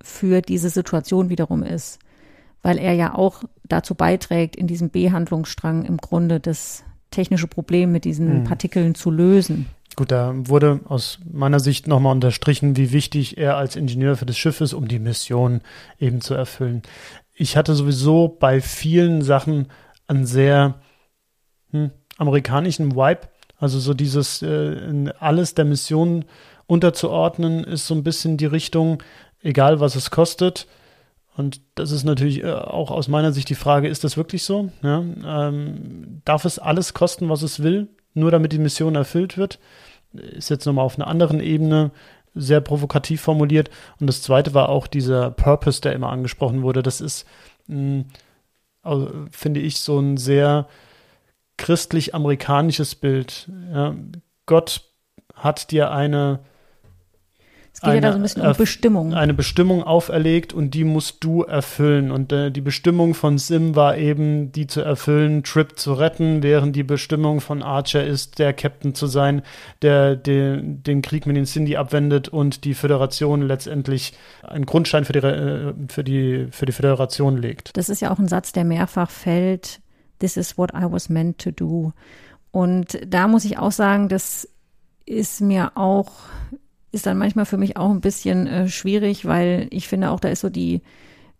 für 0.02 0.40
diese 0.40 0.70
Situation 0.70 1.28
wiederum 1.28 1.62
ist. 1.62 1.98
Weil 2.62 2.78
er 2.78 2.94
ja 2.94 3.14
auch 3.14 3.44
dazu 3.64 3.94
beiträgt, 3.94 4.56
in 4.56 4.66
diesem 4.66 4.88
B-Handlungsstrang 4.88 5.84
im 5.84 5.98
Grunde 5.98 6.40
das 6.40 6.82
technische 7.10 7.46
Problem 7.46 7.92
mit 7.92 8.04
diesen 8.04 8.40
mhm. 8.40 8.44
Partikeln 8.44 8.94
zu 8.94 9.10
lösen. 9.10 9.66
Gut, 9.96 10.12
da 10.12 10.34
wurde 10.34 10.80
aus 10.84 11.18
meiner 11.24 11.58
Sicht 11.58 11.88
nochmal 11.88 12.12
unterstrichen, 12.12 12.76
wie 12.76 12.92
wichtig 12.92 13.38
er 13.38 13.56
als 13.56 13.76
Ingenieur 13.76 14.16
für 14.16 14.26
das 14.26 14.36
Schiff 14.36 14.60
ist, 14.60 14.74
um 14.74 14.88
die 14.88 14.98
Mission 14.98 15.62
eben 15.98 16.20
zu 16.20 16.34
erfüllen. 16.34 16.82
Ich 17.32 17.56
hatte 17.56 17.74
sowieso 17.74 18.28
bei 18.28 18.60
vielen 18.60 19.22
Sachen 19.22 19.68
ein 20.06 20.26
sehr 20.26 20.74
hm, 21.70 21.92
amerikanischen 22.18 22.94
Vibe. 22.94 23.22
Also 23.58 23.78
so 23.78 23.94
dieses 23.94 24.42
äh, 24.42 25.10
alles 25.18 25.54
der 25.54 25.64
Mission 25.64 26.26
unterzuordnen, 26.66 27.64
ist 27.64 27.86
so 27.86 27.94
ein 27.94 28.04
bisschen 28.04 28.36
die 28.36 28.44
Richtung, 28.46 29.02
egal 29.40 29.80
was 29.80 29.96
es 29.96 30.10
kostet. 30.10 30.66
Und 31.38 31.62
das 31.74 31.90
ist 31.90 32.04
natürlich 32.04 32.44
äh, 32.44 32.52
auch 32.52 32.90
aus 32.90 33.08
meiner 33.08 33.32
Sicht 33.32 33.48
die 33.48 33.54
Frage, 33.54 33.88
ist 33.88 34.04
das 34.04 34.18
wirklich 34.18 34.42
so? 34.42 34.70
Ja, 34.82 34.98
ähm, 34.98 36.20
darf 36.26 36.44
es 36.44 36.58
alles 36.58 36.92
kosten, 36.92 37.30
was 37.30 37.40
es 37.40 37.62
will, 37.62 37.88
nur 38.16 38.30
damit 38.30 38.52
die 38.52 38.58
Mission 38.58 38.94
erfüllt 38.94 39.36
wird? 39.38 39.58
Ist 40.12 40.50
jetzt 40.50 40.66
nochmal 40.66 40.84
auf 40.84 40.98
einer 40.98 41.08
anderen 41.08 41.40
Ebene 41.40 41.90
sehr 42.34 42.60
provokativ 42.60 43.22
formuliert. 43.22 43.70
Und 43.98 44.06
das 44.06 44.22
zweite 44.22 44.54
war 44.54 44.68
auch 44.68 44.86
dieser 44.86 45.30
Purpose, 45.30 45.80
der 45.80 45.94
immer 45.94 46.10
angesprochen 46.10 46.62
wurde. 46.62 46.82
Das 46.82 47.00
ist, 47.00 47.26
mh, 47.66 48.04
also, 48.82 49.10
finde 49.30 49.60
ich, 49.60 49.80
so 49.80 49.98
ein 49.98 50.16
sehr 50.16 50.68
christlich-amerikanisches 51.56 52.94
Bild. 52.94 53.50
Ja, 53.72 53.94
Gott 54.44 54.82
hat 55.34 55.70
dir 55.70 55.90
eine 55.90 56.40
es 57.76 57.82
geht 57.82 57.90
eine, 57.90 57.96
ja 57.96 58.00
da 58.00 58.12
so 58.12 58.16
ein 58.16 58.22
bisschen 58.22 58.46
um 58.46 58.56
Bestimmung. 58.56 59.12
Eine 59.14 59.34
Bestimmung 59.34 59.82
auferlegt 59.82 60.54
und 60.54 60.70
die 60.70 60.84
musst 60.84 61.22
du 61.22 61.42
erfüllen. 61.42 62.10
Und 62.10 62.32
äh, 62.32 62.50
die 62.50 62.62
Bestimmung 62.62 63.12
von 63.12 63.36
Sim 63.36 63.76
war 63.76 63.98
eben, 63.98 64.50
die 64.50 64.66
zu 64.66 64.80
erfüllen, 64.80 65.42
Trip 65.42 65.78
zu 65.78 65.92
retten, 65.92 66.42
während 66.42 66.74
die 66.74 66.84
Bestimmung 66.84 67.42
von 67.42 67.62
Archer 67.62 68.02
ist, 68.02 68.38
der 68.38 68.54
Captain 68.54 68.94
zu 68.94 69.06
sein, 69.06 69.42
der 69.82 70.16
den, 70.16 70.82
den 70.84 71.02
Krieg 71.02 71.26
mit 71.26 71.36
den 71.36 71.44
Cindy 71.44 71.76
abwendet 71.76 72.30
und 72.30 72.64
die 72.64 72.72
Föderation 72.72 73.42
letztendlich 73.42 74.14
einen 74.42 74.64
Grundstein 74.64 75.04
für 75.04 75.12
die, 75.12 75.18
äh, 75.18 75.74
für, 75.88 76.02
die, 76.02 76.46
für 76.52 76.64
die 76.64 76.72
Föderation 76.72 77.36
legt. 77.36 77.76
Das 77.76 77.90
ist 77.90 78.00
ja 78.00 78.10
auch 78.10 78.18
ein 78.18 78.28
Satz, 78.28 78.52
der 78.52 78.64
mehrfach 78.64 79.10
fällt. 79.10 79.80
This 80.18 80.38
is 80.38 80.56
what 80.56 80.70
I 80.70 80.90
was 80.90 81.10
meant 81.10 81.36
to 81.42 81.50
do. 81.50 81.92
Und 82.52 82.98
da 83.06 83.28
muss 83.28 83.44
ich 83.44 83.58
auch 83.58 83.72
sagen, 83.72 84.08
das 84.08 84.48
ist 85.04 85.42
mir 85.42 85.72
auch 85.76 86.10
ist 86.92 87.06
dann 87.06 87.18
manchmal 87.18 87.46
für 87.46 87.58
mich 87.58 87.76
auch 87.76 87.90
ein 87.90 88.00
bisschen 88.00 88.46
äh, 88.46 88.68
schwierig, 88.68 89.26
weil 89.26 89.68
ich 89.70 89.88
finde 89.88 90.10
auch, 90.10 90.20
da 90.20 90.28
ist 90.28 90.40
so 90.40 90.50
die, 90.50 90.82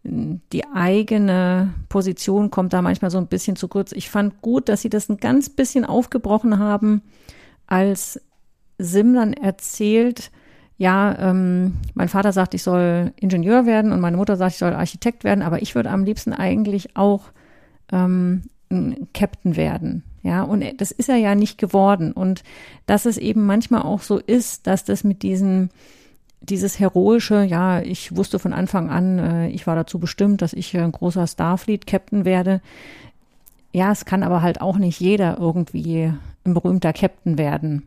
die 0.03 0.65
eigene 0.75 1.75
Position 1.89 2.51
kommt 2.51 2.73
da 2.73 2.83
manchmal 2.83 3.11
so 3.11 3.19
ein 3.19 3.27
bisschen 3.27 3.57
zu 3.57 3.69
kurz. 3.69 3.93
Ich 3.93 4.11
fand 4.11 4.41
gut, 4.43 4.69
dass 4.69 4.83
sie 4.83 4.91
das 4.91 5.09
ein 5.09 5.17
ganz 5.17 5.49
bisschen 5.49 5.85
aufgebrochen 5.85 6.59
haben, 6.59 7.03
als 7.67 8.21
Sim 8.79 9.15
dann 9.15 9.33
erzählt, 9.33 10.31
ja, 10.79 11.17
ähm, 11.19 11.79
mein 11.95 12.09
Vater 12.09 12.33
sagt, 12.33 12.53
ich 12.53 12.63
soll 12.63 13.13
Ingenieur 13.19 13.65
werden 13.65 13.93
und 13.93 14.01
meine 14.01 14.19
Mutter 14.19 14.37
sagt, 14.37 14.53
ich 14.53 14.59
soll 14.59 14.75
Architekt 14.75 15.25
werden, 15.25 15.43
aber 15.43 15.63
ich 15.63 15.75
würde 15.75 15.91
am 15.91 16.05
liebsten 16.05 16.35
eigentlich 16.35 16.97
auch 16.97 17.31
ähm, 17.91 18.43
ein 18.71 19.09
Captain 19.15 19.57
werden. 19.57 20.03
Ja, 20.23 20.43
und 20.43 20.65
das 20.79 20.91
ist 20.91 21.09
er 21.09 21.17
ja 21.17 21.35
nicht 21.35 21.57
geworden. 21.59 22.13
Und 22.13 22.43
dass 22.87 23.07
es 23.07 23.17
eben 23.17 23.47
manchmal 23.47 23.83
auch 23.83 24.01
so 24.01 24.19
ist, 24.19 24.67
dass 24.67 24.85
das 24.85 25.05
mit 25.05 25.23
diesen, 25.23 25.71
dieses 26.41 26.81
heroische, 26.81 27.45
ja, 27.45 27.81
ich 27.81 28.17
wusste 28.17 28.39
von 28.39 28.53
Anfang 28.53 28.91
an, 28.91 29.19
äh, 29.19 29.49
ich 29.49 29.67
war 29.67 29.77
dazu 29.77 29.99
bestimmt, 29.99 30.43
dass 30.43 30.53
ich 30.53 30.77
ein 30.77 30.93
großer 30.93 31.27
Starfleet-Captain 31.27 32.25
werde. 32.25 32.61
Ja, 33.73 33.93
es 33.93 34.05
kann 34.05 34.23
aber 34.23 34.43
halt 34.43 34.61
auch 34.61 34.79
nicht 34.79 35.01
jeder 35.01 35.39
irgendwie 35.39 36.13
ein 36.45 36.55
berühmter 36.55 36.93
Captain 36.93 37.39
werden. 37.39 37.83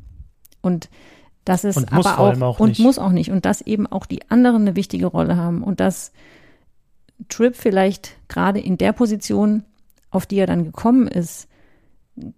Und 0.61 0.89
das 1.45 1.63
ist 1.63 1.77
und 1.77 1.91
aber 1.91 2.19
auch, 2.19 2.41
auch 2.41 2.59
und 2.59 2.79
muss 2.79 2.99
auch 2.99 3.11
nicht. 3.11 3.31
Und 3.31 3.45
dass 3.45 3.61
eben 3.61 3.87
auch 3.87 4.05
die 4.05 4.29
anderen 4.29 4.61
eine 4.61 4.75
wichtige 4.75 5.07
Rolle 5.07 5.35
haben 5.35 5.63
und 5.63 5.79
dass 5.79 6.11
Trip 7.27 7.55
vielleicht 7.55 8.15
gerade 8.27 8.59
in 8.59 8.77
der 8.77 8.93
Position, 8.93 9.63
auf 10.11 10.25
die 10.25 10.37
er 10.37 10.47
dann 10.47 10.63
gekommen 10.63 11.07
ist, 11.07 11.47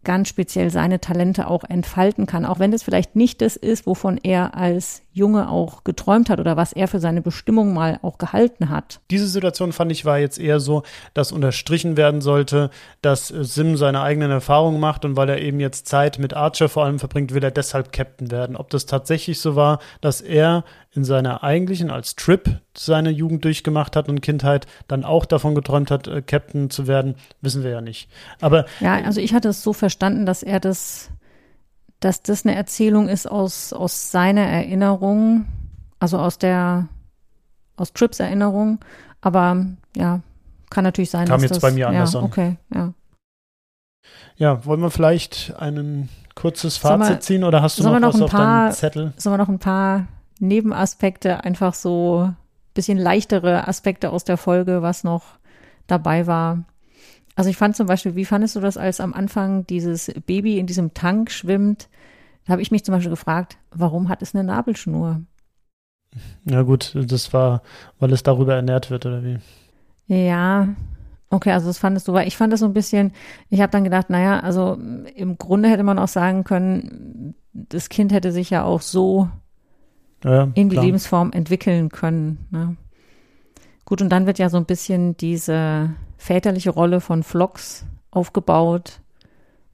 ganz 0.03 0.27
speziell 0.27 0.69
seine 0.69 0.99
Talente 0.99 1.47
auch 1.47 1.63
entfalten 1.63 2.25
kann, 2.25 2.45
auch 2.45 2.59
wenn 2.59 2.71
das 2.71 2.83
vielleicht 2.83 3.15
nicht 3.15 3.41
das 3.41 3.55
ist, 3.55 3.85
wovon 3.85 4.17
er 4.17 4.55
als 4.55 5.01
Junge 5.13 5.49
auch 5.49 5.83
geträumt 5.83 6.29
hat 6.29 6.39
oder 6.39 6.55
was 6.55 6.73
er 6.73 6.87
für 6.87 6.99
seine 6.99 7.21
Bestimmung 7.21 7.73
mal 7.73 7.99
auch 8.01 8.17
gehalten 8.17 8.69
hat. 8.69 9.01
Diese 9.09 9.27
Situation 9.27 9.73
fand 9.73 9.91
ich 9.91 10.05
war 10.05 10.19
jetzt 10.19 10.39
eher 10.39 10.59
so, 10.59 10.83
dass 11.13 11.31
unterstrichen 11.31 11.97
werden 11.97 12.21
sollte, 12.21 12.69
dass 13.01 13.27
Sim 13.27 13.75
seine 13.75 14.01
eigenen 14.01 14.31
Erfahrungen 14.31 14.79
macht 14.79 15.03
und 15.03 15.17
weil 15.17 15.29
er 15.29 15.41
eben 15.41 15.59
jetzt 15.59 15.87
Zeit 15.87 16.19
mit 16.19 16.33
Archer 16.33 16.69
vor 16.69 16.85
allem 16.85 16.99
verbringt, 16.99 17.33
will 17.33 17.43
er 17.43 17.51
deshalb 17.51 17.91
Captain 17.91 18.31
werden. 18.31 18.55
Ob 18.55 18.69
das 18.69 18.85
tatsächlich 18.85 19.39
so 19.39 19.55
war, 19.55 19.79
dass 19.99 20.21
er 20.21 20.63
in 20.93 21.05
seiner 21.05 21.41
eigentlichen 21.43 21.89
als 21.89 22.15
Trip 22.15 22.59
seine 22.75 23.11
Jugend 23.11 23.45
durchgemacht 23.45 23.95
hat 23.95 24.09
und 24.09 24.21
Kindheit 24.21 24.67
dann 24.87 25.05
auch 25.05 25.25
davon 25.25 25.55
geträumt 25.55 25.89
hat, 25.89 26.07
äh, 26.07 26.21
Captain 26.21 26.69
zu 26.69 26.85
werden, 26.85 27.15
wissen 27.39 27.63
wir 27.63 27.71
ja 27.71 27.81
nicht. 27.81 28.09
Aber 28.41 28.65
ja, 28.81 28.95
also 28.95 29.21
ich 29.21 29.33
hatte 29.33 29.49
es 29.49 29.63
so 29.63 29.71
verstanden, 29.71 30.25
dass 30.25 30.43
er 30.43 30.59
das, 30.59 31.09
dass 32.01 32.21
das 32.21 32.45
eine 32.45 32.55
Erzählung 32.55 33.07
ist 33.07 33.25
aus 33.25 33.71
aus 33.71 34.11
seiner 34.11 34.41
Erinnerung, 34.41 35.45
also 35.99 36.17
aus 36.17 36.37
der 36.37 36.89
aus 37.77 37.93
Trips 37.93 38.19
Erinnerung. 38.19 38.79
Aber 39.21 39.65
ja, 39.95 40.19
kann 40.69 40.83
natürlich 40.83 41.09
sein, 41.09 41.27
Kam 41.27 41.41
dass 41.41 41.43
jetzt 41.43 41.55
das, 41.57 41.61
bei 41.61 41.71
mir 41.71 41.87
anders 41.87 42.13
ja, 42.13 42.19
an. 42.19 42.25
Okay, 42.25 42.57
ja. 42.73 42.93
Ja, 44.35 44.65
wollen 44.65 44.81
wir 44.81 44.89
vielleicht 44.89 45.53
ein 45.57 46.09
kurzes 46.35 46.77
Fazit 46.77 47.09
wir, 47.09 47.19
ziehen 47.19 47.43
oder 47.43 47.61
hast 47.61 47.79
du 47.79 47.83
noch, 47.83 47.99
noch 47.99 48.13
was 48.13 48.21
auf 48.21 48.31
paar, 48.31 48.65
deinem 48.65 48.73
Zettel? 48.73 49.13
Sollen 49.15 49.33
wir 49.33 49.37
noch 49.37 49.49
ein 49.49 49.59
paar 49.59 50.07
Nebenaspekte, 50.41 51.43
einfach 51.43 51.73
so 51.73 52.33
bisschen 52.73 52.97
leichtere 52.97 53.67
Aspekte 53.67 54.11
aus 54.11 54.23
der 54.23 54.37
Folge, 54.37 54.81
was 54.81 55.03
noch 55.03 55.23
dabei 55.87 56.27
war. 56.27 56.63
Also 57.35 57.49
ich 57.49 57.57
fand 57.57 57.75
zum 57.75 57.87
Beispiel, 57.87 58.15
wie 58.15 58.25
fandest 58.25 58.55
du 58.55 58.59
das, 58.59 58.77
als 58.77 58.99
am 58.99 59.13
Anfang 59.13 59.65
dieses 59.67 60.11
Baby 60.25 60.57
in 60.57 60.67
diesem 60.67 60.93
Tank 60.93 61.31
schwimmt? 61.31 61.89
Da 62.45 62.53
habe 62.53 62.61
ich 62.61 62.71
mich 62.71 62.83
zum 62.83 62.93
Beispiel 62.93 63.09
gefragt, 63.09 63.57
warum 63.71 64.09
hat 64.09 64.21
es 64.21 64.35
eine 64.35 64.43
Nabelschnur? 64.43 65.21
Na 66.43 66.63
gut, 66.63 66.93
das 66.95 67.33
war, 67.33 67.61
weil 67.99 68.11
es 68.11 68.23
darüber 68.23 68.55
ernährt 68.55 68.89
wird, 68.89 69.05
oder 69.05 69.23
wie? 69.23 69.37
Ja, 70.07 70.67
okay, 71.29 71.51
also 71.51 71.67
das 71.67 71.77
fandest 71.77 72.07
du, 72.07 72.13
weil 72.13 72.27
ich 72.27 72.35
fand 72.35 72.51
das 72.51 72.59
so 72.59 72.65
ein 72.65 72.73
bisschen, 72.73 73.13
ich 73.49 73.61
habe 73.61 73.71
dann 73.71 73.85
gedacht, 73.85 74.09
naja, 74.09 74.39
also 74.41 74.77
im 75.15 75.37
Grunde 75.37 75.69
hätte 75.69 75.83
man 75.83 75.99
auch 75.99 76.09
sagen 76.09 76.43
können, 76.43 77.35
das 77.53 77.89
Kind 77.89 78.11
hätte 78.11 78.31
sich 78.31 78.49
ja 78.49 78.63
auch 78.63 78.81
so 78.81 79.29
ja, 80.23 80.43
in 80.53 80.69
die 80.69 80.75
klar. 80.75 80.85
Lebensform 80.85 81.31
entwickeln 81.31 81.89
können. 81.89 82.47
Ne? 82.51 82.75
Gut, 83.85 84.01
und 84.01 84.09
dann 84.09 84.25
wird 84.25 84.39
ja 84.39 84.49
so 84.49 84.57
ein 84.57 84.65
bisschen 84.65 85.17
diese 85.17 85.91
väterliche 86.17 86.69
Rolle 86.69 87.01
von 87.01 87.23
Flox 87.23 87.85
aufgebaut, 88.11 89.01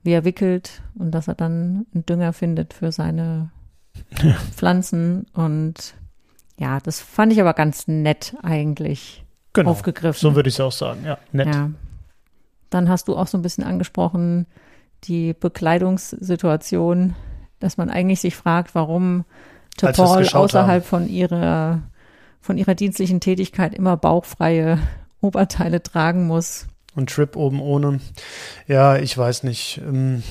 wie 0.03 0.11
er 0.11 0.23
wickelt 0.23 0.81
und 0.95 1.11
dass 1.11 1.27
er 1.27 1.35
dann 1.35 1.85
einen 1.93 2.05
Dünger 2.05 2.33
findet 2.33 2.73
für 2.73 2.91
seine 2.91 3.51
Pflanzen. 4.55 5.27
Und 5.33 5.95
ja, 6.57 6.79
das 6.79 7.01
fand 7.01 7.33
ich 7.33 7.41
aber 7.41 7.53
ganz 7.53 7.87
nett 7.87 8.35
eigentlich 8.41 9.25
genau, 9.53 9.71
aufgegriffen. 9.71 10.19
So 10.19 10.35
würde 10.35 10.49
ich 10.49 10.55
es 10.55 10.61
auch 10.61 10.71
sagen, 10.71 11.03
ja, 11.05 11.17
nett. 11.31 11.53
Ja. 11.53 11.71
Dann 12.69 12.89
hast 12.89 13.07
du 13.07 13.15
auch 13.15 13.27
so 13.27 13.37
ein 13.37 13.41
bisschen 13.41 13.63
angesprochen, 13.63 14.45
die 15.03 15.33
Bekleidungssituation, 15.33 17.15
dass 17.59 17.77
man 17.77 17.89
eigentlich 17.89 18.19
sich 18.19 18.35
fragt, 18.35 18.75
warum 18.75 19.25
Paul 19.78 20.28
außerhalb 20.28 20.84
haben. 20.84 20.89
von 20.89 21.09
ihrer, 21.09 21.82
von 22.41 22.57
ihrer 22.57 22.75
dienstlichen 22.75 23.19
Tätigkeit 23.19 23.73
immer 23.73 23.97
bauchfreie 23.97 24.80
Oberteile 25.21 25.82
tragen 25.82 26.28
muss. 26.28 26.67
Und 26.95 27.09
Trip 27.09 27.36
oben 27.36 27.61
ohne. 27.61 27.99
Ja, 28.67 28.97
ich 28.97 29.17
weiß 29.17 29.43
nicht. 29.43 29.82
Ähm, 29.86 30.23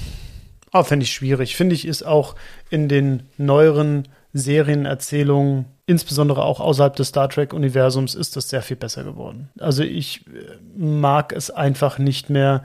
aber 0.73 0.85
fände 0.85 1.05
ich 1.05 1.13
schwierig. 1.13 1.57
Finde 1.57 1.75
ich, 1.75 1.87
ist 1.87 2.05
auch 2.05 2.35
in 2.71 2.89
den 2.89 3.25
neueren 3.39 4.09
Serienerzählungen, 4.33 5.67
insbesondere 5.87 6.45
auch 6.45 6.61
außerhalb 6.61 6.95
des 6.97 7.09
Star 7.09 7.29
Trek-Universums, 7.29 8.15
ist 8.15 8.37
das 8.37 8.49
sehr 8.49 8.63
viel 8.63 8.77
besser 8.77 9.05
geworden. 9.05 9.51
Also 9.59 9.83
ich 9.83 10.27
äh, 10.27 10.59
mag 10.77 11.33
es 11.33 11.51
einfach 11.51 11.99
nicht 11.99 12.31
mehr, 12.31 12.65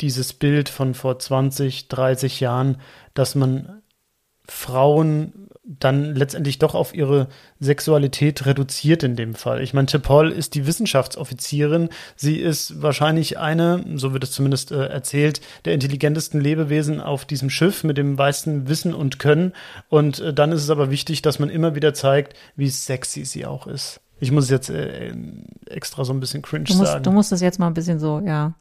dieses 0.00 0.32
Bild 0.32 0.68
von 0.68 0.94
vor 0.94 1.18
20, 1.18 1.88
30 1.88 2.40
Jahren, 2.40 2.78
dass 3.14 3.34
man 3.34 3.82
Frauen 4.48 5.48
dann 5.64 6.16
letztendlich 6.16 6.58
doch 6.58 6.74
auf 6.74 6.92
ihre 6.92 7.28
Sexualität 7.60 8.46
reduziert 8.46 9.04
in 9.04 9.14
dem 9.14 9.34
Fall. 9.34 9.62
Ich 9.62 9.72
meine, 9.74 9.86
T'Pol 9.86 10.28
ist 10.28 10.54
die 10.54 10.66
Wissenschaftsoffizierin. 10.66 11.88
Sie 12.16 12.36
ist 12.36 12.82
wahrscheinlich 12.82 13.38
eine, 13.38 13.84
so 13.94 14.12
wird 14.12 14.24
es 14.24 14.32
zumindest 14.32 14.72
äh, 14.72 14.86
erzählt, 14.86 15.40
der 15.64 15.74
intelligentesten 15.74 16.40
Lebewesen 16.40 17.00
auf 17.00 17.24
diesem 17.24 17.48
Schiff 17.48 17.84
mit 17.84 17.96
dem 17.96 18.16
meisten 18.16 18.68
Wissen 18.68 18.92
und 18.92 19.20
Können. 19.20 19.52
Und 19.88 20.18
äh, 20.18 20.34
dann 20.34 20.50
ist 20.50 20.64
es 20.64 20.70
aber 20.70 20.90
wichtig, 20.90 21.22
dass 21.22 21.38
man 21.38 21.48
immer 21.48 21.76
wieder 21.76 21.94
zeigt, 21.94 22.36
wie 22.56 22.68
sexy 22.68 23.24
sie 23.24 23.46
auch 23.46 23.68
ist. 23.68 24.00
Ich 24.18 24.32
muss 24.32 24.50
jetzt 24.50 24.68
äh, 24.68 25.14
extra 25.66 26.04
so 26.04 26.12
ein 26.12 26.20
bisschen 26.20 26.42
cringe 26.42 26.64
du 26.64 26.74
musst, 26.74 26.90
sagen. 26.90 27.04
Du 27.04 27.12
musst 27.12 27.30
das 27.30 27.40
jetzt 27.40 27.60
mal 27.60 27.68
ein 27.68 27.74
bisschen 27.74 28.00
so, 28.00 28.20
ja. 28.20 28.54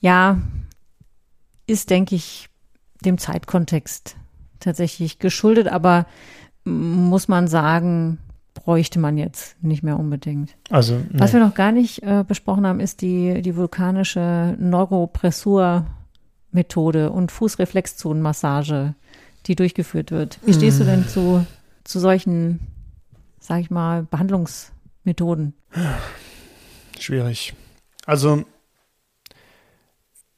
Ja, 0.00 0.42
ist, 1.66 1.88
denke 1.88 2.14
ich, 2.14 2.50
dem 3.02 3.16
Zeitkontext 3.16 4.16
tatsächlich 4.64 5.18
geschuldet, 5.18 5.68
aber 5.68 6.06
muss 6.64 7.28
man 7.28 7.46
sagen, 7.48 8.18
bräuchte 8.54 8.98
man 8.98 9.18
jetzt 9.18 9.62
nicht 9.62 9.82
mehr 9.82 9.98
unbedingt. 9.98 10.56
Also, 10.70 10.94
nee. 10.94 11.18
Was 11.18 11.32
wir 11.32 11.40
noch 11.40 11.54
gar 11.54 11.72
nicht 11.72 12.02
äh, 12.02 12.24
besprochen 12.26 12.66
haben, 12.66 12.80
ist 12.80 13.02
die, 13.02 13.42
die 13.42 13.56
vulkanische 13.56 14.56
Neuropressur 14.58 15.86
Methode 16.52 17.10
und 17.10 17.32
Fußreflexzonenmassage, 17.32 18.94
die 19.46 19.56
durchgeführt 19.56 20.10
wird. 20.10 20.38
Wie 20.44 20.54
stehst 20.54 20.80
du 20.80 20.84
denn 20.84 21.06
zu, 21.08 21.44
zu 21.82 21.98
solchen, 21.98 22.60
sag 23.40 23.60
ich 23.60 23.70
mal, 23.70 24.04
Behandlungsmethoden? 24.04 25.54
Schwierig. 26.98 27.54
Also, 28.06 28.44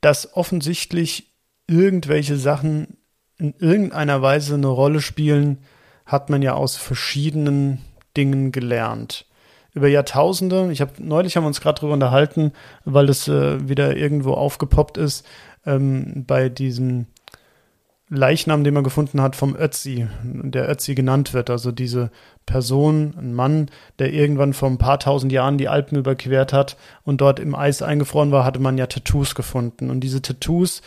dass 0.00 0.34
offensichtlich 0.34 1.34
irgendwelche 1.66 2.36
Sachen 2.36 2.96
in 3.38 3.54
irgendeiner 3.58 4.22
Weise 4.22 4.54
eine 4.54 4.68
Rolle 4.68 5.00
spielen, 5.00 5.58
hat 6.04 6.30
man 6.30 6.42
ja 6.42 6.54
aus 6.54 6.76
verschiedenen 6.76 7.80
Dingen 8.16 8.52
gelernt. 8.52 9.26
Über 9.74 9.88
Jahrtausende, 9.88 10.72
ich 10.72 10.80
habe 10.80 10.92
neulich 10.98 11.36
haben 11.36 11.44
wir 11.44 11.48
uns 11.48 11.60
gerade 11.60 11.80
darüber 11.80 11.94
unterhalten, 11.94 12.52
weil 12.84 13.06
das 13.06 13.28
äh, 13.28 13.68
wieder 13.68 13.96
irgendwo 13.96 14.32
aufgepoppt 14.32 14.96
ist, 14.96 15.26
ähm, 15.66 16.24
bei 16.26 16.48
diesem 16.48 17.06
Leichnam, 18.08 18.62
den 18.62 18.72
man 18.72 18.84
gefunden 18.84 19.20
hat 19.20 19.34
vom 19.34 19.56
Ötzi, 19.56 20.06
der 20.22 20.70
Ötzi 20.70 20.94
genannt 20.94 21.34
wird, 21.34 21.50
also 21.50 21.72
diese 21.72 22.12
Person, 22.46 23.14
ein 23.18 23.34
Mann, 23.34 23.68
der 23.98 24.12
irgendwann 24.12 24.52
vor 24.52 24.70
ein 24.70 24.78
paar 24.78 25.00
tausend 25.00 25.32
Jahren 25.32 25.58
die 25.58 25.68
Alpen 25.68 25.98
überquert 25.98 26.52
hat 26.52 26.76
und 27.02 27.20
dort 27.20 27.40
im 27.40 27.56
Eis 27.56 27.82
eingefroren 27.82 28.30
war, 28.30 28.44
hatte 28.44 28.60
man 28.60 28.78
ja 28.78 28.86
Tattoos 28.86 29.34
gefunden. 29.34 29.90
Und 29.90 30.00
diese 30.00 30.22
Tattoos, 30.22 30.82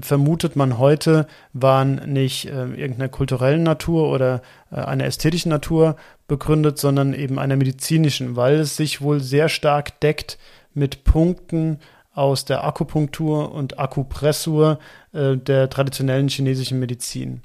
vermutet 0.00 0.56
man 0.56 0.78
heute, 0.78 1.26
waren 1.52 2.12
nicht 2.12 2.46
äh, 2.46 2.66
irgendeiner 2.66 3.08
kulturellen 3.08 3.62
Natur 3.62 4.10
oder 4.10 4.42
äh, 4.72 4.76
einer 4.76 5.04
ästhetischen 5.04 5.50
Natur 5.50 5.96
begründet, 6.26 6.78
sondern 6.78 7.14
eben 7.14 7.38
einer 7.38 7.56
medizinischen, 7.56 8.36
weil 8.36 8.56
es 8.56 8.76
sich 8.76 9.00
wohl 9.00 9.20
sehr 9.20 9.48
stark 9.48 10.00
deckt 10.00 10.38
mit 10.74 11.04
Punkten 11.04 11.78
aus 12.12 12.44
der 12.44 12.64
Akupunktur 12.64 13.52
und 13.52 13.78
Akupressur 13.78 14.80
äh, 15.12 15.36
der 15.36 15.70
traditionellen 15.70 16.28
chinesischen 16.28 16.80
Medizin. 16.80 17.42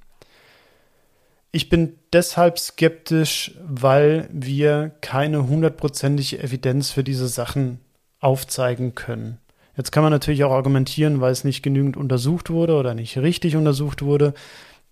Ich 1.51 1.69
bin 1.69 1.99
deshalb 2.11 2.57
skeptisch, 2.57 3.51
weil 3.63 4.27
wir 4.31 4.91
keine 5.01 5.47
hundertprozentige 5.47 6.41
Evidenz 6.41 6.89
für 6.89 7.03
diese 7.03 7.27
Sachen 7.27 7.79
aufzeigen 8.19 8.95
können. 8.95 9.37
Jetzt 9.75 9.91
kann 9.91 10.03
man 10.03 10.11
natürlich 10.11 10.43
auch 10.43 10.51
argumentieren, 10.51 11.21
weil 11.21 11.31
es 11.31 11.43
nicht 11.43 11.63
genügend 11.63 11.97
untersucht 11.97 12.49
wurde 12.49 12.75
oder 12.75 12.93
nicht 12.93 13.17
richtig 13.17 13.55
untersucht 13.55 14.03
wurde. 14.03 14.33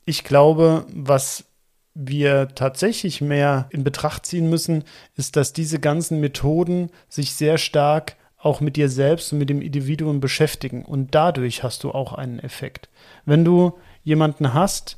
Ich 0.05 0.23
glaube, 0.23 0.85
was 0.93 1.45
wir 1.93 2.49
tatsächlich 2.55 3.21
mehr 3.21 3.67
in 3.69 3.83
Betracht 3.83 4.25
ziehen 4.25 4.49
müssen, 4.49 4.83
ist, 5.15 5.35
dass 5.35 5.53
diese 5.53 5.79
ganzen 5.79 6.19
Methoden 6.19 6.89
sich 7.09 7.33
sehr 7.33 7.57
stark 7.57 8.15
auch 8.37 8.59
mit 8.59 8.75
dir 8.75 8.89
selbst 8.89 9.31
und 9.33 9.39
mit 9.39 9.49
dem 9.49 9.61
Individuum 9.61 10.19
beschäftigen. 10.19 10.83
Und 10.83 11.13
dadurch 11.13 11.63
hast 11.63 11.83
du 11.83 11.91
auch 11.91 12.13
einen 12.13 12.39
Effekt. 12.39 12.89
Wenn 13.25 13.45
du 13.45 13.77
jemanden 14.03 14.53
hast, 14.53 14.97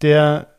der 0.00 0.54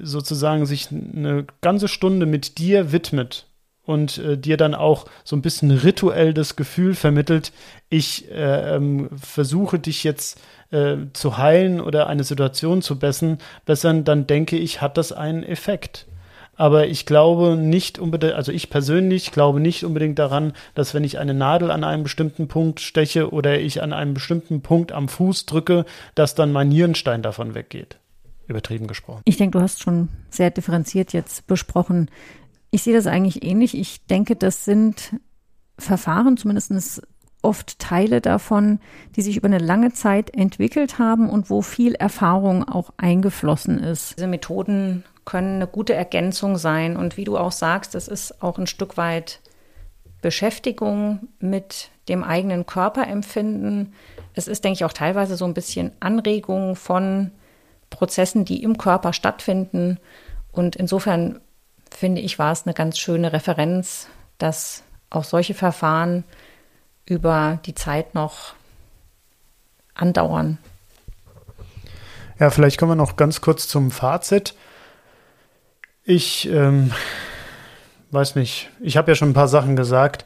sozusagen 0.00 0.64
sich 0.64 0.90
eine 0.90 1.44
ganze 1.60 1.88
Stunde 1.88 2.24
mit 2.24 2.56
dir 2.58 2.92
widmet 2.92 3.46
und 3.84 4.18
äh, 4.18 4.38
dir 4.38 4.56
dann 4.56 4.74
auch 4.74 5.06
so 5.24 5.36
ein 5.36 5.42
bisschen 5.42 5.70
rituell 5.70 6.34
das 6.34 6.56
Gefühl 6.56 6.94
vermittelt, 6.94 7.52
ich 7.88 8.30
äh, 8.30 8.76
ähm, 8.76 9.08
versuche 9.14 9.78
dich 9.78 10.04
jetzt 10.04 10.40
äh, 10.70 10.96
zu 11.12 11.38
heilen 11.38 11.80
oder 11.80 12.06
eine 12.06 12.24
Situation 12.24 12.82
zu 12.82 12.98
bessern, 12.98 13.38
bessern, 13.66 14.04
dann 14.04 14.26
denke 14.26 14.56
ich, 14.56 14.80
hat 14.80 14.96
das 14.96 15.12
einen 15.12 15.42
Effekt. 15.42 16.06
Aber 16.56 16.86
ich 16.86 17.04
glaube 17.04 17.56
nicht 17.56 17.98
unbedingt, 17.98 18.34
also 18.34 18.52
ich 18.52 18.70
persönlich 18.70 19.32
glaube 19.32 19.60
nicht 19.60 19.84
unbedingt 19.84 20.18
daran, 20.18 20.52
dass 20.74 20.94
wenn 20.94 21.04
ich 21.04 21.18
eine 21.18 21.34
Nadel 21.34 21.70
an 21.70 21.84
einem 21.84 22.04
bestimmten 22.04 22.48
Punkt 22.48 22.80
steche 22.80 23.32
oder 23.32 23.58
ich 23.58 23.82
an 23.82 23.92
einem 23.92 24.14
bestimmten 24.14 24.62
Punkt 24.62 24.92
am 24.92 25.08
Fuß 25.08 25.46
drücke, 25.46 25.84
dass 26.14 26.34
dann 26.34 26.52
mein 26.52 26.68
Nierenstein 26.68 27.22
davon 27.22 27.54
weggeht. 27.54 27.98
Übertrieben 28.46 28.86
gesprochen. 28.86 29.22
Ich 29.24 29.36
denke, 29.36 29.58
du 29.58 29.62
hast 29.62 29.82
schon 29.82 30.10
sehr 30.28 30.50
differenziert 30.50 31.12
jetzt 31.12 31.46
besprochen. 31.46 32.10
Ich 32.74 32.82
sehe 32.82 32.94
das 32.94 33.06
eigentlich 33.06 33.44
ähnlich. 33.44 33.78
Ich 33.78 34.04
denke, 34.06 34.34
das 34.34 34.64
sind 34.64 35.14
Verfahren, 35.78 36.36
zumindest 36.36 37.02
oft 37.40 37.78
Teile 37.78 38.20
davon, 38.20 38.80
die 39.14 39.22
sich 39.22 39.36
über 39.36 39.46
eine 39.46 39.58
lange 39.58 39.92
Zeit 39.92 40.34
entwickelt 40.34 40.98
haben 40.98 41.30
und 41.30 41.50
wo 41.50 41.62
viel 41.62 41.94
Erfahrung 41.94 42.68
auch 42.68 42.90
eingeflossen 42.96 43.78
ist. 43.78 44.16
Diese 44.16 44.26
Methoden 44.26 45.04
können 45.24 45.54
eine 45.54 45.68
gute 45.68 45.94
Ergänzung 45.94 46.56
sein. 46.56 46.96
Und 46.96 47.16
wie 47.16 47.22
du 47.22 47.38
auch 47.38 47.52
sagst, 47.52 47.94
das 47.94 48.08
ist 48.08 48.42
auch 48.42 48.58
ein 48.58 48.66
Stück 48.66 48.96
weit 48.96 49.38
Beschäftigung 50.20 51.28
mit 51.38 51.90
dem 52.08 52.24
eigenen 52.24 52.66
Körperempfinden. 52.66 53.92
Es 54.32 54.48
ist, 54.48 54.64
denke 54.64 54.78
ich, 54.78 54.84
auch 54.84 54.92
teilweise 54.92 55.36
so 55.36 55.44
ein 55.44 55.54
bisschen 55.54 55.92
Anregung 56.00 56.74
von 56.74 57.30
Prozessen, 57.90 58.44
die 58.44 58.64
im 58.64 58.78
Körper 58.78 59.12
stattfinden. 59.12 60.00
Und 60.50 60.74
insofern 60.74 61.40
finde 61.96 62.20
ich, 62.20 62.38
war 62.38 62.52
es 62.52 62.64
eine 62.64 62.74
ganz 62.74 62.98
schöne 62.98 63.32
Referenz, 63.32 64.08
dass 64.38 64.82
auch 65.10 65.24
solche 65.24 65.54
Verfahren 65.54 66.24
über 67.06 67.60
die 67.66 67.74
Zeit 67.74 68.14
noch 68.14 68.54
andauern. 69.94 70.58
Ja, 72.38 72.50
vielleicht 72.50 72.78
kommen 72.78 72.92
wir 72.92 72.96
noch 72.96 73.16
ganz 73.16 73.40
kurz 73.40 73.68
zum 73.68 73.90
Fazit. 73.90 74.54
Ich 76.02 76.48
ähm, 76.48 76.90
weiß 78.10 78.34
nicht, 78.34 78.70
ich 78.80 78.96
habe 78.96 79.10
ja 79.10 79.14
schon 79.14 79.30
ein 79.30 79.34
paar 79.34 79.48
Sachen 79.48 79.76
gesagt. 79.76 80.24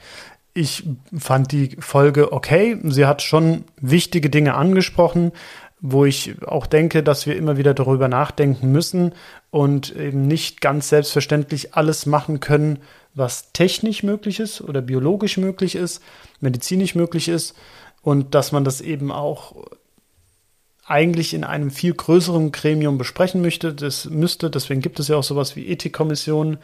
Ich 0.54 0.84
fand 1.16 1.52
die 1.52 1.76
Folge 1.78 2.32
okay. 2.32 2.78
Sie 2.84 3.06
hat 3.06 3.22
schon 3.22 3.64
wichtige 3.76 4.30
Dinge 4.30 4.54
angesprochen, 4.54 5.32
wo 5.80 6.04
ich 6.04 6.42
auch 6.46 6.66
denke, 6.66 7.02
dass 7.02 7.26
wir 7.26 7.36
immer 7.36 7.56
wieder 7.56 7.74
darüber 7.74 8.08
nachdenken 8.08 8.72
müssen 8.72 9.14
und 9.50 9.94
eben 9.94 10.26
nicht 10.26 10.60
ganz 10.60 10.88
selbstverständlich 10.88 11.74
alles 11.74 12.06
machen 12.06 12.40
können, 12.40 12.80
was 13.14 13.52
technisch 13.52 14.02
möglich 14.02 14.40
ist 14.40 14.60
oder 14.60 14.80
biologisch 14.80 15.36
möglich 15.36 15.74
ist, 15.74 16.02
medizinisch 16.40 16.94
möglich 16.94 17.28
ist 17.28 17.56
und 18.02 18.34
dass 18.34 18.52
man 18.52 18.64
das 18.64 18.80
eben 18.80 19.12
auch 19.12 19.54
eigentlich 20.84 21.34
in 21.34 21.44
einem 21.44 21.70
viel 21.70 21.92
größeren 21.92 22.50
Gremium 22.50 22.96
besprechen 22.98 23.42
möchte, 23.42 23.74
das 23.74 24.06
müsste, 24.06 24.50
deswegen 24.50 24.80
gibt 24.80 24.98
es 24.98 25.08
ja 25.08 25.16
auch 25.16 25.22
sowas 25.22 25.54
wie 25.54 25.66
Ethikkommissionen. 25.66 26.58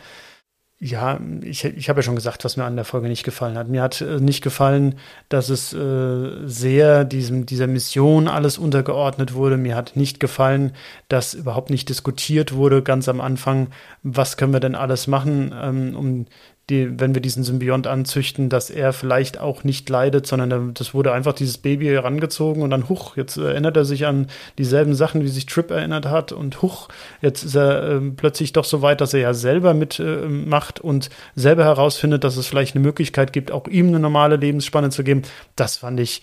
Ja, 0.81 1.21
ich, 1.43 1.65
ich 1.65 1.89
habe 1.89 2.01
ja 2.01 2.03
schon 2.03 2.17
gesagt, 2.17 2.45
was 2.45 2.57
mir 2.57 2.65
an 2.65 2.75
der 2.75 2.85
Folge 2.85 3.09
nicht 3.09 3.23
gefallen 3.23 3.57
hat. 3.57 3.69
Mir 3.69 3.81
hat 3.81 4.01
äh, 4.01 4.21
nicht 4.21 4.43
gefallen, 4.43 4.97
dass 5.29 5.49
es 5.49 5.73
äh, 5.73 6.47
sehr 6.47 7.05
diesem, 7.05 7.47
dieser 7.47 7.69
Mission 7.69 8.27
alles 8.27 8.59
untergeordnet 8.59 9.35
wurde. 9.35 9.57
Mir 9.57 9.77
hat 9.77 9.95
nicht 9.95 10.19
gefallen, 10.19 10.73
dass 11.09 11.33
überhaupt 11.33 11.71
nicht 11.71 11.89
diskutiert 11.89 12.55
wurde 12.55 12.83
ganz 12.83 13.09
am 13.09 13.21
Anfang, 13.21 13.69
was 14.03 14.37
können 14.37 14.53
wir 14.53 14.61
denn 14.61 14.75
alles 14.75 15.07
machen, 15.07 15.55
ähm, 15.59 15.97
um 15.97 16.27
die, 16.71 16.99
wenn 16.99 17.15
wir 17.15 17.21
diesen 17.21 17.45
Symbiont 17.45 17.87
anzüchten, 17.87 18.49
dass 18.49 18.71
er 18.71 18.93
vielleicht 18.95 19.39
auch 19.39 19.65
nicht 19.65 19.89
leidet, 19.91 20.27
sondern 20.27 20.73
das 20.73 20.95
wurde 20.95 21.13
einfach 21.13 21.35
dieses 21.35 21.59
Baby 21.59 21.87
herangezogen 21.87 22.63
und 22.63 22.71
dann 22.71 22.89
huch, 22.89 23.17
jetzt 23.17 23.37
erinnert 23.37 23.77
er 23.77 23.85
sich 23.85 24.07
an 24.07 24.29
dieselben 24.57 24.95
Sachen, 24.95 25.23
wie 25.23 25.29
sich 25.29 25.45
Trip 25.45 25.71
erinnert 25.71 26.07
hat 26.07 26.33
und 26.33 26.63
huch, 26.63 26.89
jetzt 27.21 27.45
ist 27.45 27.55
er 27.55 27.97
äh, 27.97 28.01
plötzlich 28.17 28.55
doch 28.55 28.65
so 28.65 28.81
weit, 28.81 29.03
dass 29.03 29.13
er 29.13 29.21
ja 29.21 29.35
selber 29.35 29.75
mitmacht 29.75 30.79
äh, 30.79 30.83
und 30.83 31.11
selber 31.35 31.65
herausfindet, 31.65 32.25
dass 32.25 32.37
es 32.39 32.47
vielleicht 32.47 32.75
eine 32.75 32.85
Möglichkeit 32.85 33.35
gibt, 33.35 33.53
auch 33.53 33.69
ihm 33.69 33.89
eine 33.89 34.01
normale 34.01 34.37
Lebensspanne 34.37 34.89
zu 34.91 35.05
geben. 35.05 35.23
Das 35.57 35.77
fand 35.77 36.01
ich 36.01 36.23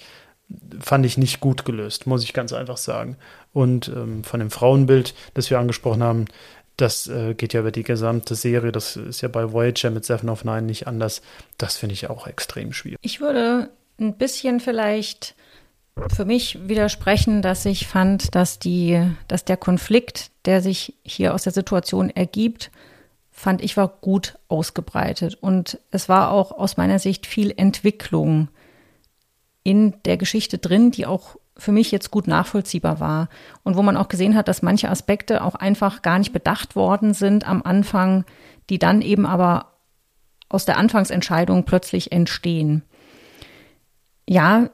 fand 0.79 1.05
ich 1.05 1.17
nicht 1.17 1.39
gut 1.39 1.63
gelöst, 1.63 2.07
muss 2.07 2.23
ich 2.23 2.33
ganz 2.33 2.51
einfach 2.51 2.75
sagen. 2.75 3.15
Und 3.53 3.89
ähm, 3.89 4.23
von 4.23 4.39
dem 4.39 4.51
Frauenbild, 4.51 5.13
das 5.33 5.49
wir 5.49 5.59
angesprochen 5.59 6.03
haben, 6.03 6.25
das 6.78 7.07
äh, 7.07 7.34
geht 7.34 7.53
ja 7.53 7.59
über 7.59 7.72
die 7.72 7.84
gesamte 7.84 8.36
Serie. 8.36 8.72
Das 8.72 8.95
ist 8.95 9.22
ja 9.22 9.28
bei 9.28 9.51
Voyager 9.51 9.91
mit 9.91 10.05
Seven 10.05 10.30
of 10.30 10.43
Nine 10.43 10.63
nicht 10.63 10.88
anders. 10.88 11.22
Das 11.57 11.78
finde 11.78 11.93
ich 11.93 12.09
auch 12.09 12.28
extrem 12.28 12.74
schwierig. 12.74 12.99
Ich 13.01 13.22
würde 13.22 13.69
ein 13.99 14.17
bisschen 14.17 14.59
vielleicht 14.59 15.36
für 16.13 16.26
mich 16.26 16.67
widersprechen, 16.67 17.41
dass 17.41 17.65
ich 17.65 17.88
fand, 17.88 18.34
dass 18.34 18.59
die, 18.59 19.01
dass 19.28 19.45
der 19.45 19.57
Konflikt, 19.57 20.32
der 20.45 20.61
sich 20.61 20.95
hier 21.03 21.34
aus 21.34 21.43
der 21.43 21.53
Situation 21.53 22.09
ergibt, 22.09 22.72
fand 23.32 23.61
ich 23.61 23.78
war 23.78 23.88
gut 23.88 24.38
ausgebreitet. 24.47 25.38
Und 25.39 25.80
es 25.91 26.09
war 26.09 26.32
auch 26.32 26.51
aus 26.51 26.78
meiner 26.78 26.99
Sicht 26.99 27.26
viel 27.26 27.53
Entwicklung 27.55 28.49
in 29.63 29.93
der 30.05 30.17
Geschichte 30.17 30.57
drin, 30.57 30.91
die 30.91 31.05
auch 31.05 31.38
für 31.57 31.71
mich 31.71 31.91
jetzt 31.91 32.11
gut 32.11 32.27
nachvollziehbar 32.27 32.99
war 32.99 33.29
und 33.63 33.75
wo 33.75 33.81
man 33.81 33.97
auch 33.97 34.07
gesehen 34.07 34.35
hat, 34.35 34.47
dass 34.47 34.61
manche 34.61 34.89
Aspekte 34.89 35.43
auch 35.43 35.55
einfach 35.55 36.01
gar 36.01 36.17
nicht 36.17 36.33
bedacht 36.33 36.75
worden 36.75 37.13
sind 37.13 37.47
am 37.47 37.61
Anfang, 37.61 38.25
die 38.69 38.79
dann 38.79 39.01
eben 39.01 39.25
aber 39.25 39.73
aus 40.49 40.65
der 40.65 40.77
Anfangsentscheidung 40.77 41.65
plötzlich 41.65 42.11
entstehen. 42.11 42.83
Ja, 44.27 44.69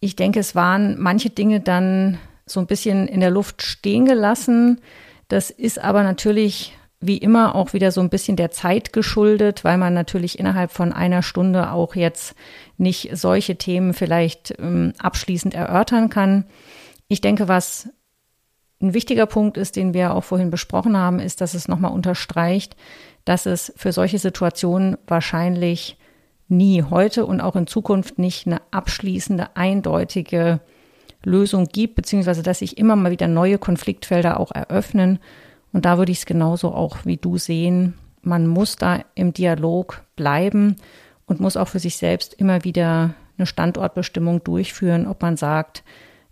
ich 0.00 0.16
denke, 0.16 0.40
es 0.40 0.54
waren 0.54 1.00
manche 1.00 1.30
Dinge 1.30 1.60
dann 1.60 2.18
so 2.46 2.60
ein 2.60 2.66
bisschen 2.66 3.08
in 3.08 3.20
der 3.20 3.30
Luft 3.30 3.62
stehen 3.62 4.04
gelassen. 4.04 4.80
Das 5.28 5.50
ist 5.50 5.78
aber 5.78 6.02
natürlich 6.02 6.76
wie 7.06 7.18
immer 7.18 7.54
auch 7.54 7.72
wieder 7.72 7.92
so 7.92 8.00
ein 8.00 8.10
bisschen 8.10 8.36
der 8.36 8.50
Zeit 8.50 8.92
geschuldet, 8.92 9.64
weil 9.64 9.78
man 9.78 9.94
natürlich 9.94 10.38
innerhalb 10.38 10.70
von 10.70 10.92
einer 10.92 11.22
Stunde 11.22 11.70
auch 11.72 11.94
jetzt 11.94 12.34
nicht 12.76 13.10
solche 13.16 13.56
Themen 13.56 13.94
vielleicht 13.94 14.54
ähm, 14.58 14.92
abschließend 14.98 15.54
erörtern 15.54 16.10
kann. 16.10 16.46
Ich 17.08 17.20
denke, 17.20 17.48
was 17.48 17.88
ein 18.80 18.94
wichtiger 18.94 19.26
Punkt 19.26 19.56
ist, 19.56 19.76
den 19.76 19.94
wir 19.94 20.14
auch 20.14 20.24
vorhin 20.24 20.50
besprochen 20.50 20.96
haben, 20.96 21.18
ist, 21.18 21.40
dass 21.40 21.54
es 21.54 21.68
nochmal 21.68 21.92
unterstreicht, 21.92 22.76
dass 23.24 23.46
es 23.46 23.72
für 23.76 23.92
solche 23.92 24.18
Situationen 24.18 24.98
wahrscheinlich 25.06 25.96
nie 26.48 26.82
heute 26.82 27.24
und 27.26 27.40
auch 27.40 27.56
in 27.56 27.66
Zukunft 27.66 28.18
nicht 28.18 28.46
eine 28.46 28.60
abschließende, 28.70 29.56
eindeutige 29.56 30.60
Lösung 31.24 31.66
gibt, 31.66 31.94
beziehungsweise 31.94 32.42
dass 32.42 32.58
sich 32.58 32.76
immer 32.76 32.96
mal 32.96 33.10
wieder 33.10 33.28
neue 33.28 33.58
Konfliktfelder 33.58 34.38
auch 34.38 34.52
eröffnen. 34.52 35.18
Und 35.74 35.84
da 35.84 35.98
würde 35.98 36.12
ich 36.12 36.18
es 36.18 36.26
genauso 36.26 36.72
auch 36.72 36.98
wie 37.04 37.16
du 37.16 37.36
sehen. 37.36 37.94
Man 38.22 38.46
muss 38.46 38.76
da 38.76 39.00
im 39.16 39.32
Dialog 39.32 40.04
bleiben 40.14 40.76
und 41.26 41.40
muss 41.40 41.56
auch 41.56 41.66
für 41.66 41.80
sich 41.80 41.96
selbst 41.96 42.32
immer 42.34 42.62
wieder 42.62 43.14
eine 43.36 43.46
Standortbestimmung 43.46 44.44
durchführen, 44.44 45.08
ob 45.08 45.20
man 45.20 45.36
sagt, 45.36 45.82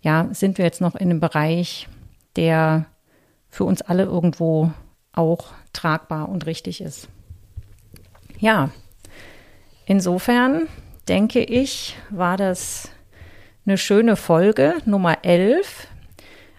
ja, 0.00 0.28
sind 0.30 0.58
wir 0.58 0.64
jetzt 0.64 0.80
noch 0.80 0.94
in 0.94 1.10
einem 1.10 1.18
Bereich, 1.18 1.88
der 2.36 2.86
für 3.48 3.64
uns 3.64 3.82
alle 3.82 4.04
irgendwo 4.04 4.70
auch 5.12 5.48
tragbar 5.72 6.28
und 6.28 6.46
richtig 6.46 6.80
ist. 6.80 7.08
Ja, 8.38 8.70
insofern 9.86 10.68
denke 11.08 11.42
ich, 11.42 11.96
war 12.10 12.36
das 12.36 12.90
eine 13.66 13.76
schöne 13.76 14.14
Folge 14.14 14.74
Nummer 14.84 15.24
11. 15.24 15.88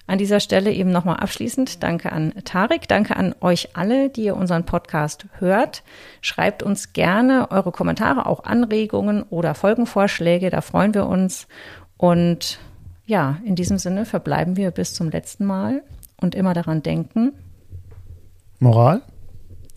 An 0.06 0.18
dieser 0.18 0.42
Stelle 0.42 0.72
eben 0.74 0.92
nochmal 0.92 1.18
abschließend 1.18 1.82
Danke 1.82 2.12
an 2.12 2.34
Tarek, 2.44 2.88
danke 2.88 3.16
an 3.16 3.34
euch 3.40 3.70
alle, 3.76 4.10
die 4.10 4.26
ihr 4.26 4.36
unseren 4.36 4.66
Podcast 4.66 5.28
hört. 5.40 5.84
Schreibt 6.22 6.62
uns 6.62 6.92
gerne 6.92 7.52
eure 7.52 7.72
Kommentare, 7.72 8.26
auch 8.26 8.44
Anregungen 8.44 9.24
oder 9.24 9.56
Folgenvorschläge, 9.56 10.50
da 10.50 10.62
freuen 10.62 10.94
wir 10.94 11.06
uns. 11.06 11.48
Und 11.96 12.60
ja, 13.06 13.38
in 13.46 13.56
diesem 13.56 13.78
Sinne 13.78 14.06
verbleiben 14.06 14.58
wir 14.58 14.72
bis 14.72 14.94
zum 14.94 15.10
letzten 15.10 15.46
Mal 15.46 15.84
und 16.20 16.36
immer 16.36 16.54
daran 16.54 16.84
denken. 16.84 17.34
Moral? 18.60 19.02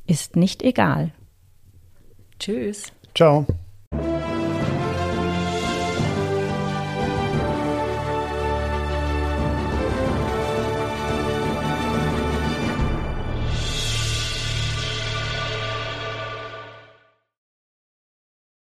Ist 0.06 0.36
nicht 0.36 0.62
egal. 0.62 1.12
Tschüss. 2.38 2.92
Ciao. 3.14 3.46